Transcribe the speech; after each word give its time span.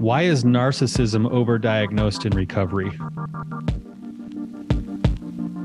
Why 0.00 0.22
is 0.22 0.44
narcissism 0.44 1.30
overdiagnosed 1.30 2.24
in 2.24 2.34
recovery? 2.34 2.90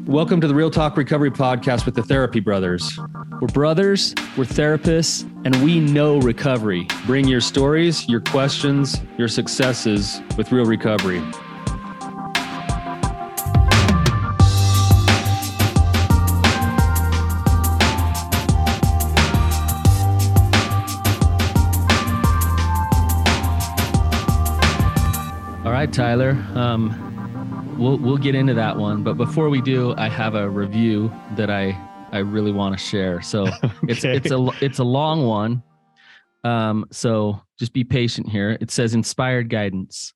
Welcome 0.06 0.42
to 0.42 0.48
the 0.50 0.54
Real 0.54 0.70
Talk 0.70 0.98
Recovery 0.98 1.32
Podcast 1.32 1.86
with 1.86 1.96
the 1.96 2.04
Therapy 2.04 2.42
Brothers. 2.42 3.00
We're 3.40 3.48
brothers, 3.48 4.14
we're 4.36 4.44
therapists, 4.44 5.24
and 5.46 5.64
we 5.64 5.80
know 5.80 6.20
recovery. 6.20 6.86
Bring 7.06 7.30
your 7.30 7.40
stories, 7.40 8.10
your 8.10 8.20
questions, 8.20 9.02
your 9.18 9.30
successes 9.30 10.20
with 10.36 10.52
real 10.52 10.66
recovery. 10.66 11.24
Right, 25.86 25.94
Tyler. 25.94 26.32
Um, 26.56 27.76
we'll 27.78 27.98
we'll 28.00 28.18
get 28.18 28.34
into 28.34 28.56
that 28.56 28.76
one, 28.76 29.04
but 29.04 29.18
before 29.18 29.50
we 29.50 29.62
do, 29.62 29.94
I 29.98 30.10
have 30.10 30.34
a 30.34 30.50
review 30.50 31.14
that 31.36 31.52
I 31.52 31.80
I 32.12 32.20
really 32.20 32.52
want 32.52 32.76
to 32.76 32.84
share. 32.84 33.22
So 33.22 33.48
it's 33.84 34.04
it's 34.04 34.32
a 34.32 34.50
it's 34.62 34.80
a 34.80 34.84
long 34.84 35.28
one. 35.28 35.62
Um, 36.44 36.86
so 36.92 37.40
just 37.60 37.72
be 37.72 37.84
patient 37.84 38.30
here. 38.30 38.58
It 38.60 38.72
says 38.72 38.96
inspired 38.96 39.50
guidance. 39.50 40.14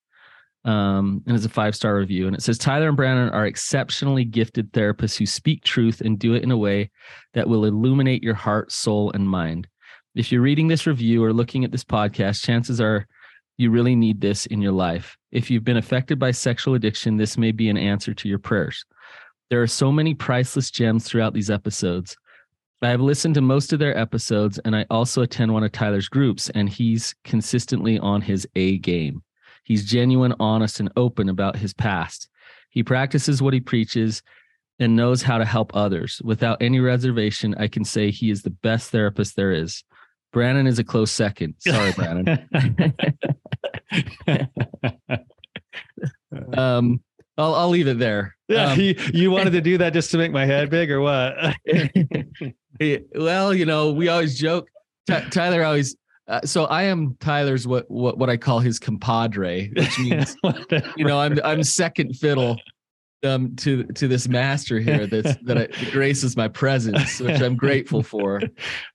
Um, 0.65 1.23
and 1.25 1.35
it's 1.35 1.45
a 1.45 1.49
five 1.49 1.75
star 1.75 1.95
review. 1.95 2.25
And 2.25 2.35
it 2.35 2.41
says 2.41 2.57
Tyler 2.57 2.87
and 2.87 2.97
Brandon 2.97 3.29
are 3.29 3.45
exceptionally 3.45 4.25
gifted 4.25 4.73
therapists 4.73 5.17
who 5.17 5.25
speak 5.25 5.63
truth 5.63 6.01
and 6.01 6.17
do 6.17 6.33
it 6.33 6.43
in 6.43 6.51
a 6.51 6.57
way 6.57 6.89
that 7.33 7.47
will 7.47 7.65
illuminate 7.65 8.23
your 8.23 8.33
heart, 8.33 8.71
soul, 8.71 9.11
and 9.11 9.29
mind. 9.29 9.67
If 10.15 10.31
you're 10.31 10.41
reading 10.41 10.67
this 10.67 10.87
review 10.87 11.23
or 11.23 11.31
looking 11.31 11.63
at 11.63 11.71
this 11.71 11.83
podcast, 11.83 12.43
chances 12.43 12.81
are 12.81 13.07
you 13.59 13.69
really 13.69 13.93
need 13.93 14.21
this 14.21 14.45
in 14.45 14.61
your 14.61 14.71
life. 14.71 15.17
If 15.33 15.51
you've 15.51 15.65
been 15.65 15.75
affected 15.75 16.17
by 16.17 16.31
sexual 16.31 16.75
addiction, 16.75 17.17
this 17.17 17.37
may 17.37 17.51
be 17.51 17.67
an 17.67 17.77
answer 17.77 18.13
to 18.13 18.29
your 18.29 18.39
prayers. 18.39 18.85
There 19.49 19.61
are 19.61 19.67
so 19.67 19.91
many 19.91 20.13
priceless 20.13 20.71
gems 20.71 21.03
throughout 21.03 21.33
these 21.33 21.49
episodes. 21.49 22.15
I 22.81 22.87
have 22.87 23.01
listened 23.01 23.35
to 23.35 23.41
most 23.41 23.73
of 23.73 23.79
their 23.79 23.97
episodes, 23.97 24.59
and 24.59 24.73
I 24.73 24.85
also 24.89 25.23
attend 25.23 25.53
one 25.53 25.65
of 25.65 25.73
Tyler's 25.73 26.07
groups, 26.07 26.49
and 26.51 26.69
he's 26.69 27.13
consistently 27.25 27.99
on 27.99 28.21
his 28.21 28.47
A 28.55 28.77
game. 28.77 29.23
He's 29.65 29.83
genuine, 29.83 30.33
honest, 30.39 30.79
and 30.79 30.89
open 30.95 31.27
about 31.27 31.57
his 31.57 31.73
past. 31.73 32.29
He 32.69 32.81
practices 32.81 33.41
what 33.41 33.53
he 33.53 33.59
preaches 33.59 34.23
and 34.79 34.95
knows 34.95 35.21
how 35.21 35.37
to 35.37 35.43
help 35.43 35.75
others. 35.75 36.21
Without 36.23 36.61
any 36.61 36.79
reservation, 36.79 37.55
I 37.59 37.67
can 37.67 37.83
say 37.83 38.09
he 38.09 38.31
is 38.31 38.43
the 38.43 38.51
best 38.51 38.89
therapist 38.91 39.35
there 39.35 39.51
is. 39.51 39.83
Brandon 40.31 40.67
is 40.67 40.79
a 40.79 40.83
close 40.83 41.11
second. 41.11 41.55
Sorry, 41.59 41.91
Brandon. 41.93 42.47
um, 46.57 47.01
I'll 47.37 47.55
I'll 47.55 47.69
leave 47.69 47.87
it 47.87 47.99
there. 47.99 48.35
Yeah, 48.47 48.71
Um, 48.71 48.79
you, 48.79 48.95
you 49.13 49.31
wanted 49.31 49.51
to 49.51 49.61
do 49.61 49.77
that 49.77 49.93
just 49.93 50.11
to 50.11 50.17
make 50.17 50.31
my 50.31 50.45
head 50.45 50.69
big 50.69 50.91
or 50.91 51.01
what? 51.01 51.35
Well, 53.13 53.53
you 53.53 53.65
know, 53.65 53.91
we 53.91 54.07
always 54.07 54.39
joke. 54.39 54.69
Ty- 55.05 55.27
Tyler 55.31 55.65
always. 55.65 55.97
Uh, 56.29 56.39
so 56.45 56.63
I 56.65 56.83
am 56.83 57.17
Tyler's 57.19 57.67
what 57.67 57.89
what 57.91 58.17
what 58.17 58.29
I 58.29 58.37
call 58.37 58.59
his 58.59 58.79
compadre, 58.79 59.69
which 59.75 59.99
means 59.99 60.37
you 60.95 61.03
know 61.03 61.19
I'm 61.19 61.37
I'm 61.43 61.61
second 61.63 62.15
fiddle 62.15 62.57
um 63.25 63.53
to 63.57 63.83
to 63.83 64.07
this 64.07 64.29
master 64.29 64.79
here 64.79 65.07
that's 65.07 65.35
that, 65.43 65.57
I, 65.57 65.67
that 65.67 65.91
graces 65.91 66.37
my 66.37 66.47
presence, 66.47 67.19
which 67.19 67.41
I'm 67.41 67.57
grateful 67.57 68.01
for. 68.01 68.41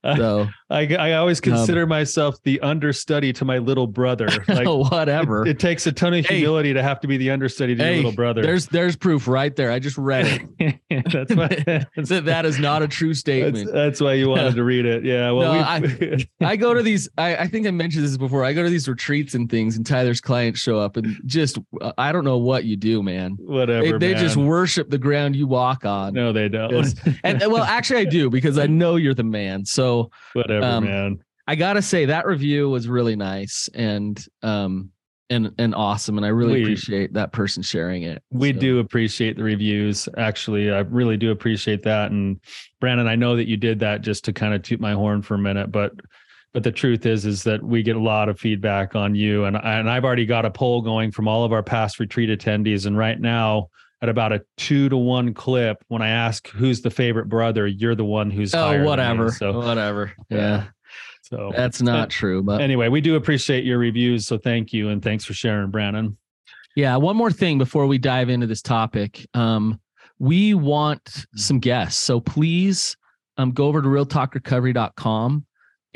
So 0.03 0.47
I, 0.69 0.95
I 0.95 1.13
always 1.13 1.39
consider 1.39 1.85
myself 1.85 2.41
the 2.43 2.59
understudy 2.61 3.31
to 3.33 3.45
my 3.45 3.59
little 3.59 3.87
brother. 3.87 4.27
Like 4.47 4.67
whatever. 4.67 5.45
it, 5.45 5.49
it 5.51 5.59
takes 5.59 5.85
a 5.85 5.91
ton 5.91 6.13
of 6.13 6.25
Hey. 6.25 6.37
humility 6.37 6.73
to 6.73 6.81
have 6.81 6.99
to 7.01 7.07
be 7.07 7.17
the 7.17 7.29
understudy 7.31 7.75
to 7.75 7.83
your 7.83 7.95
little 7.97 8.11
brother. 8.13 8.41
There's 8.41 8.67
there's 8.67 8.95
proof 8.95 9.27
right 9.27 9.53
there. 9.55 9.71
I 9.71 9.79
just 9.79 9.97
read 9.97 10.47
it. 10.59 10.79
that's 11.11 11.35
why 11.35 11.47
that 12.05 12.21
that 12.25 12.45
is 12.45 12.57
not 12.59 12.81
a 12.81 12.87
true 12.87 13.13
statement. 13.13 13.71
that's 13.73 13.99
why 14.01 14.13
you 14.13 14.29
wanted 14.29 14.55
to 14.55 14.63
read 14.63 14.85
it. 14.85 15.03
Yeah. 15.03 15.31
Well, 15.31 15.53
No, 15.53 15.87
we 15.87 16.27
I 16.41 16.55
go 16.55 16.73
to 16.73 16.81
these. 16.81 17.09
I, 17.17 17.35
I 17.35 17.47
think 17.47 17.67
I 17.67 17.71
mentioned 17.71 18.05
this 18.05 18.17
before. 18.17 18.43
I 18.45 18.53
go 18.53 18.63
to 18.63 18.69
these 18.69 18.87
retreats 18.87 19.33
and 19.35 19.49
things, 19.49 19.75
and 19.77 19.85
Tyler's 19.85 20.21
clients 20.21 20.59
show 20.61 20.79
up, 20.79 20.95
and 20.97 21.17
just 21.25 21.57
uh, 21.81 21.91
I 21.97 22.11
don't 22.11 22.23
know 22.23 22.37
what 22.37 22.63
you 22.65 22.75
do, 22.77 23.03
man. 23.03 23.37
whatever. 23.39 23.99
They, 23.99 24.13
they 24.13 24.19
just 24.19 24.37
worship 24.37 24.89
the 24.89 24.97
ground 24.97 25.35
you 25.35 25.47
walk 25.47 25.85
on. 25.85 26.13
no, 26.13 26.31
they 26.31 26.47
don't. 26.49 26.93
And 27.23 27.39
well, 27.51 27.63
actually, 27.63 27.99
I 28.01 28.05
do 28.05 28.29
because 28.29 28.57
I 28.57 28.67
know 28.67 28.95
you're 28.95 29.13
the 29.13 29.23
man. 29.23 29.65
So 29.65 30.11
whatever, 30.33 30.54
um, 30.63 30.83
man. 30.85 31.19
I 31.47 31.55
gotta 31.55 31.81
say 31.81 32.05
that 32.05 32.25
review 32.25 32.69
was 32.69 32.87
really 32.87 33.15
nice 33.15 33.69
and 33.73 34.23
um 34.41 34.91
and 35.29 35.51
and 35.57 35.73
awesome, 35.73 36.17
and 36.17 36.25
I 36.25 36.29
really 36.29 36.53
We- 36.55 36.63
appreciate 36.63 37.13
that 37.13 37.31
person 37.31 37.63
sharing 37.63 38.03
it. 38.03 38.21
We 38.31 38.53
So, 38.53 38.59
do 38.59 38.79
appreciate 38.79 39.37
the 39.37 39.43
reviews. 39.43 40.07
Actually, 40.17 40.71
I 40.71 40.79
really 40.79 41.17
do 41.17 41.31
appreciate 41.31 41.81
that. 41.83 42.11
And 42.11 42.39
Brandon, 42.79 43.07
I 43.07 43.15
know 43.15 43.35
that 43.35 43.47
you 43.47 43.57
did 43.57 43.79
that 43.79 44.01
just 44.01 44.23
to 44.25 44.33
kind 44.33 44.53
of 44.53 44.61
toot 44.61 44.79
my 44.79 44.93
horn 44.93 45.21
for 45.23 45.33
a 45.33 45.39
minute, 45.39 45.71
but 45.71 45.93
but 46.53 46.63
the 46.63 46.71
truth 46.71 47.05
is 47.05 47.25
is 47.25 47.43
that 47.43 47.61
we 47.61 47.83
get 47.83 47.95
a 47.97 47.99
lot 47.99 48.29
of 48.29 48.39
feedback 48.39 48.95
on 48.95 49.13
you 49.13 49.43
and 49.45 49.57
and 49.57 49.89
I've 49.89 50.05
already 50.05 50.25
got 50.25 50.45
a 50.45 50.51
poll 50.51 50.81
going 50.81 51.11
from 51.11 51.27
all 51.27 51.43
of 51.43 51.51
our 51.51 51.63
past 51.63 51.99
retreat 51.99 52.29
attendees 52.29 52.85
and 52.85 52.97
right 52.97 53.19
now 53.19 53.67
at 54.05 54.09
about 54.09 54.31
a 54.31 54.43
2 54.57 54.89
to 54.89 54.97
1 54.97 55.33
clip 55.33 55.83
when 55.87 56.03
I 56.03 56.09
ask 56.09 56.47
who's 56.49 56.81
the 56.81 56.91
favorite 56.91 57.27
brother, 57.27 57.65
you're 57.65 57.95
the 57.95 58.05
one 58.05 58.29
who's 58.29 58.53
higher 58.53 58.83
Oh, 58.83 58.85
whatever. 58.85 59.31
So 59.31 59.51
whatever. 59.57 60.13
Yeah. 60.29 60.37
Yeah, 60.37 60.63
so 61.23 61.51
that's 61.55 61.81
not 61.81 62.11
true. 62.11 62.43
But 62.43 62.61
anyway, 62.61 62.87
we 62.89 63.01
do 63.01 63.15
appreciate 63.15 63.63
your 63.63 63.79
reviews, 63.79 64.27
so 64.27 64.37
thank 64.37 64.71
you 64.73 64.89
and 64.89 65.01
thanks 65.01 65.25
for 65.25 65.33
sharing, 65.33 65.71
Brandon. 65.71 66.17
Yeah, 66.75 66.97
one 66.97 67.15
more 67.15 67.31
thing 67.31 67.57
before 67.57 67.87
we 67.87 67.97
dive 67.97 68.29
into 68.29 68.45
this 68.45 68.61
topic. 68.61 69.25
Um, 69.33 69.79
we 70.19 70.53
want 70.53 71.25
some 71.35 71.59
guests. 71.59 71.99
So 72.03 72.19
please 72.19 72.95
um, 73.37 73.53
go 73.53 73.65
over 73.65 73.81
to 73.81 73.87
realtalkrecovery.com. 73.87 75.45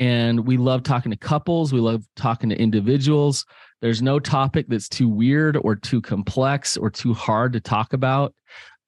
And 0.00 0.46
we 0.46 0.56
love 0.56 0.82
talking 0.82 1.10
to 1.10 1.16
couples. 1.16 1.72
We 1.72 1.80
love 1.80 2.02
talking 2.16 2.48
to 2.48 2.58
individuals. 2.58 3.44
There's 3.80 4.02
no 4.02 4.18
topic 4.18 4.66
that's 4.68 4.88
too 4.88 5.08
weird 5.08 5.56
or 5.56 5.74
too 5.74 6.00
complex 6.00 6.76
or 6.76 6.90
too 6.90 7.14
hard 7.14 7.52
to 7.54 7.60
talk 7.60 7.92
about. 7.92 8.34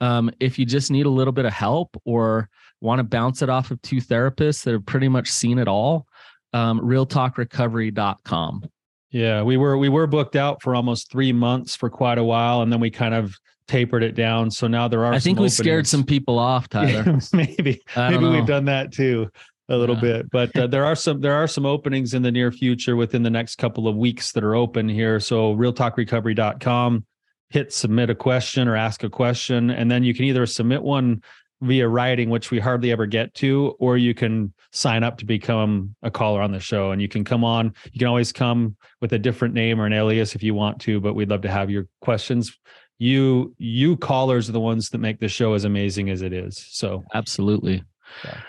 Um, 0.01 0.31
if 0.41 0.59
you 0.59 0.67
just 0.67 0.91
need 0.91 1.07
a 1.07 1.11
little 1.11 1.33
bit 1.33 1.45
of 1.45 1.53
help 1.53 1.97
or 2.05 2.49
want 2.81 2.99
to 2.99 3.05
bounce 3.05 3.43
it 3.43 3.49
off 3.49 3.71
of 3.71 3.81
two 3.83 3.97
therapists 3.97 4.65
that 4.65 4.73
have 4.73 4.85
pretty 4.85 5.09
much 5.09 5.31
seen 5.31 5.59
it 5.59 5.69
all, 5.69 6.07
um, 6.53 6.81
realtalkrecovery.com. 6.81 8.65
Yeah, 9.11 9.43
we 9.43 9.57
were 9.59 9.77
we 9.77 9.91
were 9.91 10.07
booked 10.07 10.37
out 10.37 10.63
for 10.63 10.75
almost 10.75 11.11
three 11.11 11.33
months 11.33 11.77
for 11.77 11.91
quite 11.91 12.17
a 12.17 12.25
while, 12.25 12.63
and 12.63 12.73
then 12.73 12.81
we 12.81 12.91
kind 12.91 13.15
of 13.15 13.37
tapered 13.69 14.03
it 14.03 14.15
down. 14.15 14.51
So 14.51 14.67
now 14.67 14.89
there 14.89 15.05
are. 15.05 15.13
I 15.13 15.19
think 15.19 15.39
we 15.39 15.51
scared 15.51 15.87
some 15.87 16.03
people 16.03 16.39
off, 16.39 16.69
Tyler. 16.71 17.05
Yeah, 17.07 17.21
maybe 17.35 17.83
maybe 17.95 18.25
we've 18.25 18.47
done 18.47 18.65
that 18.65 18.91
too 18.91 19.31
a 19.73 19.77
little 19.77 19.97
Yeah. 19.97 20.01
bit, 20.01 20.31
but 20.31 20.57
uh, 20.57 20.67
there 20.67 20.85
are 20.85 20.95
some 20.95 21.21
there 21.21 21.35
are 21.35 21.47
some 21.49 21.67
openings 21.67 22.15
in 22.15 22.23
the 22.23 22.31
near 22.33 22.53
future 22.53 22.95
within 22.97 23.23
the 23.23 23.31
next 23.31 23.57
couple 23.57 23.89
of 23.89 23.97
weeks 23.97 24.33
that 24.33 24.45
are 24.45 24.55
open 24.55 24.89
here. 24.89 25.19
So 25.21 25.55
realtalkrecovery.com, 25.57 27.05
hit 27.51 27.73
submit 27.73 28.11
a 28.11 28.15
question 28.15 28.69
or 28.69 28.77
ask 28.77 29.03
a 29.05 29.11
question, 29.11 29.71
and 29.71 29.91
then 29.91 30.05
you 30.05 30.15
can 30.15 30.25
either 30.27 30.47
submit 30.47 30.83
one 30.83 31.23
via 31.61 31.87
writing, 31.89 32.29
which 32.29 32.51
we 32.51 32.59
hardly 32.59 32.91
ever 32.91 33.07
get 33.07 33.33
to, 33.35 33.77
or 33.79 33.97
you 33.97 34.15
can 34.15 34.53
sign 34.73 35.05
up 35.05 35.17
to 35.19 35.25
become 35.25 35.95
a 36.03 36.11
caller 36.11 36.43
on 36.43 36.51
the 36.51 36.59
show. 36.59 36.91
And 36.91 37.01
you 37.01 37.07
can 37.09 37.23
come 37.25 37.45
on. 37.45 37.73
You 37.93 38.01
can 38.01 38.09
always 38.09 38.33
come 38.33 38.75
with 39.01 39.13
a 39.13 39.19
different 39.19 39.55
name 39.55 39.81
or 39.81 39.87
an 39.87 39.93
alias 39.93 40.35
if 40.35 40.43
you 40.43 40.55
want 40.55 40.81
to, 40.81 41.01
but 41.01 41.15
we'd 41.15 41.29
love 41.31 41.43
to 41.43 41.51
have 41.51 41.71
your 41.71 41.87
questions. 42.01 42.59
You 42.99 43.55
you 43.59 43.97
callers 43.97 44.49
are 44.49 44.53
the 44.53 44.61
ones 44.61 44.91
that 44.91 44.99
make 44.99 45.21
the 45.21 45.29
show 45.29 45.55
as 45.55 45.65
amazing 45.65 46.11
as 46.11 46.21
it 46.23 46.33
is. 46.33 46.57
So 46.71 47.05
Absolutely. 47.15 47.85
Yeah. 48.25 48.41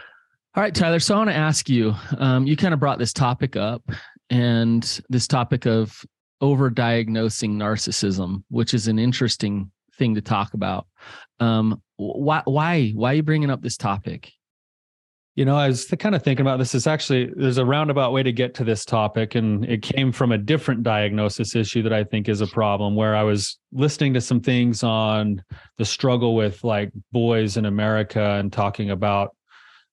All 0.56 0.62
right, 0.62 0.76
Tyler. 0.76 1.00
So 1.00 1.16
I 1.16 1.18
want 1.18 1.32
to 1.32 1.36
ask 1.36 1.68
you. 1.68 1.96
Um, 2.20 2.46
you 2.46 2.56
kind 2.56 2.76
of 2.76 2.80
brought 2.80 3.00
this 3.00 3.12
topic 3.12 3.56
up, 3.56 3.82
and 4.30 5.02
this 5.10 5.28
topic 5.28 5.66
of 5.66 6.06
overdiagnosing 6.44 7.56
narcissism, 7.56 8.44
which 8.50 8.76
is 8.76 8.88
an 8.88 9.00
interesting 9.00 9.72
thing 9.98 10.14
to 10.14 10.22
talk 10.22 10.54
about. 10.54 10.86
Um, 11.40 11.82
why? 11.98 12.44
Why? 12.46 12.92
Why 12.92 13.14
are 13.14 13.16
you 13.16 13.24
bringing 13.24 13.50
up 13.50 13.64
this 13.64 13.78
topic? 13.78 14.32
You 15.36 15.46
know, 15.46 15.56
I 15.56 15.68
was 15.68 15.86
kind 15.86 16.14
of 16.14 16.22
thinking 16.22 16.46
about 16.46 16.60
this. 16.60 16.76
It's 16.76 16.86
actually 16.86 17.32
there's 17.36 17.58
a 17.58 17.66
roundabout 17.66 18.14
way 18.14 18.22
to 18.22 18.32
get 18.32 18.54
to 18.54 18.64
this 18.64 18.86
topic, 18.86 19.34
and 19.34 19.66
it 19.66 19.82
came 19.82 20.12
from 20.12 20.32
a 20.32 20.38
different 20.38 20.84
diagnosis 20.84 21.56
issue 21.56 21.82
that 21.82 21.94
I 21.94 22.04
think 22.04 22.30
is 22.30 22.42
a 22.42 22.48
problem. 22.48 22.96
Where 22.96 23.16
I 23.16 23.24
was 23.24 23.58
listening 23.72 24.14
to 24.14 24.22
some 24.22 24.40
things 24.40 24.84
on 24.84 25.44
the 25.80 25.86
struggle 25.86 26.36
with 26.36 26.64
like 26.64 26.92
boys 27.12 27.58
in 27.58 27.66
America 27.66 28.24
and 28.24 28.54
talking 28.54 28.92
about 28.92 29.36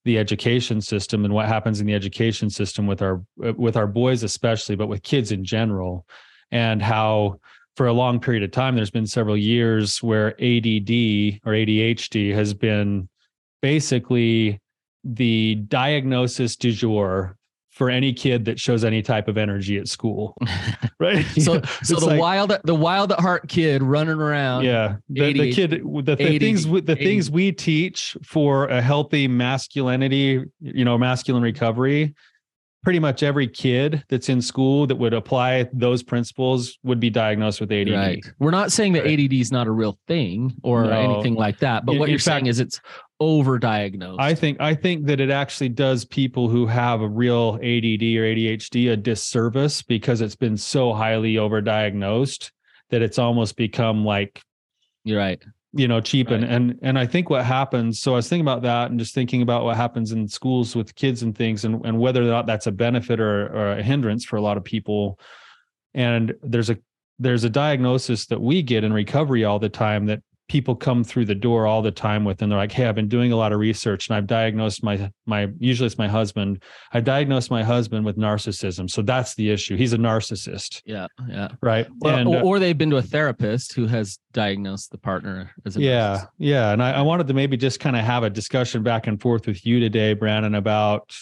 the 0.05 0.19
education 0.19 0.81
system 0.81 1.25
and 1.25 1.35
what 1.35 1.47
happens 1.47 1.81
in 1.81 1.87
the 1.87 1.95
education 1.95 2.49
system 2.49 2.87
with 2.87 3.03
our 3.03 3.23
with 3.37 3.77
our 3.77 3.87
boys 3.87 4.23
especially, 4.23 4.77
but 4.77 4.89
with 4.89 5.03
kids 5.03 5.33
in 5.33 5.45
general, 5.45 6.07
and 6.51 6.83
how 6.83 7.39
for 7.77 7.87
a 7.87 7.93
long 7.93 8.21
period 8.21 8.43
of 8.43 8.51
time 8.51 8.77
there's 8.77 8.91
been 8.91 9.07
several 9.07 9.37
years 9.37 10.03
where 10.03 10.29
ADD 10.33 11.41
or 11.45 11.53
ADHD 11.53 12.35
has 12.35 12.53
been 12.55 13.09
basically 13.63 14.61
the 15.05 15.55
diagnosis 15.55 16.57
du 16.57 16.73
jour 16.73 17.37
for 17.81 17.89
any 17.89 18.13
kid 18.13 18.45
that 18.45 18.61
shows 18.61 18.85
any 18.85 19.01
type 19.01 19.27
of 19.27 19.39
energy 19.39 19.79
at 19.79 19.89
school. 19.89 20.37
Right. 21.01 21.25
So, 21.25 21.63
so 21.83 21.99
the 21.99 22.05
like- 22.09 22.21
wild, 22.21 22.53
the 22.65 22.75
wild 22.75 23.11
at 23.13 23.21
heart 23.21 23.49
kid 23.49 23.83
running 23.83 24.21
around. 24.21 24.65
yeah 24.65 24.97
the, 25.09 25.33
the 25.33 25.51
kid 25.51 25.71
the, 25.71 26.03
the 26.03 26.15
things 26.39 26.67
we- 26.69 26.83
the 26.83 26.93
80. 26.93 27.05
things 27.07 27.31
we 27.31 27.53
teach 27.53 28.19
for 28.23 28.67
a 28.67 28.83
healthy 28.83 29.27
masculinity 29.27 30.45
you 30.61 30.85
know 30.85 30.99
masculine 30.99 31.43
recovery 31.43 32.15
pretty 32.85 32.99
much 32.99 33.23
every 33.23 33.49
kid 33.49 34.05
that's 34.11 34.29
in 34.29 34.43
school 34.43 34.87
that 34.89 34.97
would 34.97 35.15
apply 35.15 35.67
those 35.73 36.03
principles 36.03 36.79
would 36.83 37.01
be 37.01 37.09
diagnosed 37.09 37.63
with 37.63 37.73
ADD 37.73 37.91
Right. 37.91 38.25
We're 38.39 38.51
not 38.51 38.71
saying 38.71 38.93
that 38.93 39.05
Right. 39.07 39.19
ADD 39.19 39.33
is 39.33 39.51
not 39.51 39.67
a 39.67 39.71
real 39.71 39.99
thing 40.07 40.55
or 40.63 40.85
No. 40.85 40.91
anything 41.15 41.35
like 41.35 41.59
that, 41.61 41.87
but 41.87 41.93
In- 41.93 41.99
what 41.99 42.11
you're 42.11 42.19
saying 42.19 42.41
fact- 42.45 42.49
is 42.51 42.61
it's 42.61 42.79
overdiagnosed. 43.21 44.17
I 44.19 44.35
think 44.35 44.61
I 44.61 44.75
think 44.75 45.07
that 45.07 45.21
it 45.21 45.31
actually 45.31 45.69
does 45.69 46.05
people 46.05 46.49
who 46.49 46.67
have 46.67 47.03
a 47.03 47.09
real 47.09 47.55
ADD 47.57 48.03
or 48.17 48.25
ADHD 48.25 48.93
a 48.93 48.97
disservice 48.97 49.83
because 49.83 50.21
it's 50.21 50.37
been 50.37 50.57
so 50.57 50.93
highly 50.93 51.35
overdiagnosed 51.35 52.51
that 52.91 53.03
it's 53.03 53.19
almost 53.19 53.57
become 53.57 54.05
like 54.05 54.43
you're 55.05 55.19
right. 55.19 55.43
you 55.73 55.89
know 55.89 56.01
cheap 56.01 56.31
and 56.31 56.45
and 56.45 56.79
and 56.83 56.99
i 56.99 57.07
think 57.07 57.31
what 57.31 57.45
happens 57.45 58.01
so 58.01 58.13
i 58.13 58.17
was 58.17 58.29
thinking 58.29 58.45
about 58.45 58.63
that 58.63 58.91
and 58.91 58.99
just 58.99 59.15
thinking 59.15 59.41
about 59.41 59.65
what 59.65 59.77
happens 59.77 60.13
in 60.13 60.29
schools 60.29 60.77
with 60.77 60.95
kids 60.95 61.23
and 61.23 61.37
things 61.37 61.65
and, 61.65 61.85
and 61.87 61.99
whether 61.99 62.23
or 62.23 62.27
not 62.27 62.47
that's 62.47 62.67
a 62.67 62.73
benefit 62.73 63.21
or, 63.21 63.47
or 63.47 63.73
a 63.73 63.83
hindrance 63.83 64.25
for 64.25 64.37
a 64.37 64.43
lot 64.43 64.57
of 64.57 64.65
people 64.65 65.19
and 65.95 66.35
there's 66.43 66.71
a 66.71 66.77
there's 67.19 67.45
a 67.45 67.51
diagnosis 67.51 68.27
that 68.27 68.41
we 68.41 68.63
get 68.63 68.85
in 68.85 68.93
recovery 68.93 69.45
all 69.45 69.59
the 69.59 69.69
time 69.69 70.07
that 70.07 70.23
people 70.51 70.75
come 70.75 71.05
through 71.05 71.25
the 71.25 71.35
door 71.35 71.65
all 71.65 71.81
the 71.81 71.93
time 71.93 72.25
with 72.25 72.43
and 72.43 72.51
they're 72.51 72.59
like 72.59 72.73
hey 72.73 72.87
i've 72.87 72.95
been 72.97 73.09
doing 73.09 73.31
a 73.31 73.37
lot 73.37 73.53
of 73.53 73.61
research 73.61 74.09
and 74.09 74.17
i've 74.17 74.27
diagnosed 74.27 74.83
my 74.83 75.09
my 75.25 75.47
usually 75.59 75.87
it's 75.87 75.97
my 75.97 76.09
husband. 76.09 76.63
I 76.93 77.01
diagnosed 77.01 77.51
my 77.51 77.63
husband 77.63 78.05
with 78.05 78.17
narcissism. 78.19 78.91
So 78.91 79.01
that's 79.01 79.35
the 79.37 79.51
issue. 79.51 79.77
He's 79.77 79.93
a 79.93 79.97
narcissist. 79.97 80.83
Yeah. 80.85 81.07
Yeah. 81.29 81.49
right? 81.63 81.87
Well, 82.01 82.17
and 82.17 82.29
or, 82.29 82.37
uh, 82.39 82.43
or 82.43 82.59
they've 82.59 82.77
been 82.77 82.91
to 82.91 82.97
a 82.97 83.03
therapist 83.03 83.75
who 83.75 83.87
has 83.87 84.19
diagnosed 84.33 84.91
the 84.91 84.99
partner 84.99 85.53
as 85.65 85.77
a 85.77 85.81
yeah 85.81 86.17
narcissist. 86.17 86.29
yeah 86.39 86.73
and 86.73 86.83
I, 86.83 86.91
I 86.93 87.03
wanted 87.03 87.29
to 87.29 87.35
maybe 87.35 87.57
just 87.57 87.81
kind 87.81 87.97
of 87.97 88.05
have 88.05 88.25
a 88.25 88.31
discussion 88.31 88.83
back 88.83 89.07
and 89.07 89.21
forth 89.21 89.47
with 89.47 89.65
you 89.65 89.79
today 89.79 90.15
brandon 90.15 90.57
about 90.57 91.15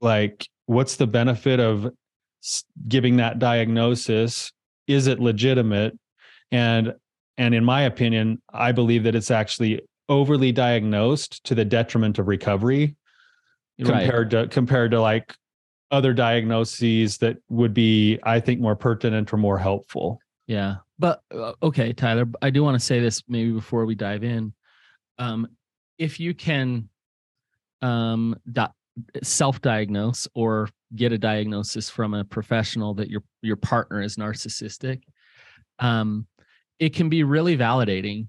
like 0.00 0.46
what's 0.66 0.96
the 0.96 1.06
benefit 1.06 1.60
of 1.60 1.88
giving 2.86 3.16
that 3.16 3.38
diagnosis? 3.38 4.52
Is 4.86 5.06
it 5.06 5.18
legitimate? 5.18 5.98
And 6.52 6.94
and 7.38 7.54
in 7.54 7.64
my 7.64 7.82
opinion 7.82 8.40
i 8.52 8.72
believe 8.72 9.02
that 9.04 9.14
it's 9.14 9.30
actually 9.30 9.80
overly 10.08 10.52
diagnosed 10.52 11.42
to 11.44 11.54
the 11.54 11.64
detriment 11.64 12.18
of 12.18 12.28
recovery 12.28 12.96
Right. 13.78 14.04
compared 14.04 14.30
to 14.30 14.48
compared 14.48 14.90
to 14.92 15.00
like 15.02 15.34
other 15.90 16.14
diagnoses 16.14 17.18
that 17.18 17.36
would 17.50 17.74
be 17.74 18.18
i 18.22 18.40
think 18.40 18.60
more 18.60 18.74
pertinent 18.76 19.32
or 19.32 19.36
more 19.36 19.58
helpful 19.58 20.18
Yeah. 20.46 20.76
But 20.98 21.20
uh, 21.30 21.52
okay, 21.62 21.92
Tyler, 21.92 22.24
I 22.40 22.48
do 22.48 22.62
want 22.64 22.74
to 22.80 22.80
say 22.84 23.00
this 23.00 23.22
maybe 23.28 23.52
before 23.52 23.84
we 23.84 23.94
dive 23.94 24.24
in. 24.24 24.54
Um, 25.18 25.46
if 25.98 26.18
you 26.18 26.32
can 26.32 26.88
um, 27.82 28.34
di- 28.50 28.72
self-diagnose 29.22 30.26
or 30.34 30.70
get 30.94 31.12
a 31.12 31.18
diagnosis 31.18 31.90
from 31.90 32.14
a 32.14 32.24
professional 32.24 32.94
that 32.94 33.10
your 33.10 33.22
your 33.42 33.56
partner 33.56 34.00
is 34.00 34.16
narcissistic, 34.16 35.02
um, 35.80 36.26
it 36.78 36.94
can 36.94 37.08
be 37.08 37.22
really 37.24 37.56
validating 37.56 38.28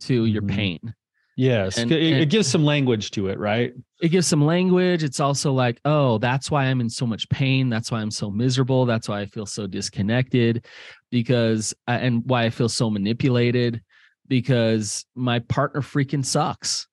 to 0.00 0.24
your 0.26 0.42
Mhm. 0.42 0.50
pain. 0.50 0.94
yes 1.36 1.78
And- 1.78 1.90
it, 1.90 2.20
it 2.22 2.30
gives 2.30 2.46
some 2.46 2.64
language 2.64 3.10
to 3.12 3.26
it 3.28 3.38
right 3.40 3.72
it 4.00 4.08
gives 4.10 4.26
some 4.26 4.44
language. 4.44 5.02
It's 5.02 5.18
also 5.18 5.50
like, 5.52 5.80
oh, 5.86 6.18
that's 6.18 6.50
why 6.50 6.66
I'm 6.66 6.82
in 6.82 6.90
so 6.90 7.06
much 7.06 7.26
pain. 7.30 7.70
That's 7.70 7.90
why 7.90 8.02
I'm 8.02 8.10
so 8.10 8.30
miserable. 8.30 8.84
That's 8.84 9.08
why 9.08 9.20
I 9.22 9.26
feel 9.26 9.46
so 9.46 9.66
disconnected 9.66 10.66
because, 11.10 11.72
uh, 11.88 11.92
and 12.02 12.22
why 12.26 12.44
I 12.44 12.50
feel 12.50 12.68
so 12.68 12.90
manipulated 12.90 13.80
because 14.28 15.06
my 15.14 15.38
partner 15.38 15.80
freaking 15.80 16.22
sucks. 16.24 16.86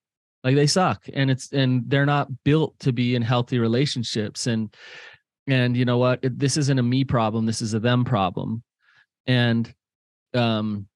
Like 0.46 0.56
they 0.56 0.68
suck 0.68 1.04
and 1.14 1.30
it's, 1.30 1.52
and 1.52 1.84
they're 1.88 2.06
not 2.06 2.30
built 2.46 2.80
to 2.80 2.94
be 2.94 3.16
in 3.16 3.22
healthy 3.24 3.60
relationships. 3.60 4.48
And, 4.48 4.74
and 5.48 5.76
you 5.76 5.84
know 5.84 5.98
what? 5.98 6.20
This 6.24 6.56
isn't 6.56 6.80
a 6.80 6.84
me 6.84 7.04
problem. 7.04 7.46
This 7.46 7.62
is 7.62 7.74
a 7.74 7.80
them 7.80 8.06
problem. 8.06 8.64
And, 9.28 9.72
um, 10.34 10.88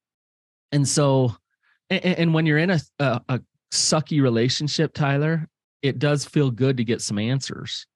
and 0.71 0.87
so, 0.87 1.35
and, 1.89 2.03
and 2.03 2.33
when 2.33 2.45
you're 2.45 2.57
in 2.57 2.71
a, 2.71 2.79
a, 2.99 3.21
a 3.29 3.39
sucky 3.71 4.21
relationship, 4.21 4.93
Tyler, 4.93 5.47
it 5.81 5.99
does 5.99 6.25
feel 6.25 6.51
good 6.51 6.77
to 6.77 6.83
get 6.83 7.01
some 7.01 7.19
answers. 7.19 7.87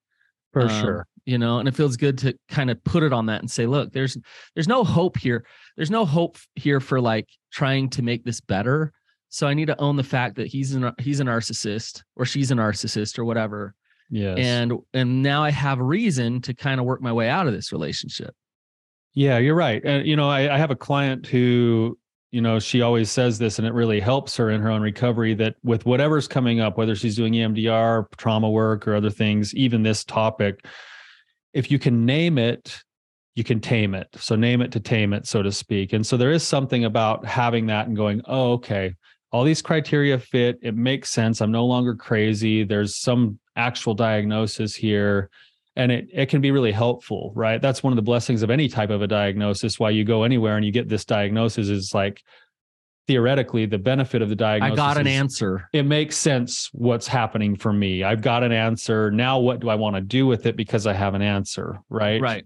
For 0.51 0.63
um, 0.63 0.81
sure. 0.81 1.07
you 1.25 1.37
know 1.37 1.59
and 1.59 1.67
it 1.67 1.75
feels 1.75 1.95
good 1.95 2.17
to 2.19 2.35
kind 2.49 2.71
of 2.71 2.83
put 2.83 3.03
it 3.03 3.13
on 3.13 3.27
that 3.27 3.41
and 3.41 3.51
say 3.51 3.67
look 3.67 3.93
there's 3.93 4.17
there's 4.55 4.67
no 4.67 4.83
hope 4.83 5.15
here. 5.17 5.45
There's 5.77 5.91
no 5.91 6.05
hope 6.05 6.39
here 6.55 6.79
for 6.79 6.99
like 6.99 7.27
trying 7.51 7.89
to 7.91 8.01
make 8.01 8.23
this 8.23 8.41
better. 8.41 8.91
So 9.31 9.45
i 9.45 9.53
need 9.53 9.67
to 9.67 9.79
own 9.79 9.95
the 9.95 10.03
fact 10.03 10.37
that 10.37 10.47
he's 10.47 10.73
an 10.73 10.91
he's 10.97 11.19
a 11.19 11.23
narcissist 11.23 12.01
or 12.15 12.25
she's 12.25 12.49
a 12.49 12.55
narcissist 12.55 13.19
or 13.19 13.25
whatever. 13.25 13.75
Yeah 14.09 14.33
and 14.35 14.73
and 14.95 15.21
now 15.21 15.43
i 15.43 15.51
have 15.51 15.79
a 15.79 15.83
reason 15.83 16.41
to 16.41 16.55
kind 16.55 16.79
of 16.79 16.87
work 16.87 16.99
my 16.99 17.13
way 17.13 17.29
out 17.29 17.45
of 17.45 17.53
this 17.53 17.71
relationship. 17.71 18.33
Yeah, 19.13 19.37
you're 19.37 19.55
right. 19.55 19.83
And 19.83 20.07
you 20.07 20.15
know, 20.15 20.29
I, 20.29 20.53
I 20.53 20.57
have 20.57 20.71
a 20.71 20.75
client 20.75 21.25
who, 21.25 21.97
you 22.31 22.41
know, 22.41 22.59
she 22.59 22.81
always 22.81 23.09
says 23.09 23.39
this, 23.39 23.57
and 23.57 23.67
it 23.67 23.73
really 23.73 23.99
helps 23.99 24.37
her 24.37 24.51
in 24.51 24.61
her 24.61 24.69
own 24.69 24.81
recovery. 24.81 25.33
That 25.33 25.55
with 25.63 25.85
whatever's 25.85 26.27
coming 26.27 26.59
up, 26.59 26.77
whether 26.77 26.95
she's 26.95 27.15
doing 27.15 27.33
EMDR, 27.33 28.05
trauma 28.17 28.49
work, 28.49 28.87
or 28.87 28.95
other 28.95 29.09
things, 29.09 29.53
even 29.55 29.83
this 29.83 30.03
topic, 30.03 30.65
if 31.53 31.71
you 31.71 31.79
can 31.79 32.05
name 32.05 32.37
it, 32.37 32.83
you 33.35 33.43
can 33.43 33.59
tame 33.59 33.95
it. 33.95 34.07
So 34.17 34.35
name 34.35 34.61
it 34.61 34.71
to 34.73 34.79
tame 34.79 35.13
it, 35.13 35.25
so 35.25 35.41
to 35.41 35.51
speak. 35.51 35.93
And 35.93 36.05
so 36.05 36.17
there 36.17 36.31
is 36.31 36.43
something 36.43 36.85
about 36.85 37.25
having 37.25 37.67
that 37.67 37.87
and 37.87 37.95
going, 37.95 38.21
oh, 38.25 38.53
okay, 38.53 38.93
all 39.31 39.43
these 39.43 39.61
criteria 39.61 40.19
fit. 40.19 40.59
It 40.61 40.75
makes 40.75 41.09
sense. 41.09 41.41
I'm 41.41 41.51
no 41.51 41.65
longer 41.65 41.95
crazy. 41.95 42.63
There's 42.63 42.95
some 42.95 43.39
actual 43.55 43.93
diagnosis 43.93 44.75
here 44.75 45.29
and 45.79 45.93
it, 45.93 46.09
it 46.11 46.25
can 46.27 46.41
be 46.41 46.51
really 46.51 46.71
helpful 46.71 47.31
right? 47.35 47.61
That's 47.61 47.81
one 47.81 47.93
of 47.93 47.95
the 47.95 48.01
blessings 48.01 48.43
of 48.43 48.49
any 48.49 48.67
type 48.67 48.89
of 48.89 49.01
a 49.01 49.07
diagnosis 49.07 49.79
why 49.79 49.91
you 49.91 50.03
go 50.03 50.23
anywhere 50.23 50.57
and 50.57 50.65
you 50.65 50.71
get 50.71 50.89
this 50.89 51.05
diagnosis 51.05 51.69
is 51.69 51.93
like 51.93 52.21
theoretically 53.07 53.65
the 53.65 53.79
benefit 53.79 54.21
of 54.21 54.29
the 54.29 54.35
diagnosis 54.35 54.73
i 54.73 54.75
got 54.75 54.97
an 54.97 55.07
is 55.07 55.13
answer. 55.13 55.67
it 55.73 55.83
makes 55.83 56.15
sense 56.15 56.69
what's 56.73 57.07
happening 57.07 57.55
for 57.55 57.73
me. 57.73 58.03
I've 58.03 58.21
got 58.21 58.43
an 58.43 58.51
answer. 58.51 59.09
Now 59.09 59.39
what 59.39 59.61
do 59.61 59.69
i 59.69 59.75
want 59.75 59.95
to 59.95 60.01
do 60.01 60.27
with 60.27 60.45
it 60.45 60.55
because 60.55 60.85
i 60.85 60.93
have 60.93 61.15
an 61.15 61.21
answer 61.21 61.79
right? 61.89 62.21
Right. 62.21 62.45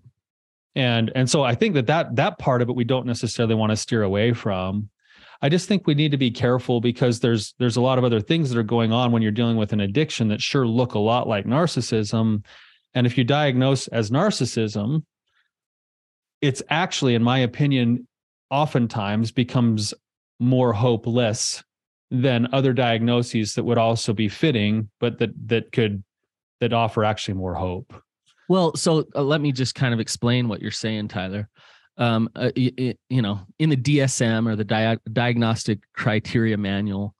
And 0.75 1.11
and 1.15 1.29
so 1.29 1.43
i 1.43 1.55
think 1.55 1.73
that 1.73 1.87
that 1.87 2.15
that 2.15 2.37
part 2.37 2.61
of 2.61 2.69
it 2.69 2.75
we 2.75 2.83
don't 2.83 3.05
necessarily 3.05 3.55
want 3.55 3.71
to 3.71 3.75
steer 3.75 4.03
away 4.03 4.31
from. 4.33 4.89
I 5.41 5.49
just 5.49 5.67
think 5.67 5.85
we 5.85 5.95
need 5.95 6.11
to 6.11 6.17
be 6.17 6.31
careful 6.31 6.79
because 6.79 7.19
there's 7.19 7.53
there's 7.59 7.75
a 7.75 7.81
lot 7.81 7.97
of 7.97 8.05
other 8.05 8.21
things 8.21 8.49
that 8.49 8.57
are 8.57 8.63
going 8.63 8.93
on 8.93 9.11
when 9.11 9.21
you're 9.21 9.31
dealing 9.31 9.57
with 9.57 9.73
an 9.73 9.81
addiction 9.81 10.29
that 10.29 10.41
sure 10.41 10.65
look 10.65 10.93
a 10.93 10.99
lot 10.99 11.27
like 11.27 11.45
narcissism 11.45 12.45
and 12.95 13.07
if 13.07 13.17
you 13.17 13.23
diagnose 13.23 13.87
as 13.87 14.11
narcissism 14.11 15.03
it's 16.41 16.61
actually 16.69 17.15
in 17.15 17.23
my 17.23 17.39
opinion 17.39 18.07
oftentimes 18.49 19.31
becomes 19.31 19.93
more 20.39 20.73
hopeless 20.73 21.63
than 22.11 22.47
other 22.53 22.73
diagnoses 22.73 23.55
that 23.55 23.63
would 23.63 23.77
also 23.77 24.13
be 24.13 24.27
fitting 24.29 24.89
but 24.99 25.17
that 25.19 25.31
that 25.47 25.71
could 25.71 26.03
that 26.59 26.73
offer 26.73 27.03
actually 27.03 27.33
more 27.33 27.55
hope 27.55 27.93
Well, 28.49 28.75
so 28.75 29.05
uh, 29.15 29.21
let 29.23 29.41
me 29.41 29.51
just 29.51 29.73
kind 29.73 29.93
of 29.93 29.99
explain 29.99 30.47
what 30.47 30.61
you're 30.61 30.69
saying, 30.71 31.07
Tyler. 31.07 31.49
Um, 31.97 32.29
uh, 32.35 32.51
y- 32.55 32.95
you 33.09 33.21
know, 33.21 33.39
in 33.59 33.69
the 33.69 33.77
DSM 33.77 34.47
or 34.47 34.55
the 34.55 34.65
dia- 34.65 34.99
Diagnostic 35.11 35.79
Criteria 35.93 36.57
Manual 36.57 37.15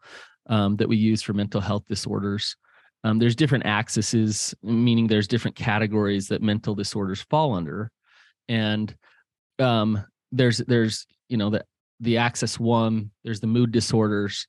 um, 0.50 0.75
that 0.77 0.89
we 0.89 0.98
use 0.98 1.22
for 1.22 1.34
mental 1.34 1.62
health 1.62 1.84
disorders, 1.88 2.56
um, 3.03 3.19
there's 3.19 3.36
different 3.36 3.65
axes, 3.65 4.55
meaning 4.63 5.07
there's 5.07 5.27
different 5.27 5.55
categories 5.55 6.27
that 6.29 6.41
mental 6.41 6.75
disorders 6.75 7.22
fall 7.22 7.53
under, 7.53 7.91
and 8.48 8.95
um, 9.60 10.03
there's 10.31 10.60
there's 10.60 11.05
you 11.27 11.38
know 11.38 11.50
the 11.50 11.63
the 12.00 12.17
axis 12.17 12.60
one, 12.60 13.12
there's 13.24 13.39
the 13.39 13.48
mood 13.48 13.72
disorders. 13.72 14.48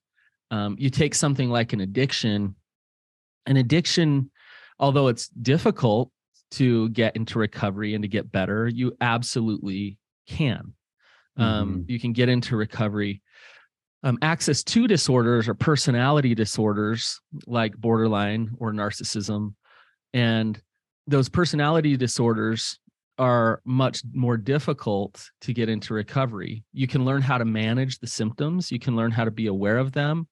Um, 0.51 0.77
you 0.79 0.91
take 0.91 1.15
something 1.15 1.51
like 1.51 1.73
an 1.73 1.81
addiction, 1.81 2.55
an 3.47 3.57
addiction, 3.57 4.31
although 4.79 5.09
it's 5.09 5.29
difficult 5.29 6.11
to 6.53 6.89
get 6.91 7.17
into 7.17 7.39
recovery 7.39 7.95
and 7.95 8.03
to 8.03 8.09
get 8.09 8.31
better, 8.31 8.69
you 8.69 8.97
absolutely 9.01 9.99
can. 10.29 10.75
Um, 11.37 11.85
You 11.89 11.99
can 11.99 12.13
get 12.13 12.29
into 12.29 12.57
recovery. 12.57 13.23
Um, 14.05 14.19
axis 14.21 14.63
two 14.63 14.87
disorders 14.87 15.49
or 15.49 15.55
personality 15.55 16.35
disorders 16.35 17.21
like 17.47 17.75
borderline 17.75 18.55
or 18.59 18.71
narcissism, 18.73 19.55
and 20.13 20.61
those 21.07 21.31
personality 21.31 21.97
disorders 21.97 22.79
are 23.19 23.63
much 23.65 24.03
more 24.13 24.37
difficult 24.37 25.31
to 25.41 25.55
get 25.55 25.71
into 25.71 25.95
recovery. 25.95 26.65
You 26.73 26.87
can 26.87 27.07
learn 27.07 27.23
how 27.23 27.39
to 27.39 27.47
manage 27.47 27.99
the 27.99 28.07
symptoms, 28.07 28.71
you 28.71 28.79
can 28.79 28.95
learn 28.95 29.11
how 29.11 29.25
to 29.25 29.31
be 29.31 29.47
aware 29.47 29.79
of 29.79 29.93
them, 29.93 30.29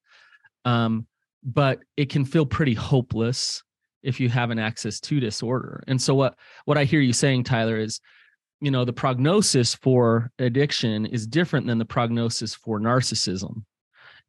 um, 0.67 1.07
but 1.43 1.81
it 1.97 2.11
can 2.11 2.27
feel 2.27 2.45
pretty 2.45 2.75
hopeless 2.75 3.63
if 4.03 4.21
you 4.21 4.29
have 4.29 4.51
an 4.51 4.59
axis 4.59 5.01
two 5.01 5.19
disorder. 5.19 5.83
And 5.87 6.01
so 6.01 6.15
what 6.15 6.37
what 6.67 6.77
I 6.77 6.85
hear 6.85 7.01
you 7.01 7.15
saying 7.15 7.45
Tyler 7.45 7.79
is 7.79 8.01
you 8.63 8.71
know 8.71 8.85
the 8.85 8.93
prognosis 8.93 9.75
for 9.75 10.31
addiction 10.39 11.05
is 11.05 11.27
different 11.27 11.67
than 11.67 11.79
the 11.79 11.85
prognosis 11.85 12.55
for 12.55 12.79
narcissism. 12.79 13.65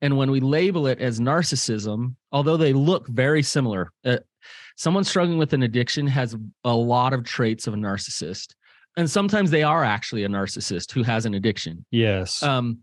And 0.01 0.17
when 0.17 0.31
we 0.31 0.39
label 0.39 0.87
it 0.87 0.99
as 0.99 1.19
narcissism, 1.19 2.15
although 2.31 2.57
they 2.57 2.73
look 2.73 3.07
very 3.07 3.43
similar, 3.43 3.91
uh, 4.03 4.17
someone 4.75 5.03
struggling 5.03 5.37
with 5.37 5.53
an 5.53 5.63
addiction 5.63 6.07
has 6.07 6.35
a 6.65 6.75
lot 6.75 7.13
of 7.13 7.23
traits 7.23 7.67
of 7.67 7.75
a 7.75 7.77
narcissist. 7.77 8.55
And 8.97 9.09
sometimes 9.09 9.49
they 9.49 9.63
are 9.63 9.83
actually 9.83 10.23
a 10.23 10.27
narcissist 10.27 10.91
who 10.91 11.03
has 11.03 11.25
an 11.25 11.35
addiction. 11.35 11.85
Yes. 11.91 12.43
Um, 12.43 12.79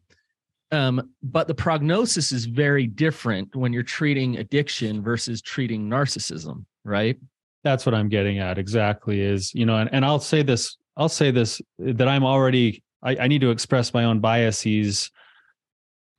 um, 0.72 1.10
but 1.22 1.48
the 1.48 1.54
prognosis 1.54 2.30
is 2.32 2.46
very 2.46 2.86
different 2.86 3.54
when 3.56 3.72
you're 3.72 3.82
treating 3.82 4.38
addiction 4.38 5.02
versus 5.02 5.42
treating 5.42 5.90
narcissism, 5.90 6.64
right? 6.84 7.18
That's 7.64 7.84
what 7.84 7.94
I'm 7.94 8.08
getting 8.08 8.38
at 8.38 8.56
exactly 8.56 9.20
is, 9.20 9.52
you 9.52 9.66
know, 9.66 9.76
and, 9.76 9.90
and 9.92 10.04
I'll 10.04 10.20
say 10.20 10.42
this, 10.42 10.76
I'll 11.00 11.08
say 11.08 11.30
this 11.30 11.62
that 11.78 12.08
I'm 12.08 12.24
already, 12.24 12.82
I, 13.02 13.16
I 13.16 13.26
need 13.26 13.40
to 13.40 13.50
express 13.50 13.94
my 13.94 14.04
own 14.04 14.20
biases. 14.20 15.10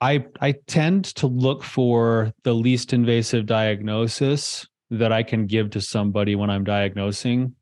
I 0.01 0.25
I 0.41 0.53
tend 0.65 1.05
to 1.17 1.27
look 1.27 1.63
for 1.63 2.33
the 2.43 2.53
least 2.53 2.91
invasive 2.91 3.45
diagnosis 3.45 4.67
that 4.89 5.11
I 5.11 5.21
can 5.21 5.45
give 5.45 5.69
to 5.69 5.81
somebody 5.81 6.35
when 6.35 6.49
I'm 6.49 6.63
diagnosing 6.63 7.53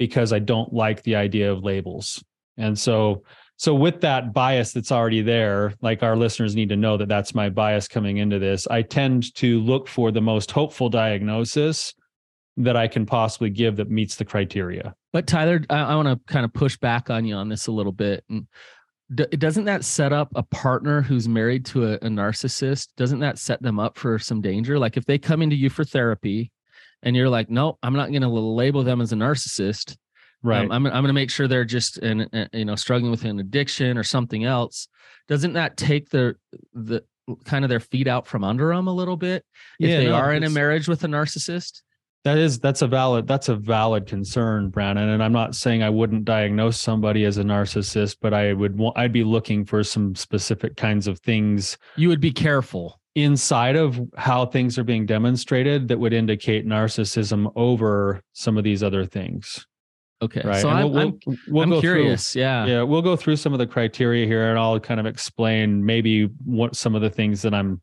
because 0.00 0.32
I 0.32 0.40
don't 0.40 0.72
like 0.72 1.04
the 1.04 1.14
idea 1.14 1.52
of 1.52 1.62
labels. 1.62 2.22
And 2.56 2.76
so 2.76 3.22
so 3.56 3.72
with 3.72 4.00
that 4.00 4.32
bias 4.32 4.72
that's 4.72 4.90
already 4.90 5.22
there, 5.22 5.74
like 5.80 6.02
our 6.02 6.16
listeners 6.16 6.56
need 6.56 6.70
to 6.70 6.76
know 6.76 6.96
that 6.96 7.08
that's 7.08 7.36
my 7.36 7.50
bias 7.50 7.86
coming 7.86 8.16
into 8.16 8.40
this. 8.40 8.66
I 8.66 8.82
tend 8.82 9.32
to 9.36 9.60
look 9.60 9.86
for 9.86 10.10
the 10.10 10.20
most 10.20 10.50
hopeful 10.50 10.88
diagnosis 10.88 11.94
that 12.56 12.76
I 12.76 12.88
can 12.88 13.06
possibly 13.06 13.50
give 13.50 13.76
that 13.76 13.88
meets 13.88 14.16
the 14.16 14.24
criteria. 14.24 14.96
But 15.12 15.26
Tyler, 15.26 15.62
I, 15.68 15.80
I 15.80 15.94
want 15.96 16.08
to 16.08 16.32
kind 16.32 16.44
of 16.44 16.52
push 16.52 16.76
back 16.76 17.10
on 17.10 17.24
you 17.24 17.34
on 17.34 17.48
this 17.48 17.66
a 17.66 17.72
little 17.72 17.92
bit. 17.92 18.24
And 18.28 18.46
d- 19.14 19.26
doesn't 19.26 19.66
that 19.66 19.84
set 19.84 20.12
up 20.12 20.32
a 20.34 20.42
partner 20.42 21.02
who's 21.02 21.28
married 21.28 21.66
to 21.66 21.86
a, 21.86 21.94
a 21.94 22.08
narcissist? 22.08 22.88
Doesn't 22.96 23.20
that 23.20 23.38
set 23.38 23.62
them 23.62 23.78
up 23.78 23.98
for 23.98 24.18
some 24.18 24.40
danger? 24.40 24.78
Like 24.78 24.96
if 24.96 25.04
they 25.04 25.18
come 25.18 25.42
into 25.42 25.56
you 25.56 25.70
for 25.70 25.84
therapy 25.84 26.50
and 27.02 27.14
you're 27.14 27.28
like, 27.28 27.50
no, 27.50 27.78
I'm 27.82 27.94
not 27.94 28.10
going 28.10 28.22
to 28.22 28.28
label 28.28 28.82
them 28.82 29.00
as 29.00 29.12
a 29.12 29.16
narcissist. 29.16 29.96
Right. 30.42 30.64
Um, 30.64 30.72
I'm 30.72 30.86
I'm 30.86 30.92
going 30.92 31.06
to 31.06 31.12
make 31.12 31.30
sure 31.30 31.46
they're 31.46 31.64
just 31.64 31.98
an, 31.98 32.28
you 32.52 32.64
know 32.64 32.74
struggling 32.74 33.12
with 33.12 33.24
an 33.24 33.38
addiction 33.38 33.96
or 33.96 34.02
something 34.02 34.44
else. 34.44 34.88
Doesn't 35.28 35.52
that 35.52 35.76
take 35.76 36.10
the 36.10 36.34
the 36.74 37.04
kind 37.44 37.64
of 37.64 37.68
their 37.68 37.80
feet 37.80 38.08
out 38.08 38.26
from 38.26 38.42
under 38.42 38.74
them 38.74 38.88
a 38.88 38.92
little 38.92 39.16
bit 39.16 39.44
if 39.78 39.88
Yeah, 39.88 39.98
they 39.98 40.06
no, 40.06 40.14
are 40.14 40.32
in 40.32 40.42
a 40.42 40.50
marriage 40.50 40.88
with 40.88 41.04
a 41.04 41.06
narcissist? 41.06 41.82
That 42.24 42.38
is 42.38 42.60
that's 42.60 42.82
a 42.82 42.86
valid 42.86 43.26
that's 43.26 43.48
a 43.48 43.56
valid 43.56 44.06
concern, 44.06 44.68
Brandon. 44.68 45.08
And 45.08 45.22
I'm 45.22 45.32
not 45.32 45.56
saying 45.56 45.82
I 45.82 45.90
wouldn't 45.90 46.24
diagnose 46.24 46.78
somebody 46.80 47.24
as 47.24 47.36
a 47.38 47.42
narcissist, 47.42 48.18
but 48.20 48.32
I 48.32 48.52
would 48.52 48.78
want 48.78 48.96
I'd 48.96 49.12
be 49.12 49.24
looking 49.24 49.64
for 49.64 49.82
some 49.82 50.14
specific 50.14 50.76
kinds 50.76 51.08
of 51.08 51.18
things 51.20 51.76
You 51.96 52.08
would 52.08 52.20
be 52.20 52.30
careful. 52.32 53.00
inside 53.16 53.74
of 53.76 54.00
how 54.16 54.46
things 54.46 54.78
are 54.78 54.84
being 54.84 55.04
demonstrated 55.04 55.88
that 55.88 55.98
would 55.98 56.12
indicate 56.12 56.64
narcissism 56.64 57.50
over 57.56 58.22
some 58.34 58.56
of 58.56 58.62
these 58.62 58.82
other 58.84 59.04
things. 59.04 59.66
Okay. 60.22 60.42
Right. 60.44 60.60
So 60.62 60.68
And 60.68 60.78
I'm, 60.78 60.92
we'll, 60.92 61.00
I'm, 61.08 61.18
we'll, 61.48 61.62
I'm 61.64 61.70
go 61.70 61.80
through- 61.80 61.94
curious. 62.02 62.36
yeah. 62.36 62.64
yeah, 62.64 62.82
we'll 62.84 63.02
go 63.02 63.16
through 63.16 63.34
some 63.34 63.52
of 63.52 63.58
the 63.58 63.66
criteria 63.66 64.24
here 64.26 64.48
and 64.48 64.56
I'll 64.58 64.78
kind 64.78 65.00
of 65.00 65.06
explain 65.06 65.84
maybe 65.84 66.26
what 66.44 66.76
some 66.76 66.94
of 66.94 67.02
the 67.02 67.10
things 67.10 67.42
that 67.42 67.52
I'm 67.52 67.82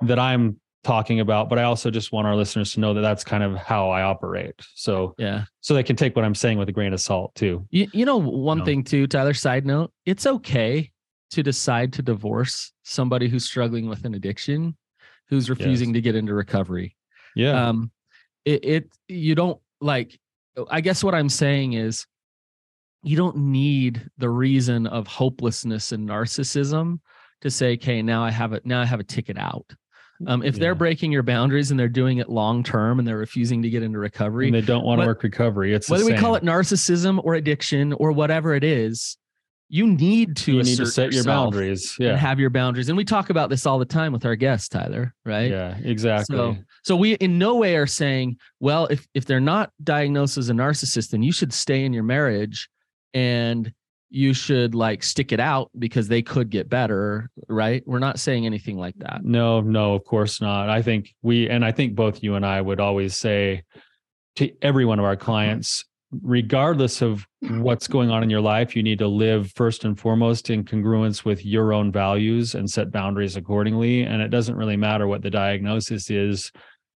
that 0.00 0.18
I'm 0.18 0.58
talking 0.84 1.20
about, 1.20 1.48
but 1.48 1.58
I 1.58 1.64
also 1.64 1.90
just 1.90 2.12
want 2.12 2.26
our 2.26 2.36
listeners 2.36 2.72
to 2.74 2.80
know 2.80 2.94
that 2.94 3.00
that's 3.00 3.24
kind 3.24 3.42
of 3.42 3.56
how 3.56 3.90
I 3.90 4.02
operate. 4.02 4.54
So 4.74 5.14
Yeah. 5.18 5.44
so 5.60 5.74
they 5.74 5.82
can 5.82 5.96
take 5.96 6.14
what 6.14 6.24
I'm 6.24 6.34
saying 6.34 6.58
with 6.58 6.68
a 6.68 6.72
grain 6.72 6.92
of 6.92 7.00
salt 7.00 7.34
too. 7.34 7.66
You, 7.70 7.88
you 7.92 8.04
know, 8.04 8.16
one 8.18 8.58
No. 8.58 8.64
thing 8.64 8.84
too, 8.84 9.06
Tyler, 9.06 9.34
side 9.34 9.66
note, 9.66 9.92
it's 10.06 10.26
okay 10.26 10.90
to 11.32 11.42
decide 11.42 11.92
to 11.94 12.02
divorce 12.02 12.72
somebody 12.84 13.28
who's 13.28 13.44
struggling 13.44 13.88
with 13.88 14.04
an 14.04 14.14
addiction, 14.14 14.76
who's 15.28 15.50
refusing 15.50 15.92
to 15.94 16.00
get 16.00 16.14
into 16.14 16.34
recovery. 16.34 16.96
Yeah. 17.34 17.68
Um, 17.68 17.90
it, 18.44 18.64
it, 18.64 18.88
you 19.08 19.34
don't 19.34 19.60
like, 19.80 20.20
I 20.70 20.80
guess 20.80 21.02
what 21.02 21.14
I'm 21.14 21.28
saying 21.30 21.72
is 21.72 22.06
you 23.02 23.16
don't 23.16 23.36
need 23.36 24.08
the 24.18 24.30
reason 24.30 24.86
of 24.86 25.06
hopelessness 25.06 25.92
and 25.92 26.08
narcissism 26.08 27.00
to 27.40 27.50
say, 27.50 27.72
okay, 27.74 28.00
now 28.02 28.22
I 28.22 28.30
have 28.30 28.52
it, 28.52 28.64
now 28.64 28.80
I 28.80 28.84
have 28.84 29.00
a 29.00 29.04
ticket 29.04 29.36
out. 29.36 29.66
Um, 30.26 30.42
if 30.42 30.54
Yeah. 30.54 30.60
they're 30.60 30.74
breaking 30.74 31.12
your 31.12 31.22
boundaries 31.22 31.70
and 31.70 31.78
they're 31.78 31.88
doing 31.88 32.18
it 32.18 32.28
long 32.28 32.62
term 32.62 32.98
and 32.98 33.06
they're 33.06 33.18
refusing 33.18 33.62
to 33.62 33.70
get 33.70 33.82
into 33.82 33.98
recovery, 33.98 34.46
and 34.46 34.54
they 34.54 34.60
don't 34.60 34.84
want 34.84 35.00
to 35.00 35.06
work 35.06 35.22
recovery. 35.22 35.74
It's 35.74 35.86
the 35.88 35.92
whether 35.94 36.04
we 36.04 36.14
call 36.14 36.34
it 36.36 36.42
narcissism 36.42 37.20
or 37.24 37.34
addiction 37.34 37.92
or 37.94 38.12
whatever 38.12 38.54
it 38.54 38.64
is, 38.64 39.16
you 39.68 39.86
need 39.86 40.36
to 40.36 40.52
you 40.52 40.62
need 40.62 40.76
to 40.76 40.86
set 40.86 41.12
your 41.12 41.24
boundaries. 41.24 41.96
and 41.98 42.16
have 42.16 42.38
your 42.38 42.50
boundaries. 42.50 42.88
And 42.88 42.96
we 42.96 43.04
talk 43.04 43.30
about 43.30 43.50
this 43.50 43.66
all 43.66 43.78
the 43.78 43.84
time 43.84 44.12
with 44.12 44.24
our 44.24 44.36
guests, 44.36 44.68
Tyler, 44.68 45.14
right? 45.24 45.50
Yeah, 45.50 45.76
exactly. 45.82 46.36
So, 46.36 46.56
so 46.84 46.96
we 46.96 47.14
in 47.14 47.38
no 47.38 47.56
way 47.56 47.76
are 47.76 47.86
saying, 47.86 48.36
well, 48.60 48.86
if 48.86 49.06
if 49.14 49.24
they're 49.24 49.40
not 49.40 49.72
diagnosed 49.82 50.38
as 50.38 50.48
a 50.48 50.52
narcissist, 50.52 51.10
then 51.10 51.22
you 51.22 51.32
should 51.32 51.52
stay 51.52 51.84
in 51.84 51.92
your 51.92 52.04
marriage 52.04 52.68
and 53.14 53.72
you 54.14 54.32
should 54.32 54.76
like 54.76 55.02
stick 55.02 55.32
it 55.32 55.40
out 55.40 55.70
because 55.76 56.06
they 56.06 56.22
could 56.22 56.48
get 56.48 56.68
better, 56.68 57.28
right? 57.48 57.82
We're 57.84 57.98
not 57.98 58.20
saying 58.20 58.46
anything 58.46 58.78
like 58.78 58.94
that. 58.98 59.24
No, 59.24 59.60
no, 59.60 59.94
of 59.94 60.04
course 60.04 60.40
not. 60.40 60.70
I 60.70 60.82
think 60.82 61.12
we, 61.22 61.50
and 61.50 61.64
I 61.64 61.72
think 61.72 61.96
both 61.96 62.22
you 62.22 62.36
and 62.36 62.46
I 62.46 62.60
would 62.60 62.78
always 62.78 63.16
say 63.16 63.64
to 64.36 64.52
every 64.62 64.84
one 64.84 65.00
of 65.00 65.04
our 65.04 65.16
clients, 65.16 65.84
regardless 66.22 67.02
of 67.02 67.26
what's 67.40 67.88
going 67.88 68.10
on 68.10 68.22
in 68.22 68.30
your 68.30 68.40
life, 68.40 68.76
you 68.76 68.84
need 68.84 69.00
to 69.00 69.08
live 69.08 69.50
first 69.56 69.84
and 69.84 69.98
foremost 69.98 70.48
in 70.48 70.62
congruence 70.62 71.24
with 71.24 71.44
your 71.44 71.72
own 71.72 71.90
values 71.90 72.54
and 72.54 72.70
set 72.70 72.92
boundaries 72.92 73.34
accordingly. 73.34 74.02
And 74.02 74.22
it 74.22 74.28
doesn't 74.28 74.54
really 74.54 74.76
matter 74.76 75.08
what 75.08 75.22
the 75.22 75.30
diagnosis 75.30 76.08
is, 76.08 76.52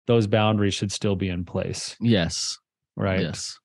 those 0.05 0.27
boundaries 0.27 0.73
should 0.73 0.91
still 0.91 1.15
be 1.15 1.29
in 1.29 1.45
place. 1.45 1.95
Yes. 2.01 2.57
Right. 2.97 3.21
Yes. 3.21 3.57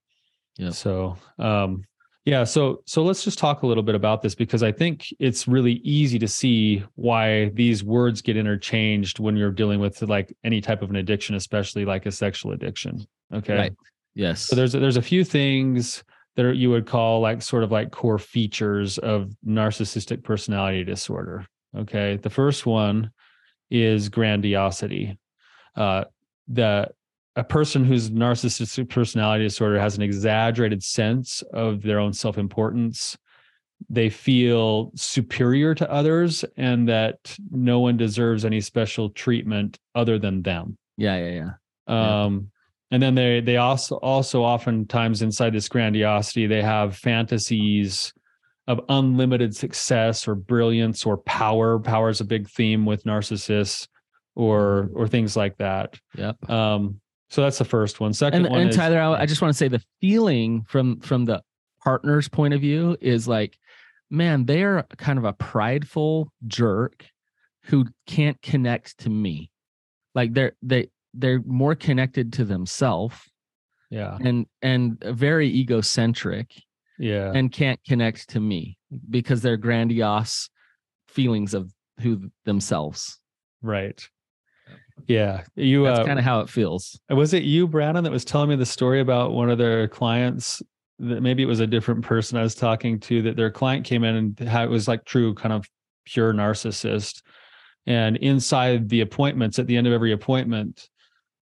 Yep. 0.59 0.73
So, 0.75 1.17
um, 1.41 1.83
yeah, 2.25 2.45
so 2.45 2.83
so 2.85 3.03
let's 3.03 3.25
just 3.25 3.39
talk 3.39 3.63
a 3.63 3.67
little 3.67 3.83
bit 3.83 3.95
about 3.95 4.21
this 4.21 4.35
because 4.35 4.63
I 4.63 4.73
think 4.73 5.07
it's 5.19 5.49
really 5.49 5.75
easy 5.85 6.19
to 6.19 6.29
see 6.29 6.85
why 6.95 7.49
these 7.51 7.83
words 7.83 8.21
get 8.21 8.37
interchanged 8.37 9.19
when 9.19 9.37
you're 9.37 9.51
dealing 9.51 9.81
with 9.81 10.03
like 10.03 10.37
any 10.45 10.61
type 10.61 10.83
of 10.83 10.91
an 10.91 10.97
addiction, 10.97 11.35
especially 11.35 11.87
like 11.87 12.05
a 12.05 12.13
sexual 12.13 12.53
addiction. 12.53 13.07
Okay. 13.33 13.57
Right. 13.57 13.73
Yes. 14.15 14.43
So 14.43 14.55
there's 14.55 14.73
there's 14.73 14.99
a 14.99 15.03
few 15.03 15.25
things 15.25 16.05
that 16.37 16.45
are, 16.45 16.53
you 16.53 16.71
would 16.71 16.87
call 16.87 17.21
like 17.21 17.41
sort 17.41 17.65
of 17.65 17.73
like 17.73 17.91
core 17.91 18.19
features 18.19 18.99
of 18.99 19.35
narcissistic 19.47 20.23
personality 20.23 20.85
disorder. 20.85 21.47
Okay. 21.75 22.17
The 22.17 22.31
first 22.31 22.67
one 22.67 23.13
is 23.71 24.11
grandiosity. 24.11 25.19
Uh, 25.75 26.05
the 26.49 26.91
a 27.41 27.45
person 27.45 27.87
whose 27.87 28.11
narcissistic 28.11 28.91
personality 28.91 29.45
disorder 29.45 29.81
has 29.81 29.97
an 29.97 30.03
exaggerated 30.03 30.83
sense 30.83 31.43
of 31.55 31.81
their 31.81 31.99
own 31.99 32.13
self-importance. 32.13 33.17
They 33.89 34.11
feel 34.11 34.93
superior 34.95 35.75
to 35.75 35.91
others 35.91 36.45
and 36.59 36.87
that 36.91 37.35
no 37.51 37.81
one 37.81 37.97
deserves 37.97 38.45
any 38.45 38.61
special 38.61 39.09
treatment 39.09 39.79
other 39.95 40.19
than 40.19 40.43
them. 40.43 40.77
yeah, 40.99 41.17
yeah, 41.17 41.31
yeah. 41.31 41.51
Yeah. 41.89 42.25
Um, 42.25 42.51
and 42.91 43.03
then 43.03 43.15
they 43.15 43.41
they 43.41 43.57
also 43.57 43.97
also 43.97 44.43
oftentimes 44.43 45.23
inside 45.23 45.55
this 45.55 45.69
grandiosity 45.69 46.47
they 46.47 46.63
have 46.63 46.97
fantasies 46.97 48.13
of 48.67 48.81
unlimited 48.89 49.57
success 49.57 50.29
or 50.29 50.35
brilliance 50.35 51.07
or 51.07 51.17
power. 51.17 51.79
Power 51.79 52.11
is 52.11 52.21
a 52.21 52.25
big 52.25 52.49
theme 52.51 52.85
with 52.85 53.05
narcissists, 53.05 53.89
or 54.37 54.91
or 54.95 55.09
things 55.09 55.37
like 55.37 55.57
that. 55.57 55.99
Yep. 56.17 56.51
Um, 56.51 57.00
so 57.31 57.43
that's 57.43 57.59
the 57.59 57.65
first 57.65 58.01
one. 58.01 58.13
Second 58.13 58.47
and, 58.47 58.53
one 58.53 58.61
and 58.63 58.71
is 58.71 58.77
Tyler, 58.77 59.01
I, 59.01 59.23
I 59.23 59.27
just 59.27 59.41
want 59.41 59.53
to 59.53 59.57
say 59.57 59.69
the 59.69 59.83
feeling 60.01 60.65
from 60.69 61.01
from 61.01 61.25
the 61.25 61.43
partner's 61.83 62.29
point 62.29 62.55
of 62.55 62.61
view 62.61 62.97
is 63.01 63.27
like, 63.27 63.57
man, 64.11 64.45
they 64.45 64.63
are 64.63 64.87
kind 64.99 65.19
of 65.19 65.25
a 65.25 65.33
prideful 65.33 66.33
jerk 66.47 67.07
who 67.65 67.87
can't 68.07 68.41
connect 68.43 68.99
to 68.99 69.11
me. 69.11 69.51
Like 70.15 70.35
they're 70.35 70.53
they 70.63 70.89
they're 71.15 71.43
more 71.45 71.75
connected 71.75 72.33
to 72.35 72.45
themselves 72.45 73.17
yeah 73.91 74.17
and 74.21 74.47
and 74.63 75.03
very 75.03 75.49
egocentric 75.49 76.53
yeah 77.01 77.33
and 77.35 77.51
can't 77.51 77.81
connect 77.85 78.29
to 78.29 78.39
me 78.39 78.79
because 79.11 79.43
they're 79.43 79.57
grandiose 79.57 80.49
feelings 81.09 81.55
of 81.55 81.73
who 82.01 82.31
themselves. 82.45 83.19
right. 83.63 84.09
Yeah, 85.07 85.45
you. 85.57 85.85
That's 85.85 86.01
uh, 86.01 86.05
kind 86.05 86.19
of 86.19 86.25
how 86.25 86.41
it 86.41 86.49
feels. 86.49 86.99
Was 87.09 87.35
it 87.35 87.43
you, 87.43 87.67
Brandon, 87.67 88.05
that 88.05 88.13
was 88.13 88.25
telling 88.25 88.49
me 88.49 88.57
the 88.57 88.67
story 88.67 89.01
about 89.01 89.33
one 89.33 89.51
of 89.51 89.59
their 89.59 89.89
clients? 89.89 90.63
That 90.99 91.23
maybe 91.23 91.43
it 91.43 91.47
was 91.47 91.61
a 91.61 91.67
different 91.67 92.05
person 92.05 92.39
I 92.39 92.43
was 92.43 92.55
talking 92.55 93.01
to. 93.01 93.23
That 93.23 93.37
their 93.37 93.51
client 93.51 93.85
came 93.85 94.05
in 94.05 94.15
and 94.17 94.49
how 94.49 94.65
it 94.65 94.71
was 94.71 94.89
like 94.89 95.05
true, 95.05 95.35
kind 95.35 95.53
of 95.53 95.67
pure 96.05 96.33
narcissist. 96.33 97.23
And 97.87 98.17
inside 98.19 98.89
the 98.89 99.01
appointments, 99.01 99.59
at 99.59 99.67
the 99.67 99.77
end 99.77 99.87
of 99.87 99.93
every 99.93 100.13
appointment, 100.13 100.89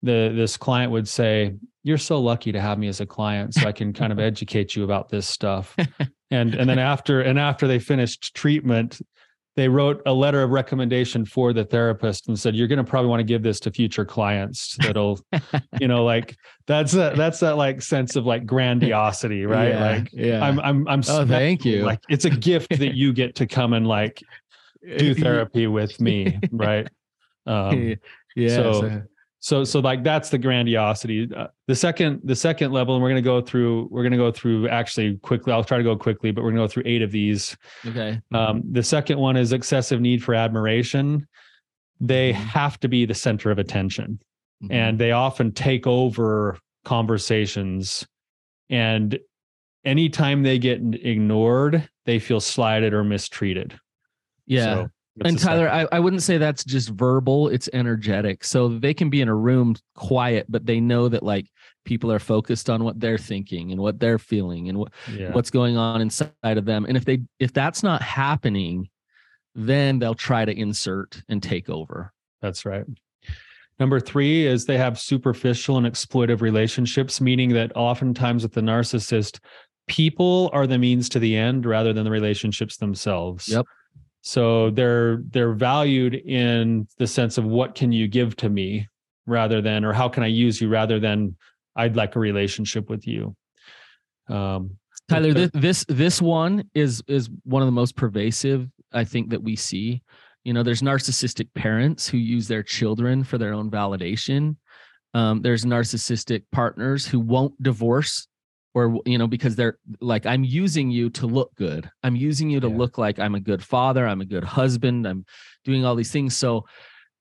the 0.04 0.32
this 0.36 0.58
client 0.58 0.92
would 0.92 1.08
say, 1.08 1.54
"You're 1.84 1.98
so 1.98 2.20
lucky 2.20 2.52
to 2.52 2.62
have 2.62 2.80
me 2.80 2.88
as 2.88 3.02
a 3.02 3.06
client, 3.06 3.54
so 3.54 3.68
I 3.68 3.72
can 3.72 3.94
kind 3.94 4.12
of 4.12 4.20
educate 4.32 4.76
you 4.76 4.84
about 4.84 5.10
this 5.10 5.28
stuff." 5.28 5.76
and 6.32 6.56
and 6.56 6.70
then 6.70 6.80
after 6.80 7.22
and 7.22 7.38
after 7.38 7.68
they 7.68 7.80
finished 7.80 8.34
treatment, 8.34 9.02
they 9.56 9.68
wrote 9.68 10.02
a 10.06 10.14
letter 10.14 10.42
of 10.44 10.52
recommendation 10.52 11.26
for 11.26 11.52
the 11.52 11.66
therapist 11.66 12.28
and 12.28 12.40
said, 12.40 12.56
"You're 12.56 12.68
going 12.68 12.78
to 12.78 12.84
probably 12.84 13.10
want 13.10 13.20
to 13.20 13.26
give 13.26 13.44
this 13.44 13.60
to 13.62 13.72
future 13.72 14.06
clients. 14.06 14.78
That'll, 14.82 15.20
you 15.80 15.88
know, 15.88 16.06
like 16.06 16.38
that's 16.68 16.94
a, 16.94 17.14
that's 17.16 17.40
that 17.42 17.58
like 17.58 17.82
sense 17.82 18.16
of 18.16 18.26
like 18.26 18.46
grandiosity, 18.46 19.46
right? 19.46 19.70
Yeah, 19.70 19.90
like, 19.92 20.10
yeah. 20.14 20.44
I'm 20.46 20.60
I'm 20.60 20.88
I'm. 20.88 21.02
Oh, 21.10 21.26
thank 21.26 21.66
you. 21.66 21.84
Like 21.84 22.00
it's 22.10 22.26
a 22.26 22.30
gift 22.30 22.70
that 22.70 22.96
you 22.96 23.12
get 23.14 23.36
to 23.36 23.48
come 23.48 23.74
and 23.74 23.86
like 23.88 24.24
do 24.98 25.14
therapy 25.14 25.68
with 25.68 26.00
me, 26.00 26.40
right? 26.52 26.88
Um, 27.46 27.96
yeah. 28.36 28.56
so- 28.56 28.82
so- 28.82 29.02
so 29.44 29.64
so 29.64 29.80
like 29.80 30.04
that's 30.04 30.30
the 30.30 30.38
grandiosity 30.38 31.28
uh, 31.36 31.48
the 31.68 31.76
second 31.76 32.22
the 32.24 32.36
second 32.36 32.72
level 32.72 32.94
and 32.96 33.02
we're 33.04 33.10
going 33.10 33.22
to 33.22 33.28
go 33.28 33.42
through 33.42 33.88
we're 33.92 34.04
going 34.04 34.12
to 34.12 34.18
go 34.18 34.32
through 34.32 34.70
actually 34.70 35.18
quickly 35.18 35.52
i'll 35.52 35.64
try 35.64 35.78
to 35.78 35.84
go 35.84 35.96
quickly 35.98 36.30
but 36.32 36.44
we're 36.44 36.52
going 36.52 36.62
to 36.62 36.64
go 36.64 36.68
through 36.68 36.84
eight 36.86 37.02
of 37.02 37.12
these 37.12 37.58
okay. 37.86 38.22
um, 38.34 38.62
the 38.72 38.84
second 38.84 39.18
one 39.20 39.36
is 39.36 39.52
excessive 39.52 40.00
need 40.00 40.24
for 40.24 40.34
admiration 40.36 41.28
they 42.00 42.32
Mhm. 42.34 42.36
have 42.36 42.80
to 42.80 42.88
be 42.88 43.06
the 43.06 43.14
center 43.16 43.52
of 43.52 43.58
attention 43.60 44.20
Mhm. 44.64 44.72
and 44.72 45.00
they 45.00 45.12
often 45.12 45.52
take 45.52 45.86
over 45.88 46.58
conversations 46.86 48.08
and 48.70 49.20
anytime 49.86 50.44
they 50.44 50.60
get 50.60 50.80
ignored 51.04 51.90
they 52.06 52.20
feel 52.20 52.40
slighted 52.40 52.94
or 52.94 53.04
mistreated 53.04 53.78
yeah. 54.48 54.64
So 54.76 54.90
and 55.24 55.38
Tyler, 55.38 55.70
I, 55.70 55.88
I 55.92 56.00
wouldn't 56.00 56.24
say 56.24 56.38
that's 56.38 56.64
just 56.64 56.90
verbal, 56.90 57.50
it's 57.50 57.70
energetic. 57.74 58.44
So 58.44 58.68
they 58.68 58.94
can 58.94 59.10
be 59.10 59.22
in 59.22 59.28
a 59.28 59.36
room 59.36 59.76
quiet, 59.96 60.46
but 60.50 60.66
they 60.66 60.80
know 60.80 61.10
that 61.10 61.24
like 61.24 61.48
people 61.84 62.12
are 62.12 62.20
focused 62.20 62.70
on 62.70 62.84
what 62.84 63.00
they're 63.00 63.18
thinking 63.18 63.72
and 63.72 63.82
what 63.82 64.00
they're 64.00 64.20
feeling 64.20 64.70
and 64.70 64.78
what, 64.78 64.94
yeah. 65.12 65.32
what's 65.32 65.50
going 65.50 65.78
on 65.78 66.02
inside 66.02 66.32
of 66.44 66.66
them. 66.66 66.86
And 66.86 66.96
if 66.96 67.06
they 67.06 67.22
if 67.40 67.52
that's 67.52 67.84
not 67.84 68.02
happening, 68.02 68.90
then 69.54 70.00
they'll 70.00 70.16
try 70.16 70.46
to 70.46 70.58
insert 70.58 71.22
and 71.28 71.44
take 71.44 71.70
over. 71.70 72.14
That's 72.42 72.66
right. 72.66 72.86
Number 73.80 74.00
three 74.00 74.46
is 74.46 74.66
they 74.66 74.78
have 74.78 75.00
superficial 75.00 75.78
and 75.78 75.88
exploitive 75.88 76.42
relationships, 76.42 77.20
meaning 77.20 77.50
that 77.54 77.72
oftentimes 77.76 78.44
with 78.44 78.54
the 78.54 78.62
narcissist, 78.62 79.40
people 79.88 80.50
are 80.54 80.68
the 80.68 80.78
means 80.78 81.10
to 81.10 81.20
the 81.20 81.36
end 81.36 81.66
rather 81.66 81.92
than 81.92 82.06
the 82.06 82.12
relationships 82.12 82.78
themselves. 82.78 83.48
Yep. 83.50 83.66
So 84.22 84.70
they're 84.70 85.24
they're 85.30 85.54
valued 85.54 86.16
in 86.16 86.88
the 86.98 87.08
sense 87.08 87.38
of 87.38 87.46
what 87.46 87.76
can 87.76 87.92
you 87.92 88.08
give 88.08 88.36
to 88.38 88.50
me 88.50 88.88
rather 89.26 89.62
than 89.62 89.84
or 89.84 89.94
how 89.94 90.10
can 90.10 90.24
I 90.24 90.28
use 90.28 90.62
you 90.62 90.70
rather 90.70 91.00
than 91.00 91.36
I'd 91.76 91.96
like 91.96 92.16
a 92.16 92.20
relationship 92.20 92.90
with 92.90 93.08
you. 93.08 93.36
Um 94.30 94.78
Tyler, 95.10 95.34
this, 95.34 95.52
this 95.54 95.86
this 95.90 96.22
one 96.22 96.64
is 96.74 97.04
is 97.08 97.30
one 97.44 97.62
of 97.62 97.68
the 97.68 97.74
most 97.74 97.96
pervasive 97.96 98.70
I 98.94 99.04
think 99.04 99.30
that 99.30 99.44
we 99.44 99.56
see. 99.56 100.02
You 100.44 100.54
know, 100.54 100.64
there's 100.64 100.82
narcissistic 100.82 101.54
parents 101.54 102.08
who 102.08 102.18
use 102.18 102.48
their 102.48 102.64
children 102.64 103.24
for 103.24 103.38
their 103.38 103.54
own 103.54 103.70
validation. 103.70 104.56
Um, 105.14 105.42
there's 105.42 105.66
narcissistic 105.66 106.44
partners 106.52 107.06
who 107.06 107.20
won't 107.20 107.62
divorce, 107.62 108.28
or 108.74 109.00
you 109.06 109.18
know, 109.18 109.28
because 109.28 109.56
they're 109.56 109.78
like, 110.00 110.26
I'm 110.26 110.44
using 110.44 110.90
you 110.92 111.10
to 111.12 111.28
look 111.28 111.54
good. 111.56 111.90
I'm 112.04 112.16
using 112.16 112.50
you 112.50 112.60
to 112.62 112.70
Yeah. 112.70 112.78
look 112.78 112.98
like 112.98 113.20
I'm 113.20 113.36
a 113.36 113.40
good 113.40 113.64
father. 113.64 114.08
I'm 114.08 114.22
a 114.22 114.26
good 114.26 114.44
husband. 114.44 115.06
I'm 115.06 115.26
doing 115.66 115.86
all 115.86 115.96
these 115.96 116.12
things. 116.12 116.36
So, 116.38 116.66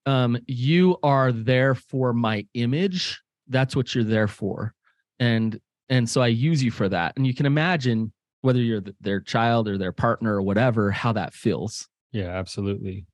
um, 0.06 0.38
you 0.46 0.96
are 1.02 1.32
there 1.32 1.74
for 1.74 2.12
my 2.12 2.46
image. 2.54 3.20
That's 3.48 3.74
what 3.76 3.94
you're 3.94 4.04
there 4.04 4.28
for, 4.28 4.74
and 5.18 5.58
and 5.88 6.08
so 6.08 6.20
I 6.22 6.28
use 6.28 6.62
you 6.62 6.70
for 6.70 6.88
that. 6.88 7.14
And 7.16 7.26
you 7.26 7.34
can 7.34 7.46
imagine 7.46 8.12
whether 8.42 8.60
you're 8.60 8.80
th- 8.80 8.96
their 9.00 9.20
child 9.20 9.68
or 9.68 9.76
their 9.76 9.92
partner 9.92 10.36
or 10.36 10.42
whatever, 10.42 10.90
how 10.90 11.12
that 11.12 11.34
feels. 11.34 11.88
Yeah, 12.12 12.28
absolutely. 12.28 13.06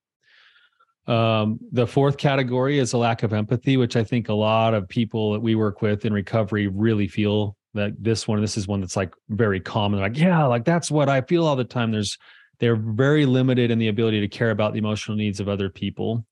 Um, 1.07 1.59
the 1.73 1.87
fourth 1.87 2.17
category 2.17 2.79
is 2.79 2.93
a 2.93 2.99
lack 2.99 3.23
of 3.23 3.33
empathy, 3.33 3.77
which 3.77 3.97
I 3.97 4.05
think 4.05 4.29
a 4.29 4.35
lot 4.35 4.75
of 4.75 4.89
people 4.89 5.33
that 5.33 5.41
we 5.41 5.55
work 5.55 5.81
with 5.81 6.05
in 6.05 6.13
recovery 6.13 6.67
really 6.67 7.07
feel 7.09 7.56
that 7.77 7.93
this 7.99 8.27
one, 8.29 8.41
this 8.41 8.57
is 8.57 8.67
one 8.69 8.81
that's 8.81 8.97
like 8.97 9.15
very 9.29 9.61
common. 9.61 10.01
Like, 10.01 10.19
yeah, 10.19 10.45
like 10.47 10.65
that's 10.65 10.91
what 10.91 11.09
I 11.09 11.21
feel 11.23 11.47
all 11.47 11.57
the 11.57 11.65
time. 11.65 11.93
There's 11.93 12.19
they're 12.59 12.77
very 12.77 13.27
limited 13.27 13.71
in 13.71 13.79
the 13.79 13.89
ability 13.89 14.21
to 14.21 14.29
care 14.29 14.51
about 14.51 14.73
the 14.73 14.79
emotional 14.79 15.17
needs 15.17 15.41
of 15.41 15.49
other 15.49 15.69
people. 15.69 16.25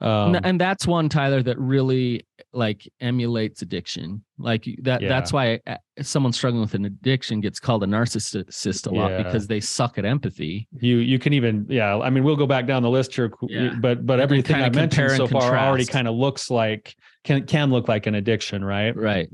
Um, 0.00 0.36
and, 0.44 0.60
that's 0.60 0.86
one 0.86 1.08
Tyler 1.08 1.42
that 1.42 1.58
really 1.58 2.24
like 2.52 2.88
emulates 3.00 3.62
addiction. 3.62 4.22
Like 4.38 4.64
that. 4.82 5.02
Yeah. 5.02 5.08
That's 5.08 5.32
why 5.32 5.58
uh, 5.66 5.74
someone 6.02 6.32
struggling 6.32 6.60
with 6.60 6.74
an 6.74 6.84
addiction 6.84 7.40
gets 7.40 7.58
called 7.58 7.82
a 7.82 7.86
narcissist 7.88 8.86
a 8.86 8.90
lot 8.94 9.10
Yeah. 9.10 9.22
because 9.24 9.48
they 9.48 9.58
suck 9.58 9.98
at 9.98 10.04
empathy. 10.04 10.68
you 10.78 10.98
you 10.98 11.18
can 11.18 11.32
even 11.32 11.66
yeah 11.68 11.98
i 11.98 12.10
mean 12.10 12.22
we'll 12.22 12.36
go 12.36 12.46
back 12.46 12.66
down 12.66 12.84
the 12.84 12.90
list 12.90 13.12
here 13.16 13.32
Yeah. 13.48 13.74
but 13.80 14.06
but 14.06 14.20
everything 14.20 14.54
i 14.62 14.68
mentioned 14.70 15.10
so 15.16 15.26
far 15.26 15.58
already 15.58 15.84
kind 15.84 16.06
of 16.06 16.14
looks 16.14 16.48
like 16.48 16.94
can 17.24 17.44
can 17.46 17.70
look 17.72 17.88
like 17.88 18.06
an 18.06 18.14
addiction 18.14 18.64
right 18.64 18.94
Right. 18.96 19.28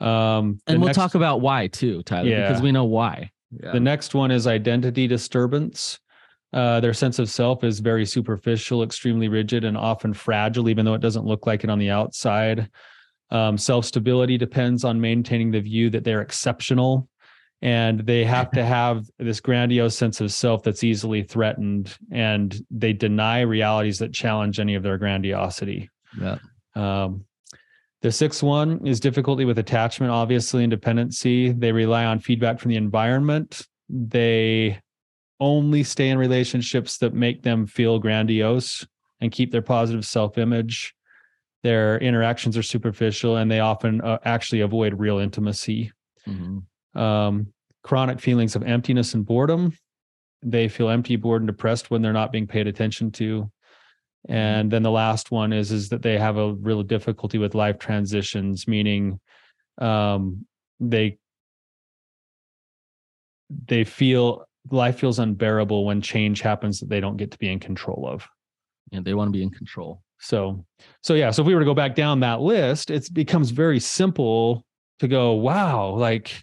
Um 0.00 0.58
And 0.66 0.78
we'll 0.80 0.86
next- 0.88 0.96
talk 0.96 1.14
about 1.14 1.40
why 1.40 1.68
too, 1.68 2.02
Tyler, 2.02 2.28
because 2.48 2.60
we 2.62 2.72
know 2.72 2.84
why. 2.84 3.30
Yeah. 3.50 3.72
The 3.72 3.80
next 3.80 4.14
one 4.14 4.30
is 4.30 4.46
identity 4.46 5.06
disturbance. 5.06 5.98
Uh, 6.52 6.80
their 6.80 6.94
sense 6.94 7.18
of 7.18 7.28
self 7.28 7.64
is 7.64 7.80
very 7.80 8.06
superficial, 8.06 8.82
extremely 8.82 9.28
rigid, 9.28 9.64
and 9.64 9.76
often 9.76 10.14
fragile, 10.14 10.68
even 10.68 10.84
though 10.84 10.94
it 10.94 11.00
doesn't 11.00 11.24
look 11.26 11.46
like 11.46 11.64
it 11.64 11.70
on 11.70 11.78
the 11.78 11.90
outside. 11.90 12.70
Um, 13.30 13.58
self 13.58 13.84
stability 13.84 14.38
depends 14.38 14.84
on 14.84 15.00
maintaining 15.00 15.50
the 15.50 15.60
view 15.60 15.90
that 15.90 16.04
they're 16.04 16.22
exceptional. 16.22 17.08
And 17.62 18.00
they 18.00 18.24
have 18.24 18.50
to 18.52 18.64
have 18.64 19.04
this 19.18 19.40
grandiose 19.40 19.96
sense 19.96 20.20
of 20.20 20.32
self 20.32 20.62
that's 20.62 20.84
easily 20.84 21.22
threatened, 21.24 21.94
and 22.10 22.54
they 22.70 22.92
deny 22.92 23.40
realities 23.40 23.98
that 23.98 24.12
challenge 24.14 24.58
any 24.60 24.76
of 24.76 24.82
their 24.82 24.98
grandiosity. 24.98 25.90
yeah. 26.20 26.38
Um, 26.74 27.25
the 28.06 28.12
sixth 28.12 28.40
one 28.40 28.86
is 28.86 29.00
difficulty 29.00 29.44
with 29.44 29.58
attachment, 29.58 30.12
obviously, 30.12 30.62
and 30.62 30.70
dependency. 30.70 31.50
They 31.50 31.72
rely 31.72 32.04
on 32.04 32.20
feedback 32.20 32.60
from 32.60 32.68
the 32.68 32.76
environment. 32.76 33.66
They 33.88 34.80
only 35.40 35.82
stay 35.82 36.10
in 36.10 36.16
relationships 36.16 36.98
that 36.98 37.14
make 37.14 37.42
them 37.42 37.66
feel 37.66 37.98
grandiose 37.98 38.86
and 39.20 39.32
keep 39.32 39.50
their 39.50 39.60
positive 39.60 40.06
self 40.06 40.38
image. 40.38 40.94
Their 41.64 41.98
interactions 41.98 42.56
are 42.56 42.62
superficial 42.62 43.38
and 43.38 43.50
they 43.50 43.58
often 43.58 44.00
uh, 44.00 44.18
actually 44.24 44.60
avoid 44.60 45.00
real 45.00 45.18
intimacy. 45.18 45.90
Mhm. 46.28 46.62
Um, 46.94 47.48
chronic 47.82 48.20
feelings 48.20 48.54
of 48.54 48.62
emptiness 48.62 49.14
and 49.14 49.26
boredom. 49.26 49.76
They 50.44 50.68
feel 50.68 50.90
empty, 50.90 51.16
bored, 51.16 51.42
and 51.42 51.48
depressed 51.48 51.90
when 51.90 52.02
they're 52.02 52.12
not 52.12 52.30
being 52.30 52.46
paid 52.46 52.68
attention 52.68 53.10
to. 53.12 53.50
And 54.28 54.70
then 54.70 54.82
the 54.82 54.90
last 54.90 55.30
one 55.30 55.52
is 55.52 55.70
is 55.70 55.88
that 55.90 56.02
they 56.02 56.18
have 56.18 56.36
a 56.36 56.54
real 56.54 56.82
difficulty 56.82 57.38
with 57.38 57.54
life 57.54 57.78
transitions, 57.78 58.66
meaning 58.66 59.20
um, 59.78 60.46
they 60.80 61.18
they 63.66 63.84
feel 63.84 64.44
life 64.70 64.98
feels 64.98 65.18
unbearable 65.20 65.84
when 65.84 66.00
change 66.00 66.40
happens 66.40 66.80
that 66.80 66.88
they 66.88 67.00
don't 67.00 67.16
get 67.16 67.30
to 67.30 67.38
be 67.38 67.50
in 67.50 67.60
control 67.60 68.08
of. 68.08 68.26
And 68.92 69.04
they 69.04 69.14
want 69.14 69.28
to 69.28 69.32
be 69.32 69.42
in 69.42 69.50
control. 69.50 70.02
So, 70.18 70.64
so 71.02 71.14
yeah. 71.14 71.30
So 71.30 71.42
if 71.42 71.46
we 71.46 71.54
were 71.54 71.60
to 71.60 71.66
go 71.66 71.74
back 71.74 71.94
down 71.94 72.20
that 72.20 72.40
list, 72.40 72.90
it 72.90 73.12
becomes 73.12 73.50
very 73.50 73.80
simple 73.80 74.64
to 74.98 75.08
go, 75.08 75.32
wow, 75.32 75.90
like, 75.90 76.42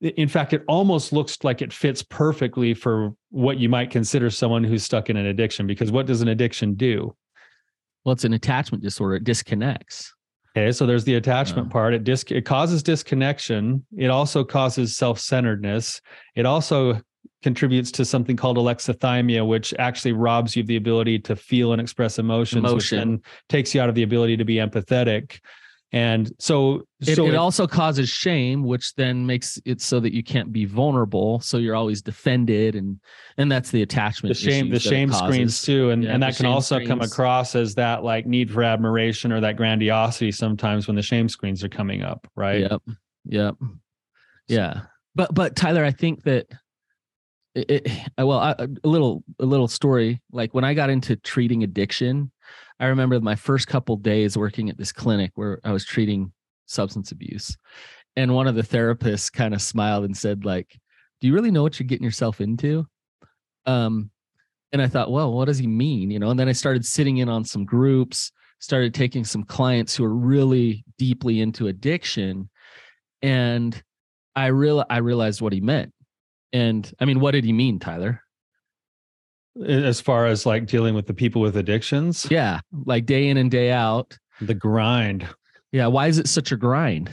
in 0.00 0.28
fact, 0.28 0.52
it 0.52 0.62
almost 0.68 1.12
looks 1.12 1.36
like 1.42 1.60
it 1.62 1.72
fits 1.72 2.02
perfectly 2.02 2.72
for 2.74 3.14
what 3.30 3.58
you 3.58 3.68
might 3.68 3.90
consider 3.90 4.30
someone 4.30 4.62
who's 4.64 4.82
stuck 4.84 5.10
in 5.10 5.16
an 5.16 5.26
addiction. 5.26 5.66
Because 5.66 5.90
what 5.90 6.06
does 6.06 6.22
an 6.22 6.28
addiction 6.28 6.74
do? 6.74 7.14
Well, 8.04 8.12
it's 8.12 8.24
an 8.24 8.32
attachment 8.32 8.82
disorder. 8.82 9.16
It 9.16 9.24
disconnects. 9.24 10.14
Okay, 10.56 10.72
so 10.72 10.86
there's 10.86 11.04
the 11.04 11.14
attachment 11.16 11.68
Oh. 11.68 11.70
part. 11.70 11.94
It 11.94 12.04
dis- 12.04 12.24
it 12.30 12.44
causes 12.44 12.82
disconnection. 12.82 13.84
It 13.96 14.08
also 14.10 14.44
causes 14.44 14.96
self-centeredness. 14.96 16.00
It 16.36 16.46
also 16.46 17.00
contributes 17.42 17.92
to 17.92 18.04
something 18.04 18.36
called 18.36 18.56
alexithymia, 18.56 19.46
which 19.46 19.72
actually 19.78 20.12
robs 20.12 20.56
you 20.56 20.62
of 20.62 20.66
the 20.66 20.76
ability 20.76 21.18
to 21.20 21.36
feel 21.36 21.72
and 21.72 21.80
express 21.80 22.18
emotions, 22.18 22.62
which 22.62 22.70
Emotion. 22.92 22.98
then 22.98 23.22
takes 23.48 23.74
you 23.74 23.80
out 23.80 23.88
of 23.88 23.94
the 23.94 24.02
ability 24.02 24.36
to 24.36 24.44
be 24.44 24.56
empathetic. 24.56 25.38
And 25.90 26.30
so, 26.38 26.82
It, 27.00 27.16
so 27.16 27.26
it 27.26 27.34
also 27.34 27.66
causes 27.66 28.10
shame, 28.10 28.62
which 28.62 28.94
then 28.96 29.24
makes 29.24 29.58
it 29.64 29.80
so 29.80 30.00
that 30.00 30.12
you 30.14 30.22
can't 30.22 30.52
be 30.52 30.66
vulnerable. 30.66 31.40
So 31.40 31.56
you're 31.56 31.74
always 31.74 32.02
defended, 32.02 32.74
and 32.74 33.00
and 33.38 33.50
that's 33.50 33.70
the 33.70 33.80
attachment. 33.80 34.34
the 34.36 34.50
shame, 34.50 34.68
the 34.68 34.76
it 34.76 34.82
shame 34.82 35.10
screens 35.10 35.62
too, 35.62 35.88
and 35.88 36.04
Yeah, 36.04 36.12
and 36.12 36.22
that 36.22 36.36
can 36.36 36.44
also 36.44 36.84
come 36.84 37.00
across 37.00 37.54
as 37.54 37.74
that 37.76 38.04
like 38.04 38.26
need 38.26 38.50
for 38.50 38.62
admiration 38.62 39.32
or 39.32 39.40
that 39.40 39.56
grandiosity 39.56 40.30
sometimes 40.30 40.86
when 40.88 40.96
the 40.96 41.02
shame 41.02 41.26
screens 41.26 41.64
are 41.64 41.70
coming 41.70 42.02
up, 42.02 42.28
right? 42.36 42.60
Yep. 42.60 42.82
Yep. 43.24 43.54
Yeah. 44.46 44.80
But 45.14 45.34
but 45.34 45.56
Tyler, 45.56 45.84
I 45.84 45.90
think 45.90 46.24
that 46.24 46.48
it, 47.54 47.70
it 47.70 47.90
well 48.18 48.38
I- 48.38 48.54
a 48.58 48.88
little 48.88 49.24
a 49.40 49.46
little 49.46 49.68
story 49.68 50.20
like 50.32 50.52
when 50.52 50.64
I 50.64 50.74
got 50.74 50.90
into 50.90 51.16
treating 51.16 51.62
addiction, 51.62 52.30
I 52.80 52.86
remember 52.86 53.20
my 53.20 53.34
first 53.34 53.66
couple 53.66 53.96
days 53.96 54.36
working 54.36 54.70
at 54.70 54.78
this 54.78 54.92
clinic 54.92 55.32
where 55.34 55.60
I 55.64 55.72
was 55.72 55.84
treating 55.84 56.32
substance 56.66 57.12
abuse. 57.12 57.56
And 58.16 58.34
one 58.34 58.46
of 58.46 58.54
the 58.54 58.62
therapists 58.62 59.32
kind 59.32 59.54
of 59.54 59.62
smiled 59.62 60.04
and 60.04 60.16
said, 60.16 60.44
like, 60.44 60.78
do 61.20 61.26
you 61.26 61.34
really 61.34 61.50
know 61.50 61.62
what 61.62 61.78
you're 61.78 61.86
getting 61.86 62.04
yourself 62.04 62.40
into? 62.40 62.86
Um, 63.66 64.10
and 64.72 64.82
I 64.82 64.86
thought, 64.86 65.10
well, 65.10 65.32
what 65.32 65.46
does 65.46 65.58
he 65.58 65.66
mean? 65.66 66.10
You 66.10 66.18
know, 66.18 66.30
and 66.30 66.38
then 66.38 66.48
I 66.48 66.52
started 66.52 66.84
sitting 66.84 67.18
in 67.18 67.28
on 67.28 67.44
some 67.44 67.64
groups, 67.64 68.30
started 68.60 68.94
taking 68.94 69.24
some 69.24 69.44
clients 69.44 69.96
who 69.96 70.04
are 70.04 70.14
really 70.14 70.84
deeply 70.98 71.40
into 71.40 71.68
addiction. 71.68 72.50
And 73.22 73.80
I 74.36 74.46
real 74.46 74.84
I 74.88 74.98
realized 74.98 75.40
what 75.40 75.52
he 75.52 75.60
meant. 75.60 75.92
And 76.52 76.90
I 77.00 77.04
mean, 77.04 77.20
what 77.20 77.32
did 77.32 77.44
he 77.44 77.52
mean, 77.52 77.78
Tyler? 77.78 78.22
As 79.66 80.00
far 80.00 80.26
as 80.26 80.46
like 80.46 80.66
dealing 80.66 80.94
with 80.94 81.06
the 81.06 81.14
people 81.14 81.42
with 81.42 81.56
addictions? 81.56 82.26
Yeah, 82.30 82.60
like 82.84 83.06
day 83.06 83.28
in 83.28 83.36
and 83.36 83.50
day 83.50 83.72
out. 83.72 84.16
The 84.40 84.54
grind. 84.54 85.26
Yeah, 85.72 85.88
why 85.88 86.06
is 86.06 86.18
it 86.18 86.28
such 86.28 86.52
a 86.52 86.56
grind? 86.56 87.10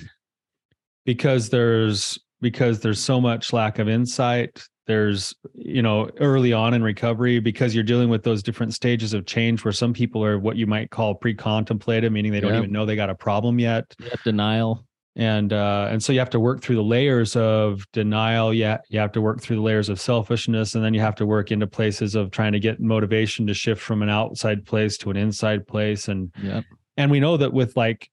Because 1.06 1.50
there's 1.50 2.20
because 2.42 2.80
there's 2.82 3.00
so 3.00 3.20
much 3.20 3.54
lack 3.54 3.80
of 3.80 3.90
insight 3.90 4.62
there's 4.88 5.34
you 5.54 5.82
know 5.82 6.10
early 6.20 6.54
on 6.54 6.74
in 6.74 6.84
recovery 6.84 7.40
because 7.40 7.74
you're 7.74 7.84
dealing 7.84 8.10
with 8.10 8.24
those 8.24 8.44
different 8.44 8.74
stages 8.74 9.14
of 9.14 9.26
change 9.26 9.64
where 9.64 9.72
some 9.72 9.94
people 9.94 10.24
are 10.24 10.40
what 10.40 10.56
you 10.56 10.68
might 10.68 10.92
call 10.92 11.16
pre-contemplative 11.16 12.12
meaning 12.12 12.32
they 12.32 12.40
don't 12.40 12.54
yep. 12.54 12.60
even 12.60 12.72
know 12.72 12.86
they 12.86 12.96
got 12.96 13.10
a 13.10 13.16
problem 13.16 13.60
yet 13.60 13.86
yep, 14.00 14.22
denial 14.24 14.86
and 15.16 15.54
uh, 15.54 15.88
and 15.90 16.04
so 16.04 16.12
you 16.12 16.20
have 16.20 16.30
to 16.30 16.40
work 16.40 16.62
through 16.62 16.76
the 16.76 16.84
layers 16.84 17.36
of 17.36 17.86
denial 17.94 18.54
yeah 18.54 18.78
you 18.90 19.00
have 19.00 19.12
to 19.12 19.22
work 19.22 19.42
through 19.42 19.56
the 19.56 19.62
layers 19.62 19.90
of 19.90 20.00
selfishness 20.00 20.76
and 20.76 20.84
then 20.84 20.94
you 20.94 21.00
have 21.00 21.16
to 21.16 21.26
work 21.26 21.52
into 21.52 21.68
places 21.68 22.16
of 22.16 22.32
trying 22.32 22.52
to 22.52 22.60
get 22.60 22.80
motivation 22.80 23.48
to 23.48 23.54
shift 23.54 23.82
from 23.82 24.02
an 24.02 24.10
outside 24.10 24.66
place 24.66 24.98
to 24.98 25.10
an 25.10 25.18
inside 25.18 25.66
place 25.68 26.08
and 26.08 26.32
yeah 26.42 26.62
and 26.98 27.12
we 27.12 27.20
know 27.20 27.38
that 27.38 27.54
with 27.54 27.76
like 27.76 28.10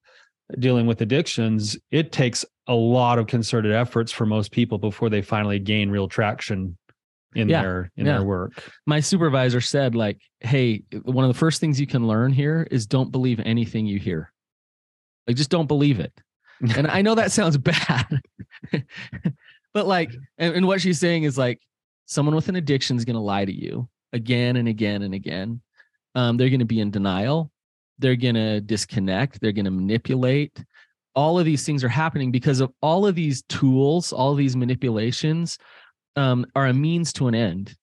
dealing 0.59 0.87
with 0.87 1.01
addictions, 1.01 1.77
it 1.91 2.13
takes 2.13 2.45
a 2.67 2.75
lot 2.75 3.19
of 3.19 3.27
concerted 3.27 3.73
efforts 3.73 4.13
for 4.13 4.27
most 4.27 4.53
people 4.53 4.79
before 4.79 5.11
they 5.11 5.23
finally 5.23 5.59
gain 5.59 5.91
real 5.91 6.09
traction 6.09 6.77
in 7.35 7.49
yeah, 7.49 7.63
their 7.63 7.91
in 7.97 8.07
yeah. 8.07 8.19
their 8.19 8.25
work. 8.25 8.63
My 8.87 9.01
supervisor 9.01 9.61
said 9.61 9.95
like, 9.95 10.21
"Hey, 10.41 10.83
one 11.03 11.25
of 11.25 11.33
the 11.33 11.39
first 11.39 11.61
things 11.61 11.81
you 11.81 11.87
can 11.87 12.07
learn 12.07 12.33
here 12.33 12.67
is 12.71 12.87
don't 12.87 13.11
believe 13.11 13.41
anything 13.41 13.87
you 13.87 13.99
hear. 13.99 14.33
Like 15.27 15.37
just 15.37 15.51
don't 15.51 15.67
believe 15.67 15.99
it." 15.99 16.13
And 16.77 16.87
I 16.87 17.03
know 17.03 17.15
that 17.15 17.33
sounds 17.33 17.57
bad. 17.59 18.21
but 19.75 19.87
like 19.87 20.13
and, 20.39 20.55
and 20.55 20.67
what 20.67 20.81
she's 20.81 21.01
saying 21.01 21.25
is 21.25 21.39
like 21.39 21.61
someone 22.07 22.35
with 22.35 22.49
an 22.49 22.57
addiction 22.57 22.97
is 22.97 23.05
going 23.05 23.15
to 23.15 23.21
lie 23.21 23.45
to 23.45 23.53
you 23.53 23.89
again 24.13 24.57
and 24.57 24.69
again 24.69 25.03
and 25.03 25.15
again. 25.15 25.61
Um, 26.15 26.37
they're 26.37 26.51
going 26.51 26.61
to 26.61 26.67
be 26.67 26.81
in 26.81 26.91
denial 26.91 27.51
they're 28.03 28.17
going 28.17 28.35
to 28.35 28.61
disconnect, 28.61 29.41
they're 29.41 29.53
going 29.53 29.65
to 29.65 29.71
manipulate. 29.71 30.63
All 31.15 31.39
of 31.39 31.45
these 31.45 31.65
things 31.65 31.85
are 31.85 31.89
happening 31.89 32.31
because 32.31 32.61
of 32.61 32.73
all 32.83 33.07
of 33.07 33.15
these 33.15 33.43
tools, 33.43 34.13
all 34.13 34.35
these 34.35 34.57
manipulations 34.57 35.59
um, 36.17 36.45
are 36.55 36.67
a 36.67 36.75
means 36.75 37.13
to 37.15 37.29
an 37.29 37.35
end. 37.35 37.75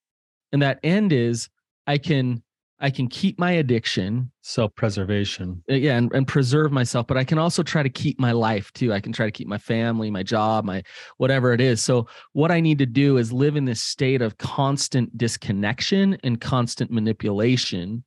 And 0.51 0.61
that 0.61 0.79
end 0.83 1.13
is 1.13 1.49
I 1.87 1.97
can 1.97 2.43
I 2.79 2.89
can 2.89 3.07
keep 3.07 3.37
my 3.37 3.51
addiction, 3.51 4.31
self-preservation. 4.41 5.63
Uh, 5.69 5.73
yeah, 5.73 5.97
and, 5.97 6.11
and 6.13 6.27
preserve 6.27 6.71
myself, 6.71 7.07
but 7.07 7.17
I 7.17 7.23
can 7.23 7.37
also 7.37 7.61
try 7.61 7.83
to 7.83 7.89
keep 7.89 8.19
my 8.19 8.31
life 8.31 8.71
too. 8.73 8.93
I 8.93 9.01
can 9.01 9.11
try 9.11 9.25
to 9.25 9.31
keep 9.31 9.47
my 9.47 9.57
family, 9.57 10.09
my 10.09 10.23
job, 10.23 10.63
my 10.63 10.83
whatever 11.17 11.51
it 11.53 11.59
is. 11.59 11.83
So 11.83 12.07
what 12.33 12.51
I 12.51 12.61
need 12.61 12.77
to 12.79 12.85
do 12.85 13.17
is 13.17 13.33
live 13.33 13.57
in 13.57 13.65
this 13.65 13.81
state 13.81 14.21
of 14.21 14.37
constant 14.37 15.17
disconnection 15.17 16.17
and 16.23 16.39
constant 16.39 16.89
manipulation. 16.89 18.03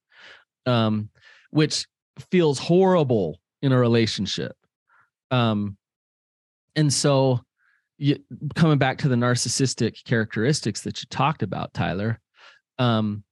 Um, 0.65 1.11
which 1.53 1.87
feels 2.31 2.59
horrible 2.59 3.39
in 3.61 3.73
a 3.73 3.79
relationship. 3.79 4.57
Um, 5.31 5.77
and 6.75 6.93
so, 6.93 7.41
you, 7.99 8.19
coming 8.55 8.79
back 8.79 8.99
to 8.99 9.09
the 9.09 9.15
narcissistic 9.15 10.03
characteristics 10.05 10.81
that 10.83 11.01
you 11.01 11.07
talked 11.11 11.43
about, 11.43 11.73
Tyler, 11.75 12.19
um, 12.79 13.23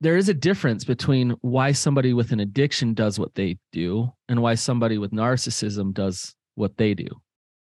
there 0.00 0.16
is 0.16 0.28
a 0.28 0.34
difference 0.34 0.84
between 0.84 1.30
why 1.40 1.72
somebody 1.72 2.12
with 2.12 2.32
an 2.32 2.40
addiction 2.40 2.94
does 2.94 3.18
what 3.18 3.34
they 3.34 3.58
do 3.72 4.12
and 4.28 4.40
why 4.40 4.54
somebody 4.54 4.98
with 4.98 5.10
narcissism 5.10 5.92
does 5.92 6.34
what 6.54 6.76
they 6.76 6.94
do, 6.94 7.08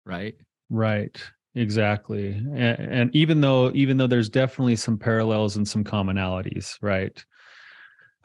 right? 0.06 0.36
Right. 0.70 1.16
Exactly. 1.54 2.30
And, 2.30 2.56
and 2.80 3.16
even 3.16 3.42
though 3.42 3.72
even 3.74 3.98
though 3.98 4.08
there's 4.08 4.30
definitely 4.30 4.78
some 4.78 4.98
parallels 4.98 5.58
and 5.58 5.68
some 5.68 5.84
commonalities, 5.84 6.78
right? 6.82 7.24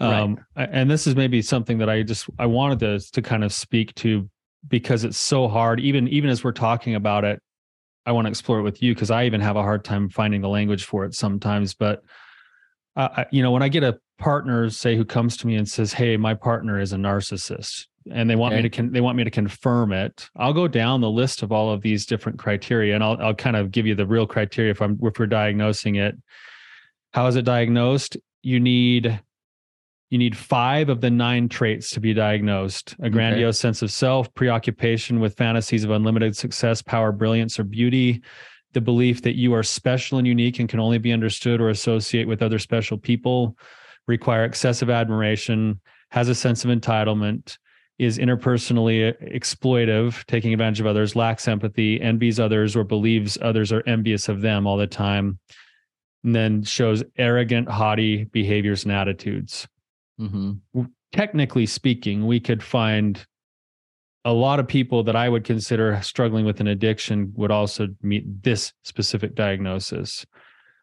um 0.00 0.38
right. 0.56 0.68
and 0.72 0.90
this 0.90 1.06
is 1.06 1.16
maybe 1.16 1.40
something 1.40 1.78
that 1.78 1.88
i 1.88 2.02
just 2.02 2.28
i 2.38 2.46
wanted 2.46 2.78
to 2.78 2.98
to 3.12 3.22
kind 3.22 3.42
of 3.42 3.52
speak 3.52 3.94
to 3.94 4.28
because 4.68 5.04
it's 5.04 5.16
so 5.16 5.48
hard 5.48 5.80
even 5.80 6.08
even 6.08 6.28
as 6.28 6.44
we're 6.44 6.52
talking 6.52 6.94
about 6.94 7.24
it 7.24 7.40
i 8.04 8.12
want 8.12 8.26
to 8.26 8.28
explore 8.28 8.58
it 8.58 8.62
with 8.62 8.82
you 8.82 8.94
because 8.94 9.10
i 9.10 9.24
even 9.24 9.40
have 9.40 9.56
a 9.56 9.62
hard 9.62 9.84
time 9.84 10.08
finding 10.08 10.40
the 10.42 10.48
language 10.48 10.84
for 10.84 11.04
it 11.04 11.14
sometimes 11.14 11.74
but 11.74 12.02
uh, 12.96 13.24
you 13.30 13.42
know 13.42 13.50
when 13.50 13.62
i 13.62 13.68
get 13.68 13.85
a 13.85 13.98
partner 14.18 14.68
say 14.70 14.96
who 14.96 15.04
comes 15.04 15.37
to 15.37 15.46
me 15.46 15.56
and 15.56 15.68
says 15.68 15.92
hey 15.92 16.16
my 16.16 16.35
partner 16.35 16.80
is 16.80 16.92
a 16.92 16.96
narcissist 16.96 17.87
and 18.11 18.30
they 18.30 18.37
want 18.37 18.52
okay. 18.52 18.62
me 18.62 18.68
to 18.68 18.76
con- 18.76 18.92
they 18.92 19.00
want 19.00 19.16
me 19.16 19.24
to 19.24 19.30
confirm 19.30 19.92
it 19.92 20.28
i'll 20.37 20.52
go 20.52 20.66
down 20.66 21.00
the 21.00 21.11
list 21.11 21.42
of 21.42 21.52
all 21.52 21.70
of 21.70 21.82
these 21.82 22.06
different 22.06 22.38
criteria 22.38 22.94
and 22.94 23.04
i'll, 23.04 23.20
I'll 23.20 23.35
kind 23.35 23.56
of 23.56 23.70
give 23.70 23.87
you 23.87 23.94
the 23.94 24.06
real 24.06 24.26
criteria 24.26 24.70
if 24.70 24.80
i'm 24.80 24.98
if 25.02 25.18
we're 25.18 25.26
diagnosing 25.26 25.96
it 25.96 26.16
how 27.12 27.26
is 27.26 27.37
it 27.37 27.44
diagnosed 27.44 28.16
you 28.42 28.61
need 28.61 29.20
you 30.11 30.18
need 30.18 30.37
five 30.37 30.88
of 30.88 31.00
the 31.00 31.11
nine 31.11 31.48
traits 31.48 31.90
to 31.90 32.00
be 32.00 32.14
diagnosed 32.14 32.94
a 33.00 33.11
grandiose 33.11 33.56
okay. 33.56 33.68
sense 33.68 33.82
of 33.82 33.90
self, 33.90 34.32
preoccupation 34.35 35.18
with 35.18 35.37
fantasies 35.37 35.85
of 35.85 35.90
unlimited 35.90 36.37
success, 36.37 36.80
power, 36.80 37.11
brilliance, 37.11 37.59
or 37.59 37.64
beauty, 37.64 38.22
the 38.72 38.81
belief 38.81 39.22
that 39.22 39.37
you 39.37 39.55
are 39.55 39.62
special 39.62 40.18
and 40.18 40.26
unique 40.26 40.59
and 40.59 40.68
can 40.68 40.81
only 40.81 40.98
be 40.98 41.12
understood 41.12 41.61
or 41.61 41.70
associate 41.70 42.29
with 42.29 42.42
other 42.42 42.59
special 42.59 42.98
people, 42.98 43.57
require 44.07 44.44
excessive 44.44 44.90
admiration, 44.90 45.81
has 46.11 46.29
a 46.29 46.35
sense 46.35 46.64
of 46.64 46.70
entitlement, 46.70 47.59
is 47.98 48.18
interpersonally 48.18 49.14
exploitive, 49.35 50.24
taking 50.26 50.52
advantage 50.52 50.81
of 50.81 50.87
others, 50.87 51.16
lacks 51.16 51.48
empathy, 51.48 52.00
envies 52.00 52.38
others, 52.38 52.76
or 52.76 52.85
believes 52.85 53.38
others 53.40 53.72
are 53.72 53.83
envious 53.87 54.29
of 54.29 54.42
them 54.42 54.66
all 54.66 54.76
the 54.76 54.87
time, 54.87 55.38
and 56.22 56.35
then 56.35 56.62
shows 56.62 57.02
arrogant, 57.16 57.68
haughty 57.68 58.24
behaviors 58.24 58.85
and 58.85 58.92
attitudes. 58.92 59.66
Mm-hmm. 60.20 60.83
Technically 61.12 61.66
speaking, 61.66 62.26
we 62.26 62.40
could 62.40 62.62
find 62.62 63.24
a 64.26 64.32
lot 64.32 64.58
of 64.58 64.66
people 64.66 65.04
that 65.04 65.14
I 65.14 65.28
would 65.28 65.44
consider 65.44 65.98
struggling 66.02 66.44
with 66.44 66.60
an 66.60 66.66
addiction 66.66 67.32
would 67.36 67.52
also 67.52 67.86
meet 68.02 68.42
this 68.42 68.72
specific 68.82 69.36
diagnosis. 69.36 70.26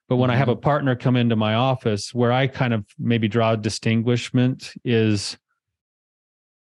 But 0.07 0.15
when. 0.15 0.29
I 0.29 0.35
have 0.37 0.47
a 0.47 0.53
mm-hmm. 0.53 0.61
partner 0.61 0.95
come 0.95 1.17
into 1.17 1.35
my 1.35 1.55
office, 1.55 2.13
where 2.13 2.31
I 2.31 2.47
kind 2.47 2.73
of 2.73 2.85
maybe 2.97 3.27
draw 3.27 3.51
a 3.51 3.57
distinguishment 3.57 4.73
is 4.85 5.37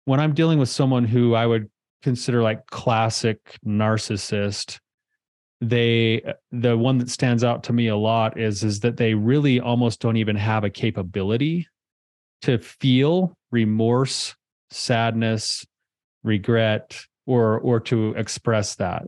when 0.06 0.18
I'm 0.18 0.34
dealing 0.34 0.58
with 0.58 0.68
someone 0.68 1.04
who 1.04 1.34
I 1.34 1.46
would 1.46 1.70
consider 2.02 2.42
like 2.42 2.66
classic 2.66 3.38
narcissist, 3.64 4.80
they 5.60 6.22
the 6.50 6.76
one 6.76 6.98
that 6.98 7.10
stands 7.10 7.44
out 7.44 7.62
to 7.64 7.72
me 7.72 7.86
a 7.88 7.96
lot 7.96 8.40
is 8.40 8.64
is 8.64 8.80
that 8.80 8.96
they 8.96 9.14
really 9.14 9.60
almost 9.60 10.00
don't 10.00 10.16
even 10.16 10.34
have 10.34 10.64
a 10.64 10.70
capability 10.70 11.68
to 12.42 12.58
feel 12.58 13.36
remorse, 13.52 14.34
sadness, 14.70 15.64
regret, 16.22 17.00
or 17.26 17.58
or 17.60 17.80
to 17.80 18.14
express 18.14 18.74
that. 18.76 19.04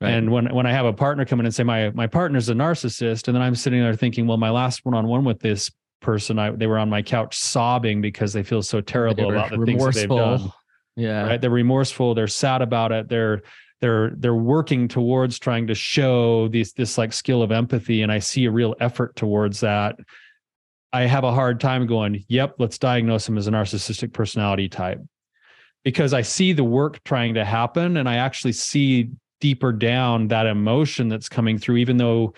Right. 0.00 0.10
And 0.10 0.30
when 0.30 0.54
when 0.54 0.66
I 0.66 0.72
have 0.72 0.86
a 0.86 0.92
partner 0.92 1.24
come 1.24 1.40
in 1.40 1.46
and 1.46 1.54
say 1.54 1.64
my 1.64 1.90
my 1.90 2.06
partner's 2.06 2.48
a 2.48 2.54
narcissist, 2.54 3.26
and 3.26 3.34
then 3.34 3.42
I'm 3.42 3.54
sitting 3.54 3.80
there 3.80 3.94
thinking, 3.94 4.26
well, 4.26 4.36
my 4.36 4.50
last 4.50 4.84
one 4.84 4.94
on 4.94 5.06
one 5.08 5.24
with 5.24 5.40
this 5.40 5.70
person, 6.00 6.38
I 6.38 6.50
they 6.50 6.66
were 6.66 6.78
on 6.78 6.88
my 6.88 7.02
couch 7.02 7.36
sobbing 7.36 8.00
because 8.00 8.32
they 8.32 8.42
feel 8.42 8.62
so 8.62 8.80
terrible 8.80 9.30
about 9.30 9.50
the 9.50 9.64
things 9.64 9.84
that 9.84 9.94
they've 9.94 10.08
done. 10.08 10.52
Yeah, 10.96 11.26
right. 11.26 11.40
They're 11.40 11.50
remorseful. 11.50 12.14
They're 12.14 12.28
sad 12.28 12.62
about 12.62 12.92
it. 12.92 13.08
They're 13.08 13.42
they're 13.80 14.10
they're 14.16 14.34
working 14.34 14.86
towards 14.86 15.38
trying 15.38 15.66
to 15.66 15.74
show 15.74 16.48
these 16.48 16.72
this 16.72 16.96
like 16.96 17.12
skill 17.12 17.42
of 17.42 17.50
empathy, 17.50 18.02
and 18.02 18.12
I 18.12 18.20
see 18.20 18.44
a 18.44 18.50
real 18.52 18.76
effort 18.78 19.16
towards 19.16 19.60
that. 19.60 19.96
I 20.92 21.02
have 21.02 21.24
a 21.24 21.32
hard 21.32 21.60
time 21.60 21.86
going, 21.86 22.24
yep, 22.28 22.54
let's 22.58 22.78
diagnose 22.78 23.28
him 23.28 23.36
as 23.36 23.46
a 23.46 23.50
narcissistic 23.50 24.12
personality 24.12 24.68
type 24.68 25.00
because 25.84 26.12
I 26.12 26.22
see 26.22 26.52
the 26.52 26.64
work 26.64 27.02
trying 27.04 27.34
to 27.34 27.44
happen 27.44 27.96
and 27.96 28.08
I 28.08 28.16
actually 28.16 28.52
see 28.52 29.10
deeper 29.40 29.72
down 29.72 30.28
that 30.28 30.46
emotion 30.46 31.08
that's 31.08 31.28
coming 31.28 31.58
through, 31.58 31.76
even 31.76 31.96
though 31.96 32.34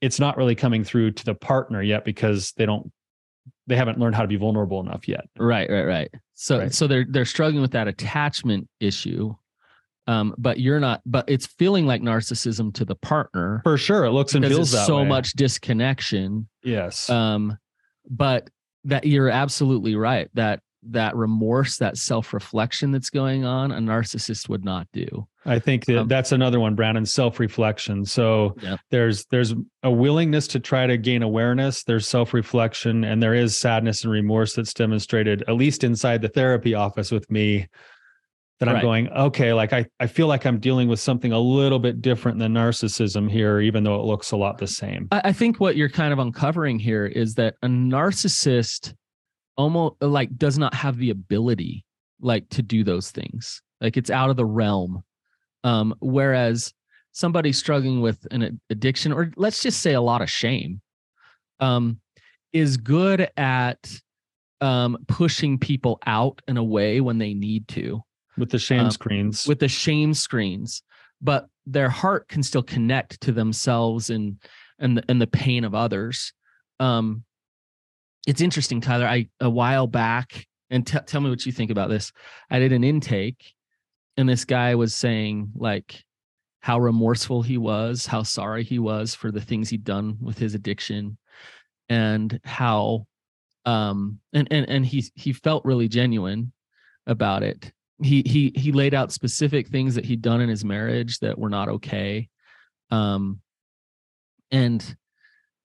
it's 0.00 0.18
not 0.18 0.36
really 0.36 0.54
coming 0.54 0.82
through 0.84 1.12
to 1.12 1.24
the 1.24 1.34
partner 1.34 1.80
yet 1.82 2.04
because 2.04 2.52
they 2.52 2.66
don't 2.66 2.90
they 3.66 3.76
haven't 3.76 3.98
learned 3.98 4.14
how 4.14 4.22
to 4.22 4.28
be 4.28 4.36
vulnerable 4.36 4.80
enough 4.80 5.06
yet. 5.06 5.24
Right, 5.38 5.70
right, 5.70 5.84
right. 5.84 6.10
So 6.34 6.58
right. 6.58 6.74
so 6.74 6.86
they're 6.86 7.06
they're 7.08 7.24
struggling 7.24 7.62
with 7.62 7.72
that 7.72 7.88
attachment 7.88 8.68
issue. 8.80 9.34
Um, 10.08 10.34
but 10.36 10.58
you're 10.58 10.80
not, 10.80 11.00
but 11.06 11.26
it's 11.28 11.46
feeling 11.46 11.86
like 11.86 12.02
narcissism 12.02 12.74
to 12.74 12.84
the 12.84 12.96
partner. 12.96 13.60
For 13.62 13.78
sure. 13.78 14.04
It 14.04 14.10
looks 14.10 14.34
and 14.34 14.44
feels 14.44 14.72
that 14.72 14.84
so 14.84 14.96
way. 14.96 15.04
much 15.04 15.34
disconnection. 15.34 16.48
Yes. 16.64 17.08
Um, 17.08 17.56
but 18.10 18.50
that 18.84 19.06
you're 19.06 19.28
absolutely 19.28 19.94
right 19.94 20.28
that 20.34 20.60
that 20.90 21.16
remorse, 21.16 21.78
that 21.78 21.96
self 21.96 22.32
reflection 22.32 22.90
that's 22.90 23.10
going 23.10 23.44
on, 23.44 23.72
a 23.72 23.78
narcissist 23.78 24.48
would 24.48 24.64
not 24.64 24.88
do. 24.92 25.26
I 25.44 25.58
think 25.58 25.86
that 25.86 25.98
um, 25.98 26.08
that's 26.08 26.32
another 26.32 26.60
one, 26.60 26.74
Brandon, 26.74 27.04
self-reflection. 27.04 28.04
So 28.04 28.54
yeah. 28.62 28.76
there's 28.90 29.24
there's 29.26 29.54
a 29.82 29.90
willingness 29.90 30.46
to 30.48 30.60
try 30.60 30.86
to 30.86 30.96
gain 30.96 31.22
awareness, 31.22 31.82
there's 31.82 32.06
self-reflection, 32.06 33.04
and 33.04 33.22
there 33.22 33.34
is 33.34 33.58
sadness 33.58 34.04
and 34.04 34.12
remorse 34.12 34.54
that's 34.54 34.72
demonstrated, 34.72 35.42
at 35.48 35.54
least 35.54 35.84
inside 35.84 36.22
the 36.22 36.28
therapy 36.28 36.74
office 36.74 37.10
with 37.10 37.30
me. 37.30 37.68
That 38.60 38.68
I'm 38.68 38.80
going, 38.80 39.08
okay, 39.08 39.52
like 39.52 39.72
I, 39.72 39.86
I 39.98 40.06
feel 40.06 40.28
like 40.28 40.46
I'm 40.46 40.60
dealing 40.60 40.86
with 40.86 41.00
something 41.00 41.32
a 41.32 41.38
little 41.38 41.80
bit 41.80 42.00
different 42.00 42.38
than 42.38 42.54
narcissism 42.54 43.28
here, 43.28 43.58
even 43.58 43.82
though 43.82 43.96
it 43.96 44.04
looks 44.04 44.30
a 44.30 44.36
lot 44.36 44.58
the 44.58 44.68
same. 44.68 45.08
I, 45.10 45.20
I 45.24 45.32
think 45.32 45.58
what 45.58 45.74
you're 45.74 45.88
kind 45.88 46.12
of 46.12 46.20
uncovering 46.20 46.78
here 46.78 47.04
is 47.06 47.34
that 47.34 47.56
a 47.62 47.66
narcissist 47.66 48.94
almost 49.56 49.96
like 50.00 50.36
does 50.36 50.58
not 50.58 50.74
have 50.74 50.98
the 50.98 51.10
ability 51.10 51.84
like 52.20 52.48
to 52.50 52.62
do 52.62 52.84
those 52.84 53.10
things. 53.10 53.62
Like 53.80 53.96
it's 53.96 54.10
out 54.10 54.30
of 54.30 54.36
the 54.36 54.44
realm 54.44 55.02
um, 55.64 55.94
whereas 56.00 56.72
somebody 57.12 57.52
struggling 57.52 58.00
with 58.00 58.26
an 58.30 58.60
addiction, 58.70 59.12
or 59.12 59.30
let's 59.36 59.62
just 59.62 59.80
say 59.80 59.92
a 59.92 60.00
lot 60.00 60.22
of 60.22 60.30
shame, 60.30 60.80
um, 61.60 62.00
is 62.52 62.76
good 62.76 63.30
at 63.36 63.78
um, 64.60 64.98
pushing 65.08 65.58
people 65.58 65.98
out 66.06 66.40
and 66.48 66.58
away 66.58 67.00
when 67.00 67.18
they 67.18 67.34
need 67.34 67.68
to. 67.68 68.02
With 68.36 68.50
the 68.50 68.58
shame 68.58 68.86
um, 68.86 68.90
screens. 68.90 69.46
With 69.46 69.58
the 69.58 69.68
shame 69.68 70.14
screens. 70.14 70.82
But 71.20 71.46
their 71.66 71.88
heart 71.88 72.28
can 72.28 72.42
still 72.42 72.62
connect 72.62 73.20
to 73.22 73.32
themselves 73.32 74.10
and 74.10 74.38
and 74.78 74.96
the, 74.96 75.04
and 75.08 75.20
the 75.20 75.28
pain 75.28 75.64
of 75.64 75.74
others. 75.74 76.32
Um, 76.80 77.24
it's 78.26 78.40
interesting, 78.40 78.80
Tyler. 78.80 79.06
I 79.06 79.28
a 79.40 79.50
while 79.50 79.86
back, 79.86 80.46
and 80.70 80.86
t- 80.86 80.98
tell 81.06 81.20
me 81.20 81.30
what 81.30 81.44
you 81.46 81.52
think 81.52 81.70
about 81.70 81.88
this. 81.88 82.12
I 82.50 82.58
did 82.58 82.72
an 82.72 82.84
intake 82.84 83.54
and 84.16 84.28
this 84.28 84.44
guy 84.44 84.74
was 84.74 84.94
saying 84.94 85.52
like 85.54 86.04
how 86.60 86.78
remorseful 86.78 87.42
he 87.42 87.58
was, 87.58 88.06
how 88.06 88.22
sorry 88.22 88.62
he 88.62 88.78
was 88.78 89.14
for 89.14 89.30
the 89.32 89.40
things 89.40 89.68
he'd 89.68 89.84
done 89.84 90.18
with 90.20 90.38
his 90.38 90.54
addiction, 90.54 91.18
and 91.88 92.40
how 92.44 93.06
um 93.64 94.18
and 94.32 94.48
and 94.50 94.68
and 94.68 94.86
he 94.86 95.04
he 95.14 95.32
felt 95.32 95.64
really 95.64 95.88
genuine 95.88 96.52
about 97.06 97.42
it. 97.42 97.72
He 98.02 98.22
he 98.26 98.52
he 98.54 98.72
laid 98.72 98.94
out 98.94 99.12
specific 99.12 99.68
things 99.68 99.94
that 99.94 100.04
he'd 100.04 100.22
done 100.22 100.40
in 100.40 100.48
his 100.48 100.64
marriage 100.64 101.18
that 101.20 101.38
were 101.38 101.50
not 101.50 101.68
okay. 101.68 102.28
Um 102.90 103.40
and 104.50 104.96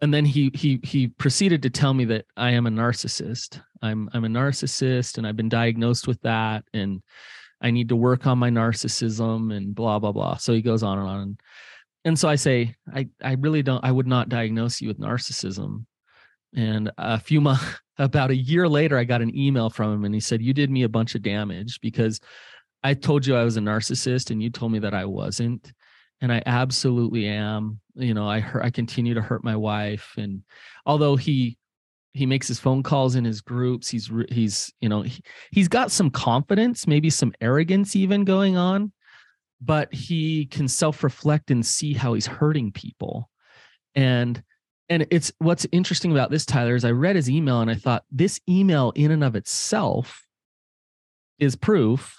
and 0.01 0.13
then 0.13 0.25
he 0.25 0.51
he 0.53 0.79
he 0.83 1.07
proceeded 1.07 1.63
to 1.63 1.69
tell 1.69 1.93
me 1.93 2.05
that 2.05 2.25
I 2.35 2.51
am 2.51 2.67
a 2.67 2.71
narcissist. 2.71 3.61
I'm 3.81 4.09
I'm 4.13 4.25
a 4.25 4.29
narcissist 4.29 5.17
and 5.17 5.25
I've 5.25 5.35
been 5.35 5.49
diagnosed 5.49 6.07
with 6.07 6.21
that 6.21 6.63
and 6.73 7.01
I 7.61 7.71
need 7.71 7.89
to 7.89 7.95
work 7.95 8.27
on 8.27 8.37
my 8.37 8.49
narcissism 8.49 9.55
and 9.55 9.73
blah 9.73 9.97
blah 9.99 10.11
blah. 10.11 10.37
So 10.37 10.53
he 10.53 10.61
goes 10.61 10.83
on 10.83 10.99
and 10.99 11.07
on. 11.07 11.37
And 12.05 12.19
so 12.19 12.29
I 12.29 12.35
say, 12.35 12.75
I 12.93 13.09
I 13.23 13.33
really 13.33 13.63
don't 13.63 13.83
I 13.83 13.91
would 13.91 14.07
not 14.07 14.29
diagnose 14.29 14.81
you 14.81 14.87
with 14.87 14.99
narcissism. 14.99 15.85
And 16.55 16.91
a 16.97 17.19
few 17.19 17.41
months 17.41 17.63
about 17.97 18.29
a 18.29 18.35
year 18.35 18.67
later 18.69 18.97
I 18.97 19.03
got 19.03 19.23
an 19.23 19.35
email 19.35 19.71
from 19.71 19.93
him 19.93 20.05
and 20.05 20.13
he 20.13 20.21
said, 20.21 20.43
"You 20.43 20.53
did 20.53 20.69
me 20.69 20.83
a 20.83 20.89
bunch 20.89 21.15
of 21.15 21.23
damage 21.23 21.81
because 21.81 22.19
I 22.83 22.93
told 22.93 23.25
you 23.25 23.35
I 23.35 23.43
was 23.43 23.57
a 23.57 23.61
narcissist 23.61 24.29
and 24.29 24.43
you 24.43 24.51
told 24.51 24.71
me 24.71 24.79
that 24.79 24.93
I 24.93 25.05
wasn't." 25.05 25.73
And 26.21 26.31
I 26.31 26.41
absolutely 26.45 27.27
am. 27.27 27.79
You 27.95 28.13
know, 28.13 28.27
I 28.27 28.39
hurt, 28.39 28.63
I 28.63 28.69
continue 28.69 29.13
to 29.13 29.21
hurt 29.21 29.43
my 29.43 29.55
wife 29.55 30.13
and 30.17 30.43
although 30.85 31.15
he 31.15 31.57
he 32.17 32.25
makes 32.25 32.47
his 32.47 32.59
phone 32.59 32.81
calls 32.83 33.15
in 33.15 33.23
his 33.23 33.41
groups 33.41 33.87
he's 33.89 34.09
he's 34.29 34.73
you 34.81 34.89
know 34.89 35.03
he, 35.03 35.21
he's 35.51 35.67
got 35.67 35.91
some 35.91 36.09
confidence 36.09 36.87
maybe 36.87 37.09
some 37.09 37.33
arrogance 37.41 37.95
even 37.95 38.25
going 38.25 38.57
on 38.57 38.91
but 39.61 39.93
he 39.93 40.45
can 40.47 40.67
self-reflect 40.67 41.51
and 41.51 41.65
see 41.65 41.93
how 41.93 42.13
he's 42.13 42.27
hurting 42.27 42.71
people 42.71 43.29
and 43.95 44.41
and 44.89 45.05
it's 45.11 45.31
what's 45.37 45.67
interesting 45.71 46.11
about 46.11 46.31
this 46.31 46.45
tyler 46.45 46.75
is 46.75 46.85
i 46.85 46.91
read 46.91 47.15
his 47.15 47.29
email 47.29 47.61
and 47.61 47.69
i 47.69 47.75
thought 47.75 48.03
this 48.11 48.39
email 48.49 48.91
in 48.95 49.11
and 49.11 49.23
of 49.23 49.35
itself 49.35 50.25
is 51.39 51.55
proof 51.55 52.15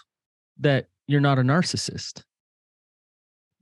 that 0.60 0.86
you're 1.08 1.20
not 1.20 1.38
a 1.38 1.42
narcissist 1.42 2.22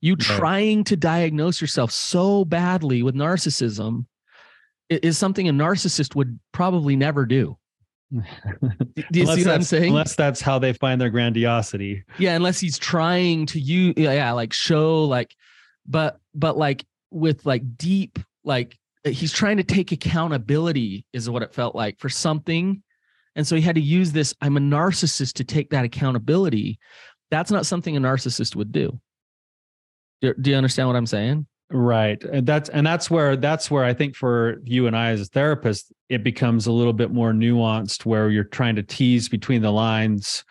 you 0.00 0.14
right. 0.14 0.20
trying 0.20 0.84
to 0.84 0.96
diagnose 0.96 1.60
yourself 1.60 1.90
so 1.90 2.44
badly 2.44 3.02
with 3.02 3.14
narcissism 3.14 4.06
is 4.88 5.18
something 5.18 5.48
a 5.48 5.52
narcissist 5.52 6.14
would 6.14 6.38
probably 6.52 6.96
never 6.96 7.26
do. 7.26 7.56
do 8.12 8.22
you 9.12 9.22
unless 9.22 9.36
see 9.36 9.44
what 9.44 9.54
I'm 9.54 9.62
saying? 9.62 9.88
Unless 9.88 10.14
that's 10.14 10.40
how 10.40 10.58
they 10.58 10.72
find 10.72 11.00
their 11.00 11.10
grandiosity. 11.10 12.04
Yeah, 12.18 12.36
unless 12.36 12.60
he's 12.60 12.78
trying 12.78 13.46
to 13.46 13.60
use 13.60 13.94
yeah, 13.96 14.30
like 14.32 14.52
show 14.52 15.04
like 15.04 15.34
but 15.86 16.20
but 16.34 16.56
like 16.56 16.84
with 17.10 17.44
like 17.44 17.76
deep 17.76 18.18
like 18.44 18.78
he's 19.04 19.32
trying 19.32 19.56
to 19.56 19.64
take 19.64 19.92
accountability 19.92 21.04
is 21.12 21.28
what 21.28 21.42
it 21.42 21.54
felt 21.54 21.74
like 21.74 21.98
for 21.98 22.08
something. 22.08 22.82
And 23.34 23.46
so 23.46 23.56
he 23.56 23.62
had 23.62 23.74
to 23.74 23.80
use 23.80 24.12
this 24.12 24.34
I'm 24.40 24.56
a 24.56 24.60
narcissist 24.60 25.34
to 25.34 25.44
take 25.44 25.70
that 25.70 25.84
accountability. 25.84 26.78
That's 27.30 27.50
not 27.50 27.66
something 27.66 27.96
a 27.96 28.00
narcissist 28.00 28.54
would 28.54 28.70
do. 28.70 29.00
Do, 30.22 30.34
do 30.34 30.50
you 30.50 30.56
understand 30.56 30.88
what 30.88 30.96
I'm 30.96 31.06
saying? 31.06 31.46
Right. 31.70 32.22
And 32.22 32.46
that's 32.46 32.68
and 32.68 32.86
that's 32.86 33.10
where 33.10 33.36
that's 33.36 33.70
where 33.70 33.84
I 33.84 33.92
think 33.92 34.14
for 34.14 34.60
you 34.64 34.86
and 34.86 34.96
I 34.96 35.10
as 35.10 35.20
a 35.20 35.24
therapist, 35.24 35.92
it 36.08 36.22
becomes 36.22 36.66
a 36.66 36.72
little 36.72 36.92
bit 36.92 37.10
more 37.10 37.32
nuanced 37.32 38.06
where 38.06 38.30
you're 38.30 38.44
trying 38.44 38.76
to 38.76 38.84
tease 38.84 39.28
between 39.28 39.62
the 39.62 39.72
lines. 39.72 40.44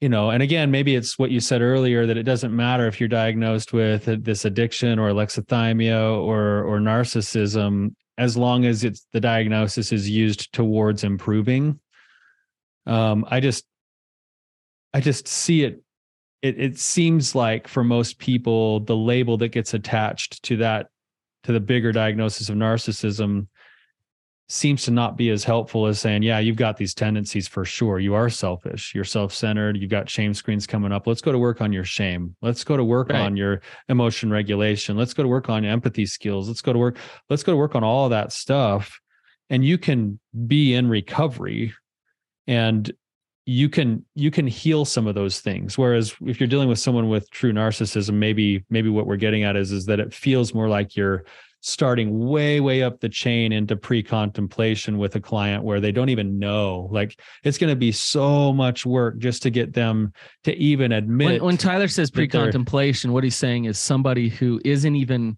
You 0.00 0.08
know, 0.08 0.30
and 0.30 0.42
again, 0.42 0.70
maybe 0.70 0.96
it's 0.96 1.18
what 1.18 1.30
you 1.30 1.40
said 1.40 1.60
earlier 1.60 2.06
that 2.06 2.16
it 2.16 2.22
doesn't 2.24 2.56
matter 2.56 2.88
if 2.88 2.98
you're 2.98 3.08
diagnosed 3.08 3.72
with 3.72 4.06
this 4.24 4.44
addiction 4.44 4.98
or 4.98 5.10
alexithymia 5.10 6.16
or 6.16 6.64
or 6.64 6.80
narcissism, 6.80 7.94
as 8.18 8.36
long 8.36 8.64
as 8.64 8.82
it's 8.82 9.06
the 9.12 9.20
diagnosis 9.20 9.92
is 9.92 10.10
used 10.10 10.52
towards 10.52 11.04
improving. 11.04 11.78
Um, 12.86 13.24
I 13.30 13.38
just 13.38 13.64
I 14.92 15.00
just 15.00 15.28
see 15.28 15.62
it 15.62 15.80
it, 16.42 16.58
it 16.58 16.78
seems 16.78 17.34
like 17.34 17.68
for 17.68 17.84
most 17.84 18.18
people 18.18 18.80
the 18.80 18.96
label 18.96 19.36
that 19.38 19.48
gets 19.48 19.74
attached 19.74 20.42
to 20.44 20.56
that 20.58 20.88
to 21.44 21.52
the 21.52 21.60
bigger 21.60 21.92
diagnosis 21.92 22.48
of 22.48 22.56
narcissism 22.56 23.46
seems 24.48 24.82
to 24.82 24.90
not 24.90 25.16
be 25.16 25.30
as 25.30 25.44
helpful 25.44 25.86
as 25.86 26.00
saying 26.00 26.22
yeah 26.22 26.40
you've 26.40 26.56
got 26.56 26.76
these 26.76 26.92
tendencies 26.92 27.46
for 27.46 27.64
sure. 27.64 28.00
You 28.00 28.14
are 28.14 28.28
selfish. 28.28 28.92
You're 28.94 29.04
self-centered. 29.04 29.76
You've 29.76 29.90
got 29.90 30.10
shame 30.10 30.34
screens 30.34 30.66
coming 30.66 30.90
up. 30.90 31.06
Let's 31.06 31.20
go 31.20 31.30
to 31.30 31.38
work 31.38 31.60
on 31.60 31.72
your 31.72 31.84
shame. 31.84 32.34
Let's 32.42 32.64
go 32.64 32.76
to 32.76 32.82
work 32.82 33.10
right. 33.10 33.20
on 33.20 33.36
your 33.36 33.60
emotion 33.88 34.30
regulation. 34.30 34.96
Let's 34.96 35.14
go 35.14 35.22
to 35.22 35.28
work 35.28 35.48
on 35.48 35.62
your 35.62 35.72
empathy 35.72 36.04
skills. 36.04 36.48
Let's 36.48 36.62
go 36.62 36.72
to 36.72 36.78
work 36.78 36.96
let's 37.28 37.44
go 37.44 37.52
to 37.52 37.56
work 37.56 37.74
on 37.74 37.84
all 37.84 38.08
that 38.08 38.32
stuff. 38.32 39.00
And 39.50 39.64
you 39.64 39.78
can 39.78 40.18
be 40.46 40.74
in 40.74 40.88
recovery 40.88 41.74
and 42.46 42.92
you 43.50 43.68
can 43.68 44.04
you 44.14 44.30
can 44.30 44.46
heal 44.46 44.84
some 44.84 45.08
of 45.08 45.16
those 45.16 45.40
things. 45.40 45.76
Whereas 45.76 46.14
if 46.24 46.38
you're 46.38 46.46
dealing 46.46 46.68
with 46.68 46.78
someone 46.78 47.08
with 47.08 47.28
true 47.32 47.52
narcissism 47.52 48.14
maybe 48.14 48.64
maybe 48.70 48.88
what 48.88 49.08
we're 49.08 49.16
getting 49.16 49.42
at 49.42 49.56
is 49.56 49.72
is 49.72 49.86
that 49.86 49.98
it 49.98 50.14
feels 50.14 50.54
more 50.54 50.68
like 50.68 50.94
you're 50.94 51.24
starting 51.60 52.28
way 52.28 52.60
way 52.60 52.84
up 52.84 53.00
the 53.00 53.08
chain 53.08 53.50
into 53.50 53.74
pre-contemplation 53.74 54.98
with 54.98 55.16
a 55.16 55.20
client 55.20 55.64
where 55.64 55.80
they 55.80 55.90
don't 55.90 56.10
even 56.10 56.38
know. 56.38 56.88
Like 56.92 57.18
it's 57.42 57.58
going 57.58 57.72
to 57.72 57.76
be 57.76 57.90
so 57.90 58.52
much 58.52 58.86
work 58.86 59.18
just 59.18 59.42
to 59.42 59.50
get 59.50 59.72
them 59.72 60.12
to 60.44 60.54
even 60.54 60.92
admit 60.92 61.26
when, 61.26 61.42
when 61.42 61.56
tyler 61.56 61.88
says 61.88 62.08
pre-contemplation 62.08 63.12
what 63.12 63.24
he's 63.24 63.36
saying 63.36 63.64
is 63.64 63.80
somebody 63.80 64.28
who 64.28 64.60
isn't 64.64 64.94
even 64.94 65.36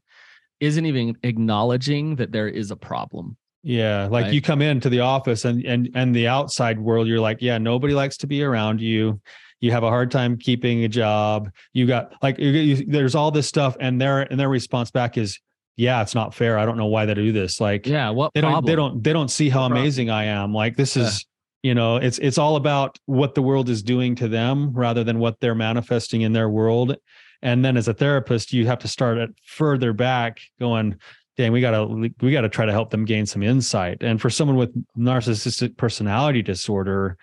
isn't 0.60 0.84
even 0.84 1.16
acknowledging 1.22 2.16
that 2.16 2.30
there 2.30 2.48
is 2.48 2.70
a 2.70 2.76
problem 2.76 3.38
yeah, 3.62 4.08
like 4.10 4.24
right? 4.24 4.34
you 4.34 4.42
come 4.42 4.60
into 4.60 4.88
the 4.88 5.00
office 5.00 5.44
and 5.44 5.64
and 5.64 5.88
and 5.94 6.14
the 6.14 6.26
outside 6.26 6.80
world, 6.80 7.06
you're 7.06 7.20
like, 7.20 7.38
yeah, 7.40 7.58
nobody 7.58 7.94
likes 7.94 8.16
to 8.18 8.26
be 8.26 8.42
around 8.42 8.80
you. 8.80 9.20
You 9.60 9.70
have 9.70 9.84
a 9.84 9.88
hard 9.88 10.10
time 10.10 10.36
keeping 10.36 10.84
a 10.84 10.88
job. 10.88 11.50
You 11.72 11.86
got 11.86 12.12
like 12.22 12.38
you, 12.38 12.50
you, 12.50 12.86
there's 12.86 13.14
all 13.14 13.30
this 13.30 13.46
stuff, 13.46 13.76
and 13.78 14.00
their 14.00 14.22
and 14.22 14.38
their 14.38 14.48
response 14.48 14.90
back 14.90 15.16
is, 15.16 15.38
yeah, 15.76 16.02
it's 16.02 16.14
not 16.14 16.34
fair. 16.34 16.58
I 16.58 16.66
don't 16.66 16.76
know 16.76 16.86
why 16.86 17.06
they 17.06 17.14
do 17.14 17.30
this. 17.30 17.60
Like, 17.60 17.86
yeah, 17.86 18.10
what 18.10 18.34
they 18.34 18.40
don't 18.40 18.66
they 18.66 18.74
don't 18.74 19.02
they 19.02 19.12
don't 19.12 19.30
see 19.30 19.48
how 19.48 19.64
amazing 19.64 20.10
I 20.10 20.24
am. 20.24 20.52
Like 20.52 20.76
this 20.76 20.96
is. 20.96 21.24
You 21.64 21.76
know, 21.76 21.94
it's 21.94 22.18
it's 22.18 22.38
all 22.38 22.56
about 22.56 22.98
what 23.06 23.36
the 23.36 23.42
world 23.42 23.68
is 23.68 23.84
doing 23.84 24.16
to 24.16 24.26
them 24.26 24.72
rather 24.72 25.04
than 25.04 25.20
what 25.20 25.38
they're 25.38 25.54
manifesting 25.54 26.22
in 26.22 26.32
their 26.32 26.50
world. 26.50 26.96
And 27.40 27.64
then 27.64 27.76
as 27.76 27.86
a 27.86 27.94
therapist, 27.94 28.52
you 28.52 28.66
have 28.66 28.80
to 28.80 28.88
start 28.88 29.18
at 29.18 29.28
further 29.46 29.92
back 29.92 30.40
going, 30.58 30.96
dang, 31.36 31.52
we 31.52 31.60
gotta 31.60 31.86
we 32.20 32.32
gotta 32.32 32.48
try 32.48 32.66
to 32.66 32.72
help 32.72 32.90
them 32.90 33.04
gain 33.04 33.26
some 33.26 33.42
insight. 33.42 33.98
And 34.02 34.20
for 34.20 34.30
someone 34.30 34.56
with 34.56 34.72
narcissistic 34.96 35.76
personality 35.76 36.42
disorder, 36.42 37.16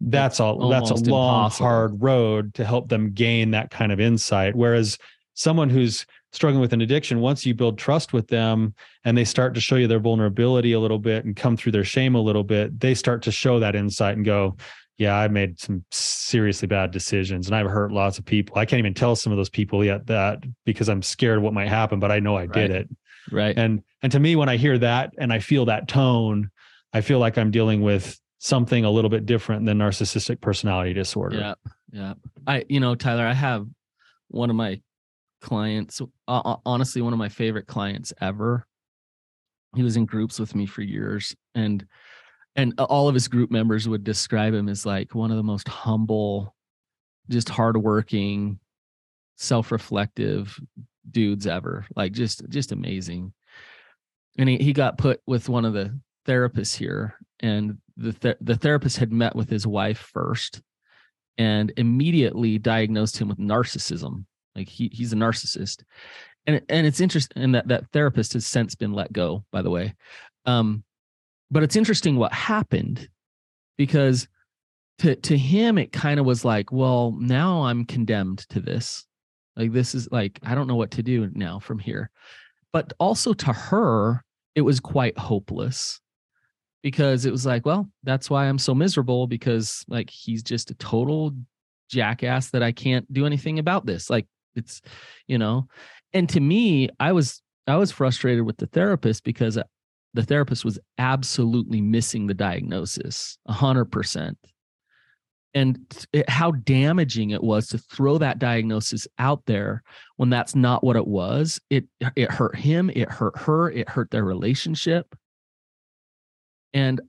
that's 0.00 0.40
a 0.40 0.56
that's 0.70 0.90
a 0.90 0.94
long, 0.94 1.44
impossible. 1.44 1.66
hard 1.66 2.02
road 2.02 2.54
to 2.54 2.64
help 2.64 2.88
them 2.88 3.12
gain 3.12 3.52
that 3.52 3.70
kind 3.70 3.92
of 3.92 4.00
insight. 4.00 4.54
Whereas 4.54 4.98
someone 5.34 5.70
who's 5.70 6.06
struggling 6.32 6.60
with 6.60 6.72
an 6.72 6.80
addiction, 6.80 7.20
once 7.20 7.46
you 7.46 7.54
build 7.54 7.78
trust 7.78 8.12
with 8.12 8.26
them 8.28 8.74
and 9.04 9.16
they 9.16 9.24
start 9.24 9.54
to 9.54 9.60
show 9.60 9.76
you 9.76 9.86
their 9.86 10.00
vulnerability 10.00 10.72
a 10.72 10.80
little 10.80 10.98
bit 10.98 11.24
and 11.24 11.36
come 11.36 11.56
through 11.56 11.72
their 11.72 11.84
shame 11.84 12.14
a 12.14 12.20
little 12.20 12.42
bit, 12.42 12.78
they 12.80 12.94
start 12.94 13.22
to 13.22 13.30
show 13.30 13.60
that 13.60 13.76
insight 13.76 14.16
and 14.16 14.24
go, 14.24 14.56
yeah, 14.98 15.16
I 15.16 15.28
made 15.28 15.60
some 15.60 15.84
seriously 15.90 16.66
bad 16.66 16.90
decisions 16.90 17.46
and 17.46 17.54
I've 17.54 17.66
hurt 17.66 17.92
lots 17.92 18.18
of 18.18 18.24
people. 18.24 18.58
I 18.58 18.64
can't 18.64 18.78
even 18.78 18.94
tell 18.94 19.16
some 19.16 19.32
of 19.32 19.36
those 19.36 19.50
people 19.50 19.84
yet 19.84 20.06
that 20.06 20.44
because 20.64 20.88
I'm 20.88 21.02
scared 21.02 21.38
of 21.38 21.44
what 21.44 21.52
might 21.52 21.68
happen, 21.68 22.00
but 22.00 22.10
I 22.10 22.20
know 22.20 22.36
I 22.36 22.42
right. 22.42 22.52
did 22.52 22.70
it. 22.70 22.88
Right. 23.30 23.56
And 23.56 23.82
and 24.02 24.12
to 24.12 24.20
me, 24.20 24.36
when 24.36 24.48
I 24.48 24.56
hear 24.56 24.78
that 24.78 25.14
and 25.18 25.32
I 25.32 25.38
feel 25.38 25.66
that 25.66 25.88
tone, 25.88 26.50
I 26.92 27.00
feel 27.00 27.18
like 27.18 27.38
I'm 27.38 27.50
dealing 27.50 27.82
with 27.82 28.18
something 28.38 28.84
a 28.84 28.90
little 28.90 29.10
bit 29.10 29.24
different 29.24 29.64
than 29.64 29.78
narcissistic 29.78 30.40
personality 30.40 30.92
disorder. 30.92 31.38
Yeah. 31.38 31.54
Yeah. 31.92 32.14
I, 32.46 32.64
you 32.68 32.80
know, 32.80 32.94
Tyler, 32.94 33.26
I 33.26 33.32
have 33.32 33.66
one 34.28 34.50
of 34.50 34.56
my 34.56 34.80
clients, 35.40 36.00
uh, 36.28 36.56
honestly, 36.66 37.00
one 37.02 37.12
of 37.12 37.18
my 37.18 37.28
favorite 37.28 37.66
clients 37.66 38.12
ever. 38.20 38.66
He 39.74 39.82
was 39.82 39.96
in 39.96 40.04
groups 40.04 40.38
with 40.38 40.54
me 40.54 40.66
for 40.66 40.82
years 40.82 41.34
and 41.54 41.86
and 42.56 42.78
all 42.78 43.08
of 43.08 43.14
his 43.14 43.26
group 43.26 43.50
members 43.50 43.88
would 43.88 44.04
describe 44.04 44.54
him 44.54 44.68
as 44.68 44.86
like 44.86 45.14
one 45.14 45.30
of 45.32 45.36
the 45.36 45.42
most 45.42 45.66
humble, 45.66 46.54
just 47.28 47.48
hardworking, 47.48 48.60
self-reflective 49.36 50.58
dudes 51.10 51.46
ever. 51.46 51.86
Like 51.96 52.12
just 52.12 52.48
just 52.48 52.72
amazing. 52.72 53.32
And 54.38 54.48
he, 54.48 54.58
he 54.58 54.72
got 54.72 54.98
put 54.98 55.20
with 55.26 55.48
one 55.48 55.64
of 55.64 55.74
the 55.74 55.98
therapists 56.26 56.74
here 56.74 57.16
and 57.40 57.78
the 57.96 58.12
th- 58.12 58.36
the 58.40 58.56
therapist 58.56 58.96
had 58.96 59.12
met 59.12 59.36
with 59.36 59.48
his 59.48 59.66
wife 59.66 60.10
first 60.12 60.62
and 61.38 61.72
immediately 61.76 62.58
diagnosed 62.58 63.18
him 63.18 63.28
with 63.28 63.38
narcissism 63.38 64.24
like 64.56 64.68
he 64.68 64.88
he's 64.92 65.12
a 65.12 65.16
narcissist 65.16 65.82
and 66.46 66.60
and 66.68 66.86
it's 66.86 67.00
interesting 67.00 67.42
and 67.42 67.54
that 67.54 67.68
that 67.68 67.90
therapist 67.92 68.32
has 68.32 68.46
since 68.46 68.74
been 68.74 68.92
let 68.92 69.12
go 69.12 69.44
by 69.52 69.62
the 69.62 69.70
way 69.70 69.94
um 70.46 70.82
but 71.50 71.62
it's 71.62 71.76
interesting 71.76 72.16
what 72.16 72.32
happened 72.32 73.08
because 73.76 74.28
to 74.98 75.14
to 75.16 75.36
him 75.36 75.76
it 75.76 75.92
kind 75.92 76.18
of 76.18 76.26
was 76.26 76.44
like 76.44 76.72
well 76.72 77.14
now 77.18 77.62
i'm 77.64 77.84
condemned 77.84 78.38
to 78.48 78.60
this 78.60 79.06
like 79.56 79.72
this 79.72 79.94
is 79.94 80.08
like 80.10 80.38
i 80.42 80.54
don't 80.54 80.66
know 80.66 80.76
what 80.76 80.90
to 80.90 81.02
do 81.02 81.30
now 81.34 81.58
from 81.58 81.78
here 81.78 82.10
but 82.72 82.92
also 82.98 83.32
to 83.32 83.52
her 83.52 84.24
it 84.54 84.62
was 84.62 84.80
quite 84.80 85.16
hopeless 85.18 86.00
because 86.84 87.24
it 87.24 87.32
was 87.32 87.46
like, 87.46 87.64
well, 87.64 87.88
that's 88.02 88.28
why 88.28 88.46
I'm 88.46 88.58
so 88.58 88.74
miserable 88.74 89.26
because 89.26 89.84
like 89.88 90.10
he's 90.10 90.42
just 90.42 90.70
a 90.70 90.74
total 90.74 91.32
jackass 91.88 92.50
that 92.50 92.62
I 92.62 92.72
can't 92.72 93.10
do 93.10 93.24
anything 93.24 93.58
about 93.58 93.86
this. 93.86 94.10
Like 94.10 94.26
it's, 94.54 94.82
you 95.26 95.38
know, 95.38 95.66
and 96.12 96.28
to 96.28 96.40
me, 96.40 96.90
I 97.00 97.12
was 97.12 97.40
I 97.66 97.76
was 97.76 97.90
frustrated 97.90 98.44
with 98.44 98.58
the 98.58 98.66
therapist 98.66 99.24
because 99.24 99.56
uh, 99.56 99.62
the 100.12 100.22
therapist 100.22 100.62
was 100.62 100.78
absolutely 100.98 101.80
missing 101.80 102.26
the 102.26 102.34
diagnosis, 102.34 103.38
a 103.46 103.52
hundred 103.54 103.86
percent. 103.86 104.36
And 105.54 105.78
it, 106.12 106.28
how 106.28 106.50
damaging 106.50 107.30
it 107.30 107.42
was 107.42 107.68
to 107.68 107.78
throw 107.78 108.18
that 108.18 108.40
diagnosis 108.40 109.06
out 109.18 109.42
there 109.46 109.84
when 110.16 110.28
that's 110.28 110.56
not 110.56 110.82
what 110.82 110.96
it 110.96 111.06
was. 111.06 111.60
It 111.70 111.84
it 112.16 112.30
hurt 112.30 112.56
him, 112.56 112.90
it 112.90 113.08
hurt 113.08 113.38
her, 113.38 113.70
it 113.70 113.88
hurt 113.88 114.10
their 114.10 114.24
relationship 114.24 115.14
and 116.74 117.00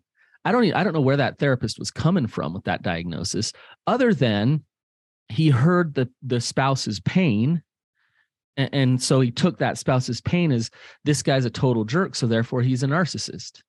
I 0.46 0.52
don't 0.52 0.64
even, 0.64 0.78
I 0.78 0.84
don't 0.84 0.94
know 0.94 1.02
where 1.02 1.18
that 1.18 1.40
therapist 1.40 1.80
was 1.80 1.92
coming 1.92 2.28
from 2.28 2.54
with 2.54 2.64
that 2.66 2.84
diagnosis, 2.84 3.52
other 3.88 4.14
than 4.14 4.64
he 5.28 5.50
heard 5.50 5.96
the 5.96 6.08
the 6.22 6.40
spouse's 6.40 7.00
pain. 7.00 7.64
And, 8.56 8.70
and 8.72 9.04
so 9.04 9.20
he 9.20 9.32
took 9.32 9.58
that 9.58 9.80
spouse's 9.80 10.22
pain 10.22 10.52
as 10.52 10.70
this 11.04 11.24
guy's 11.24 11.46
a 11.46 11.50
total 11.50 11.84
jerk. 11.84 12.16
So 12.16 12.28
therefore 12.28 12.62
he's 12.62 12.84
a 12.84 12.88
narcissist. 12.88 13.64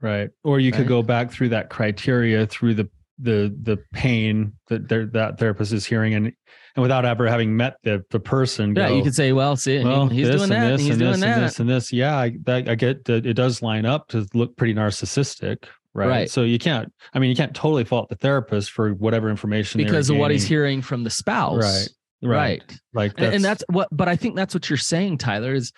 Right. 0.00 0.30
Or 0.42 0.58
you 0.58 0.72
right? 0.72 0.78
could 0.78 0.88
go 0.88 1.02
back 1.02 1.30
through 1.30 1.50
that 1.50 1.70
criteria 1.70 2.46
through 2.46 2.74
the 2.74 2.90
the 3.18 3.54
the 3.62 3.78
pain 3.92 4.52
that 4.68 4.88
that 4.88 5.38
therapist 5.38 5.72
is 5.72 5.84
hearing 5.84 6.14
and 6.14 6.26
and 6.26 6.82
without 6.82 7.04
ever 7.04 7.26
having 7.26 7.56
met 7.56 7.76
the 7.82 8.04
the 8.10 8.20
person 8.20 8.74
yeah 8.76 8.88
you 8.88 9.02
could 9.02 9.14
say 9.14 9.32
well 9.32 9.56
see 9.56 9.82
well, 9.82 10.06
he's 10.06 10.28
doing 10.28 10.48
that 10.48 10.72
and 10.72 10.80
he's 10.80 10.90
and 10.90 10.98
doing 10.98 11.12
this 11.12 11.20
that 11.20 11.34
and 11.34 11.44
this 11.44 11.60
and 11.60 11.68
this 11.68 11.92
yeah 11.92 12.16
I, 12.16 12.36
that, 12.44 12.68
I 12.68 12.74
get 12.74 13.04
that 13.06 13.26
it 13.26 13.34
does 13.34 13.62
line 13.62 13.84
up 13.84 14.08
to 14.08 14.26
look 14.34 14.56
pretty 14.56 14.74
narcissistic 14.74 15.64
right? 15.94 16.08
right? 16.08 16.30
So 16.30 16.42
you 16.42 16.58
can't, 16.58 16.92
I 17.12 17.18
mean, 17.18 17.30
you 17.30 17.36
can't 17.36 17.54
totally 17.54 17.84
fault 17.84 18.08
the 18.08 18.16
therapist 18.16 18.70
for 18.70 18.90
whatever 18.90 19.28
information 19.30 19.82
because 19.82 20.10
of 20.10 20.16
what 20.16 20.30
he's 20.30 20.46
hearing 20.46 20.82
from 20.82 21.04
the 21.04 21.10
spouse, 21.10 21.62
right? 21.62 21.88
Right. 22.22 22.60
right. 22.60 22.80
Like, 22.92 23.16
that's, 23.16 23.34
and 23.34 23.44
that's 23.44 23.64
what, 23.68 23.88
but 23.92 24.08
I 24.08 24.16
think 24.16 24.36
that's 24.36 24.54
what 24.54 24.68
you're 24.70 24.76
saying, 24.76 25.18
Tyler, 25.18 25.54
is 25.54 25.72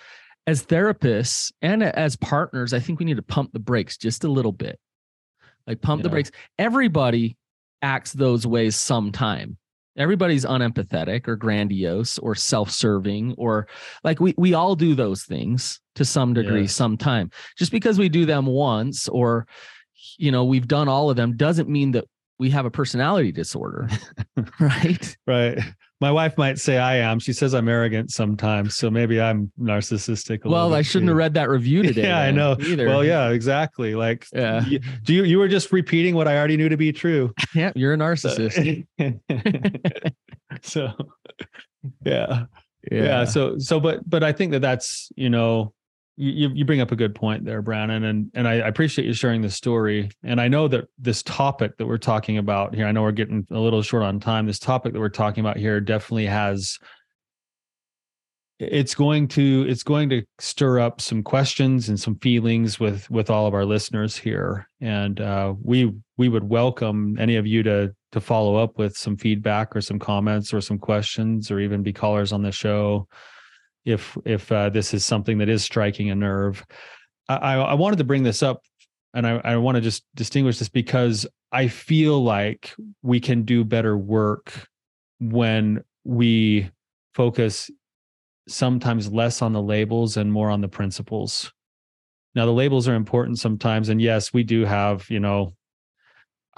as 0.47 0.65
therapists 0.65 1.53
and 1.63 1.83
as 1.83 2.17
partners, 2.17 2.73
I 2.73 2.81
think 2.81 2.99
we 2.99 3.05
need 3.05 3.17
to 3.17 3.23
pump 3.23 3.53
the 3.53 3.59
brakes 3.59 3.97
just 3.97 4.25
a 4.25 4.29
little 4.29 4.53
bit. 4.53 4.79
Like 5.67 5.81
pump 5.81 6.01
yeah. 6.01 6.05
the 6.05 6.09
brakes. 6.09 6.31
Everybody 6.59 7.37
acts 7.83 8.13
those 8.13 8.47
ways 8.47 8.77
sometime. 8.77 9.57
Everybody's 9.97 10.45
unempathetic 10.45 11.29
or 11.29 11.37
grandiose 11.37 12.19
or 12.19 12.35
self-serving 12.35 13.35
or 13.37 13.67
like 14.05 14.21
we 14.21 14.35
we 14.39 14.55
all 14.55 14.77
do 14.77 14.95
those 14.95 15.25
things 15.25 15.81
to 15.97 16.05
some 16.05 16.33
degree 16.33 16.67
sometime. 16.67 17.31
Just 17.59 17.73
because 17.73 17.99
we 17.99 18.09
do 18.09 18.25
them 18.25 18.47
once 18.47 19.09
or 19.09 19.47
you 20.17 20.31
know 20.31 20.45
we've 20.45 20.69
done 20.69 20.89
all 20.89 21.11
of 21.11 21.17
them 21.17 21.37
doesn't 21.37 21.69
mean 21.69 21.93
that 21.93 22.05
we 22.39 22.51
have 22.51 22.67
a 22.67 22.71
personality 22.71 23.33
disorder 23.33 23.89
right 24.61 25.17
right 25.27 25.59
my 26.01 26.11
wife 26.11 26.37
might 26.39 26.59
say 26.59 26.79
i 26.79 26.97
am. 26.97 27.19
She 27.19 27.33
says 27.33 27.55
i'm 27.55 27.69
arrogant 27.69 28.11
sometimes 28.11 28.77
so 28.77 28.91
maybe 28.91 29.21
i'm 29.21 29.53
narcissistic 29.61 30.45
well 30.45 30.75
i 30.75 30.83
shouldn't 30.83 31.09
too. 31.09 31.11
have 31.11 31.17
read 31.19 31.35
that 31.35 31.49
review 31.49 31.83
today 31.91 32.03
yeah 32.03 32.21
i 32.21 32.31
know. 32.31 32.57
either. 32.61 32.87
Well 32.87 33.05
yeah 33.05 33.31
exactly. 33.31 33.95
Like 33.95 34.27
yeah. 34.33 34.65
you, 34.65 34.81
do 35.05 35.15
you 35.15 35.25
you 35.25 35.39
were 35.39 35.49
just 35.49 35.73
repeating 35.73 36.15
what 36.15 36.27
i 36.29 36.37
already 36.37 36.57
knew 36.57 36.69
to 36.69 36.77
be 36.77 36.93
true. 36.93 37.33
Yeah 37.55 37.73
you're 37.75 37.95
a 37.95 37.97
narcissist. 37.97 38.87
So 40.63 40.93
yeah. 42.05 42.45
yeah. 42.91 43.05
Yeah 43.05 43.25
so 43.25 43.59
so 43.59 43.79
but 43.79 44.09
but 44.09 44.25
i 44.25 44.33
think 44.33 44.53
that 44.53 44.61
that's 44.61 45.11
you 45.17 45.31
know 45.31 45.73
you, 46.21 46.51
you 46.55 46.65
bring 46.65 46.83
up 46.83 46.93
a 46.93 46.97
good 46.97 47.15
point 47.15 47.45
there, 47.45 47.63
Brandon, 47.63 48.05
and 48.05 48.31
and 48.35 48.47
I, 48.47 48.55
appreciate 48.55 49.07
you 49.07 49.15
sharing 49.15 49.41
the 49.41 49.51
story. 49.51 50.11
And 50.23 50.41
I 50.41 50.49
know 50.49 50.69
that 50.69 50.85
this 50.99 51.23
topic 51.23 51.79
that 51.79 51.87
we're 51.87 51.99
talking 51.99 52.37
about 52.37 52.75
here, 52.75 52.87
I 52.87 52.93
know 52.93 53.03
we're 53.03 53.13
getting 53.13 53.47
a 53.51 53.59
little 53.59 53.83
short 53.83 54.03
on 54.03 54.21
time. 54.21 54.47
This 54.47 54.59
topic 54.59 54.93
that 54.93 55.01
we're 55.01 55.09
talking 55.09 55.41
about 55.41 55.57
here 55.57 55.81
definitely 55.81 56.27
has 56.27 56.79
it's 58.59 58.95
going 58.95 59.27
to 59.29 59.65
it's 59.67 59.83
going 59.83 60.11
to 60.11 60.23
stir 60.39 60.81
up 60.81 61.01
some 61.01 61.23
questions 61.23 61.89
and 61.89 61.99
some 61.99 62.17
feelings 62.17 62.79
with 62.79 63.11
with 63.11 63.31
all 63.31 63.47
of 63.47 63.55
our 63.55 63.65
listeners 63.65 64.19
here 64.19 64.69
and 64.83 65.19
uh, 65.21 65.55
we 65.63 65.91
we 66.19 66.29
would 66.29 66.45
welcome 66.45 67.17
any 67.19 67.37
of 67.37 67.47
you 67.47 67.63
to 67.63 67.95
to 68.13 68.21
follow 68.21 68.57
up 68.57 68.77
with 68.79 68.95
some 68.95 69.17
feedback 69.17 69.75
or 69.75 69.81
some 69.81 69.99
comments 69.99 70.53
or 70.53 70.61
some 70.61 70.79
questions 70.79 71.51
or 71.51 71.59
even 71.59 71.83
be 71.83 71.93
callers 71.93 72.33
on 72.33 72.43
the 72.43 72.53
show 72.53 73.09
if 73.85 74.17
if 74.25 74.51
uh, 74.53 74.71
this 74.71 74.95
is 74.95 75.05
something 75.05 75.39
that 75.39 75.49
is 75.49 75.65
striking 75.65 76.11
a 76.11 76.15
nerve. 76.15 76.65
I, 77.29 77.55
I 77.55 77.75
wanted 77.75 77.99
to 77.99 78.05
bring 78.05 78.25
this 78.25 78.43
up, 78.43 78.63
and 79.15 79.27
I, 79.27 79.41
I 79.45 79.57
want 79.57 79.77
to 79.77 79.81
just 79.81 80.05
distinguish 80.15 80.59
this 80.59 80.69
because 80.69 81.27
I 81.53 81.69
feel 81.69 82.23
like 82.23 82.75
we 83.03 83.21
can 83.21 83.45
do 83.45 83.65
better 83.65 83.97
work 83.97 84.53
when 85.21 85.85
we 86.05 86.71
focus 87.15 87.71
sometimes 88.49 89.13
less 89.13 89.43
on 89.43 89.53
the 89.53 89.63
labels 89.63 90.17
and 90.17 90.33
more 90.33 90.51
on 90.51 90.61
the 90.61 90.69
principles. 90.69 91.53
Now 92.35 92.47
the 92.47 92.53
labels 92.53 92.89
are 92.89 92.95
important 92.95 93.39
sometimes, 93.39 93.89
and 93.89 94.01
yes, 94.01 94.33
we 94.33 94.43
do 94.43 94.65
have 94.65 95.09
you 95.09 95.21
know 95.21 95.55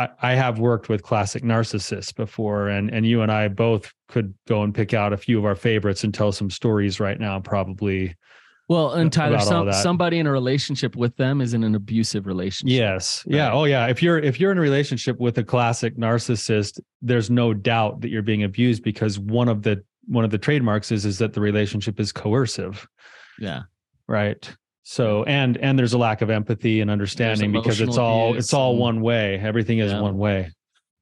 I, 0.03 0.33
I 0.33 0.35
have 0.35 0.59
worked 0.59 0.88
with 0.88 1.03
classic 1.03 1.43
narcissists 1.43 2.15
before, 2.15 2.69
and 2.69 2.91
and 2.91 3.07
you 3.07 3.23
and 3.23 3.31
I 3.31 3.49
both 3.49 3.93
could 4.09 4.35
go 4.47 4.62
and 4.62 4.75
pick 4.75 4.95
out 4.95 5.12
a 5.12 5.17
few 5.17 5.38
of 5.38 5.45
our 5.45 5.55
favorites 5.55 6.05
and 6.05 6.12
tell 6.12 6.33
some 6.33 6.51
stories 6.51 7.01
right 7.01 7.19
now, 7.19 7.41
probably. 7.41 8.15
Well, 8.69 8.93
and 8.93 9.12
Tyler, 9.12 9.41
some, 9.41 9.71
somebody 9.73 10.19
in 10.19 10.27
a 10.27 10.33
relationship 10.33 10.97
with 10.97 11.17
them 11.17 11.41
is 11.41 11.53
in 11.53 11.62
an 11.62 11.75
abusive 11.75 12.27
relationship. 12.27 12.75
Yes. 12.75 13.23
Right? 13.27 13.37
Yeah. 13.37 13.53
Oh, 13.53 13.65
yeah. 13.65 13.87
If 13.87 14.03
you're 14.03 14.19
if 14.19 14.41
you're 14.41 14.53
in 14.53 14.59
a 14.59 14.62
relationship 14.62 15.19
with 15.19 15.37
a 15.38 15.45
classic 15.45 15.97
narcissist, 15.99 16.81
there's 17.03 17.29
no 17.29 17.53
doubt 17.53 18.01
that 18.01 18.09
you're 18.09 18.23
being 18.23 18.45
abused 18.45 18.83
because 18.83 19.19
one 19.19 19.48
of 19.48 19.63
the 19.63 19.85
one 20.07 20.25
of 20.25 20.31
the 20.31 20.38
trademarks 20.38 20.90
is 20.90 21.05
is 21.05 21.19
that 21.19 21.35
the 21.35 21.40
relationship 21.40 22.00
is 22.00 22.13
coercive. 22.13 22.88
Yeah. 23.38 23.63
Right. 24.07 24.55
So 24.85 25.23
and 25.25 25.57
and 25.59 25.79
there's 25.79 25.93
a 25.93 25.99
lack 25.99 26.23
of 26.23 26.31
empathy 26.31 26.81
and 26.81 26.91
understanding 26.91 27.53
because 27.53 27.81
it's 27.81 27.99
all 27.99 28.37
it's 28.37 28.53
all 28.53 28.77
one 28.77 29.01
way. 29.01 29.39
Everything 29.39 29.79
is 29.79 29.93
yeah. 29.93 30.01
one 30.01 30.19
way. 30.19 30.51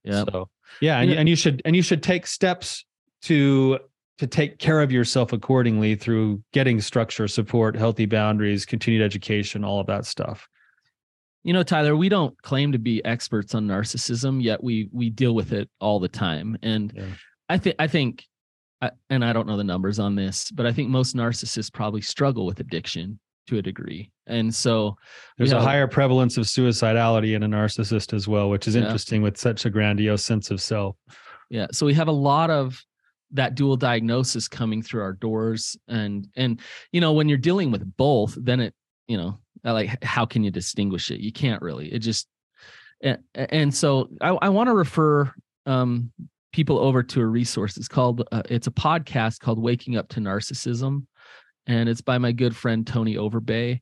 Yeah. 0.05 0.25
So 0.25 0.49
yeah, 0.81 1.01
and, 1.01 1.11
and 1.11 1.29
you 1.29 1.37
should 1.37 1.63
and 1.65 1.75
you 1.75 1.83
should 1.83 2.03
take 2.03 2.27
steps 2.27 2.85
to 3.23 3.79
to 4.19 4.27
take 4.27 4.59
care 4.59 4.83
of 4.83 4.93
yourself 4.93 5.33
accordingly 5.33 5.95
through 5.95 6.43
getting 6.53 6.79
structure, 6.81 7.27
support, 7.27 7.75
healthy 7.75 8.05
boundaries, 8.05 8.67
continued 8.67 9.03
education, 9.03 9.65
all 9.65 9.81
of 9.81 9.87
that 9.87 10.05
stuff. 10.05 10.47
You 11.43 11.55
know, 11.55 11.63
Tyler, 11.63 11.97
we 11.97 12.11
don't 12.11 12.41
claim 12.43 12.73
to 12.73 12.79
be 12.79 13.03
experts 13.07 13.55
on 13.55 13.67
narcissism, 13.67 14.43
yet 14.43 14.63
we 14.63 14.91
we 14.93 15.09
deal 15.09 15.35
with 15.35 15.53
it 15.53 15.71
all 15.81 16.01
the 16.01 16.09
time. 16.09 16.59
And 16.63 16.93
yeah. 16.95 17.05
I 17.49 17.57
think 17.57 17.77
I 17.79 17.87
think 17.87 18.27
I, 18.83 18.91
and 19.09 19.25
I 19.25 19.33
don't 19.33 19.47
know 19.47 19.57
the 19.57 19.65
numbers 19.65 19.99
on 19.99 20.17
this, 20.17 20.51
but 20.51 20.67
I 20.67 20.73
think 20.73 20.91
most 20.91 21.17
narcissists 21.17 21.73
probably 21.73 22.03
struggle 22.03 22.45
with 22.45 22.61
addiction 22.61 23.19
to 23.51 23.59
a 23.59 23.63
degree. 23.63 24.11
And 24.27 24.55
so 24.55 24.97
there's 25.37 25.51
have, 25.51 25.63
a 25.63 25.65
higher 25.65 25.89
prevalence 25.89 26.37
of 26.37 26.45
suicidality 26.45 27.35
in 27.35 27.43
a 27.43 27.49
narcissist 27.49 28.15
as 28.15 28.29
well, 28.29 28.49
which 28.49 28.69
is 28.69 28.77
yeah. 28.77 28.83
interesting 28.83 29.23
with 29.23 29.37
such 29.37 29.67
a 29.67 29.71
grandiose 29.71 30.25
sense 30.25 30.51
of 30.51 30.63
self. 30.63 30.97
Yeah. 31.51 31.67
So 31.73 31.85
we 31.85 31.95
have 31.95 32.09
a 32.09 32.13
lot 32.13 32.51
of 32.51 32.81
that 33.33 33.55
dual 33.55 33.77
diagnosis 33.77 34.49
coming 34.49 34.83
through 34.83 35.03
our 35.03 35.13
doors 35.13 35.77
and 35.87 36.27
and 36.35 36.61
you 36.91 37.01
know 37.01 37.13
when 37.13 37.29
you're 37.29 37.39
dealing 37.39 37.71
with 37.71 37.97
both 37.97 38.37
then 38.41 38.59
it 38.59 38.75
you 39.07 39.17
know 39.17 39.39
like 39.63 40.03
how 40.03 40.27
can 40.27 40.43
you 40.43 40.51
distinguish 40.51 41.13
it 41.13 41.21
you 41.21 41.31
can't 41.31 41.63
really 41.63 41.93
it 41.93 42.01
just 42.01 42.27
and, 43.03 43.19
and 43.37 43.73
so 43.73 44.09
i, 44.21 44.31
I 44.31 44.49
want 44.49 44.67
to 44.67 44.75
refer 44.75 45.33
um 45.67 46.11
people 46.53 46.81
over 46.81 47.05
to 47.05 47.21
a 47.21 47.25
resource 47.25 47.77
it's 47.77 47.87
called 47.87 48.27
uh, 48.33 48.43
it's 48.51 48.67
a 48.67 48.73
podcast 48.73 49.39
called 49.39 49.61
waking 49.61 49.97
up 49.97 50.09
to 50.09 50.19
narcissism 50.19 51.07
and 51.71 51.89
it's 51.89 52.01
by 52.01 52.19
my 52.19 52.33
good 52.33 52.57
friend 52.57 52.85
Tony 52.85 53.15
Overbay. 53.15 53.81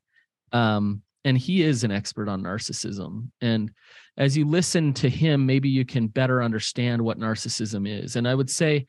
Um, 0.53 1.01
and 1.25 1.39
he 1.39 1.63
is 1.63 1.85
an 1.85 1.91
expert 1.91 2.29
on 2.29 2.43
narcissism. 2.43 3.31
And 3.41 3.73
as 4.19 4.37
you 4.37 4.47
listen 4.47 4.93
to 4.95 5.09
him, 5.09 5.47
maybe 5.47 5.71
you 5.71 5.87
can 5.87 6.07
better 6.07 6.43
understand 6.43 7.01
what 7.01 7.19
narcissism 7.19 7.89
is. 7.89 8.17
And 8.17 8.29
I 8.29 8.35
would 8.35 8.51
say, 8.51 8.87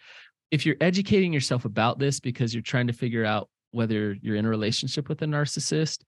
if 0.51 0.65
you're 0.65 0.75
educating 0.81 1.31
yourself 1.31 1.63
about 1.63 1.97
this 1.97 2.19
because 2.19 2.53
you're 2.53 2.61
trying 2.61 2.87
to 2.87 2.93
figure 2.93 3.23
out 3.23 3.49
whether 3.71 4.17
you're 4.21 4.35
in 4.35 4.45
a 4.45 4.49
relationship 4.49 5.07
with 5.07 5.21
a 5.21 5.25
narcissist, 5.25 5.99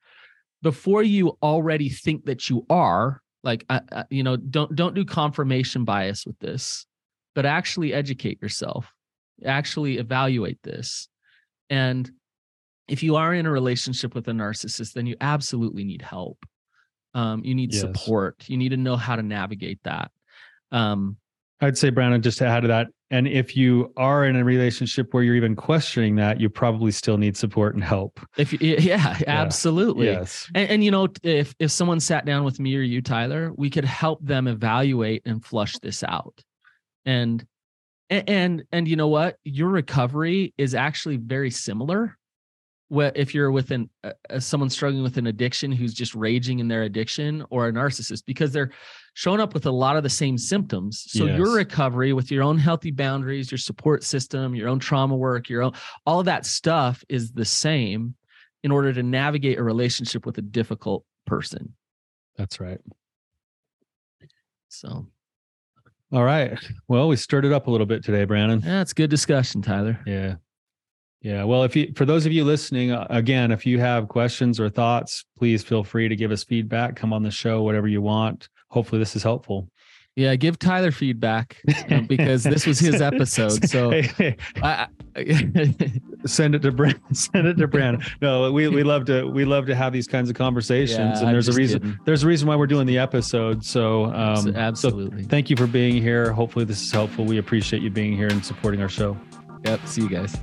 before 0.61 1.01
you 1.01 1.37
already 1.41 1.87
think 1.87 2.25
that 2.25 2.49
you 2.49 2.65
are, 2.69 3.21
like, 3.43 3.65
you 4.09 4.23
know, 4.23 4.35
don't 4.35 4.75
don't 4.75 4.95
do 4.95 5.05
confirmation 5.05 5.85
bias 5.85 6.25
with 6.25 6.37
this, 6.39 6.85
but 7.35 7.45
actually 7.45 7.93
educate 7.93 8.41
yourself, 8.41 8.91
actually 9.45 9.97
evaluate 9.97 10.59
this, 10.63 11.07
and 11.69 12.11
if 12.91 13.01
you 13.01 13.15
are 13.15 13.33
in 13.33 13.45
a 13.45 13.51
relationship 13.51 14.13
with 14.13 14.27
a 14.27 14.31
narcissist, 14.31 14.93
then 14.93 15.05
you 15.05 15.15
absolutely 15.21 15.85
need 15.85 16.01
help. 16.01 16.45
Um, 17.13 17.41
you 17.43 17.55
need 17.55 17.73
yes. 17.73 17.81
support. 17.81 18.43
You 18.47 18.57
need 18.57 18.69
to 18.69 18.77
know 18.77 18.97
how 18.97 19.15
to 19.15 19.23
navigate 19.23 19.79
that. 19.83 20.11
Um, 20.73 21.15
I'd 21.61 21.77
say, 21.77 21.89
Brandon, 21.89 22.21
just 22.21 22.39
to 22.39 22.47
add 22.47 22.61
to 22.61 22.67
that, 22.67 22.87
and 23.09 23.27
if 23.27 23.55
you 23.55 23.93
are 23.95 24.25
in 24.25 24.35
a 24.35 24.43
relationship 24.43 25.13
where 25.13 25.23
you're 25.23 25.35
even 25.35 25.55
questioning 25.55 26.15
that, 26.15 26.41
you 26.41 26.49
probably 26.49 26.91
still 26.91 27.17
need 27.17 27.37
support 27.37 27.75
and 27.75 27.83
help. 27.83 28.19
If 28.37 28.59
yeah, 28.61 28.79
yeah. 29.19 29.25
absolutely. 29.27 30.07
Yes. 30.07 30.49
And, 30.53 30.69
and, 30.69 30.83
you 30.83 30.91
know, 30.91 31.07
if 31.23 31.55
if 31.59 31.71
someone 31.71 31.99
sat 32.01 32.25
down 32.25 32.43
with 32.43 32.59
me 32.59 32.75
or 32.75 32.81
you, 32.81 33.01
Tyler, 33.01 33.53
we 33.55 33.69
could 33.69 33.85
help 33.85 34.25
them 34.25 34.47
evaluate 34.47 35.21
and 35.25 35.43
flush 35.45 35.77
this 35.81 36.03
out. 36.03 36.43
And 37.05 37.45
and 38.09 38.63
and 38.73 38.87
you 38.87 38.97
know 38.97 39.07
what? 39.07 39.37
Your 39.45 39.69
recovery 39.69 40.53
is 40.57 40.75
actually 40.75 41.17
very 41.17 41.51
similar 41.51 42.17
if 42.91 43.33
you're 43.33 43.51
with 43.51 43.71
an 43.71 43.89
uh, 44.03 44.39
someone 44.39 44.69
struggling 44.69 45.03
with 45.03 45.17
an 45.17 45.27
addiction 45.27 45.71
who's 45.71 45.93
just 45.93 46.13
raging 46.13 46.59
in 46.59 46.67
their 46.67 46.83
addiction 46.83 47.43
or 47.49 47.67
a 47.67 47.71
narcissist 47.71 48.23
because 48.25 48.51
they're 48.51 48.71
showing 49.13 49.39
up 49.39 49.53
with 49.53 49.65
a 49.65 49.71
lot 49.71 49.95
of 49.95 50.03
the 50.03 50.09
same 50.09 50.37
symptoms. 50.37 51.05
So 51.07 51.25
yes. 51.25 51.37
your 51.37 51.55
recovery 51.55 52.13
with 52.13 52.31
your 52.31 52.43
own 52.43 52.57
healthy 52.57 52.91
boundaries 52.91 53.51
your 53.51 53.57
support 53.57 54.03
system 54.03 54.53
your 54.55 54.67
own 54.67 54.79
trauma 54.79 55.15
work 55.15 55.49
your 55.49 55.61
own 55.61 55.73
all 56.05 56.19
of 56.19 56.25
that 56.25 56.45
stuff 56.45 57.03
is 57.07 57.31
the 57.31 57.45
same 57.45 58.15
in 58.63 58.71
order 58.71 58.93
to 58.93 59.03
navigate 59.03 59.57
a 59.57 59.63
relationship 59.63 60.25
with 60.25 60.37
a 60.37 60.41
difficult 60.41 61.03
person. 61.25 61.73
That's 62.37 62.59
right. 62.59 62.79
So. 64.69 65.07
All 66.13 66.23
right. 66.23 66.59
Well 66.89 67.07
we 67.07 67.15
stirred 67.15 67.45
it 67.45 67.53
up 67.53 67.67
a 67.67 67.71
little 67.71 67.87
bit 67.87 68.03
today 68.03 68.25
brandon. 68.25 68.61
Yeah 68.65 68.81
it's 68.81 68.93
good 68.93 69.09
discussion 69.09 69.61
tyler. 69.61 69.97
Yeah 70.05 70.35
yeah. 71.21 71.43
Well, 71.43 71.63
if 71.63 71.75
you, 71.75 71.93
for 71.95 72.05
those 72.05 72.25
of 72.25 72.31
you 72.31 72.43
listening, 72.43 72.91
uh, 72.91 73.05
again, 73.09 73.51
if 73.51 73.65
you 73.65 73.79
have 73.79 74.07
questions 74.07 74.59
or 74.59 74.69
thoughts, 74.69 75.23
please 75.37 75.63
feel 75.63 75.83
free 75.83 76.07
to 76.07 76.15
give 76.15 76.31
us 76.31 76.43
feedback, 76.43 76.95
come 76.95 77.13
on 77.13 77.23
the 77.23 77.31
show, 77.31 77.61
whatever 77.61 77.87
you 77.87 78.01
want. 78.01 78.49
Hopefully, 78.69 78.99
this 78.99 79.15
is 79.15 79.23
helpful. 79.23 79.69
Yeah, 80.15 80.35
give 80.35 80.59
Tyler 80.59 80.91
feedback 80.91 81.57
um, 81.89 82.05
because 82.05 82.43
this 82.43 82.67
was 82.67 82.79
his 82.79 83.01
episode. 83.01 83.69
So 83.69 83.91
I, 84.61 84.87
send 86.25 86.55
it 86.55 86.61
to 86.63 86.71
Brandon. 86.71 87.01
Send 87.13 87.47
it 87.47 87.57
to 87.57 87.67
Brandon. 87.67 88.05
No, 88.21 88.51
we, 88.51 88.67
we 88.67 88.83
love 88.83 89.05
to 89.05 89.25
we 89.25 89.45
love 89.45 89.67
to 89.67 89.75
have 89.75 89.93
these 89.93 90.07
kinds 90.07 90.29
of 90.29 90.35
conversations, 90.35 91.21
yeah, 91.21 91.25
and 91.25 91.33
there's 91.33 91.47
a 91.47 91.53
reason. 91.53 91.79
Kidding. 91.79 91.99
There's 92.05 92.23
a 92.23 92.27
reason 92.27 92.47
why 92.47 92.57
we're 92.57 92.67
doing 92.67 92.87
the 92.87 92.97
episode. 92.97 93.63
So 93.63 94.05
um, 94.05 94.53
absolutely. 94.55 95.23
So 95.23 95.29
thank 95.29 95.49
you 95.49 95.55
for 95.55 95.67
being 95.67 96.01
here. 96.01 96.33
Hopefully, 96.33 96.65
this 96.65 96.81
is 96.81 96.91
helpful. 96.91 97.23
We 97.23 97.37
appreciate 97.37 97.81
you 97.81 97.89
being 97.89 98.17
here 98.17 98.27
and 98.27 98.45
supporting 98.45 98.81
our 98.81 98.89
show. 98.89 99.17
Yep. 99.63 99.87
See 99.87 100.01
you 100.01 100.09
guys. 100.09 100.35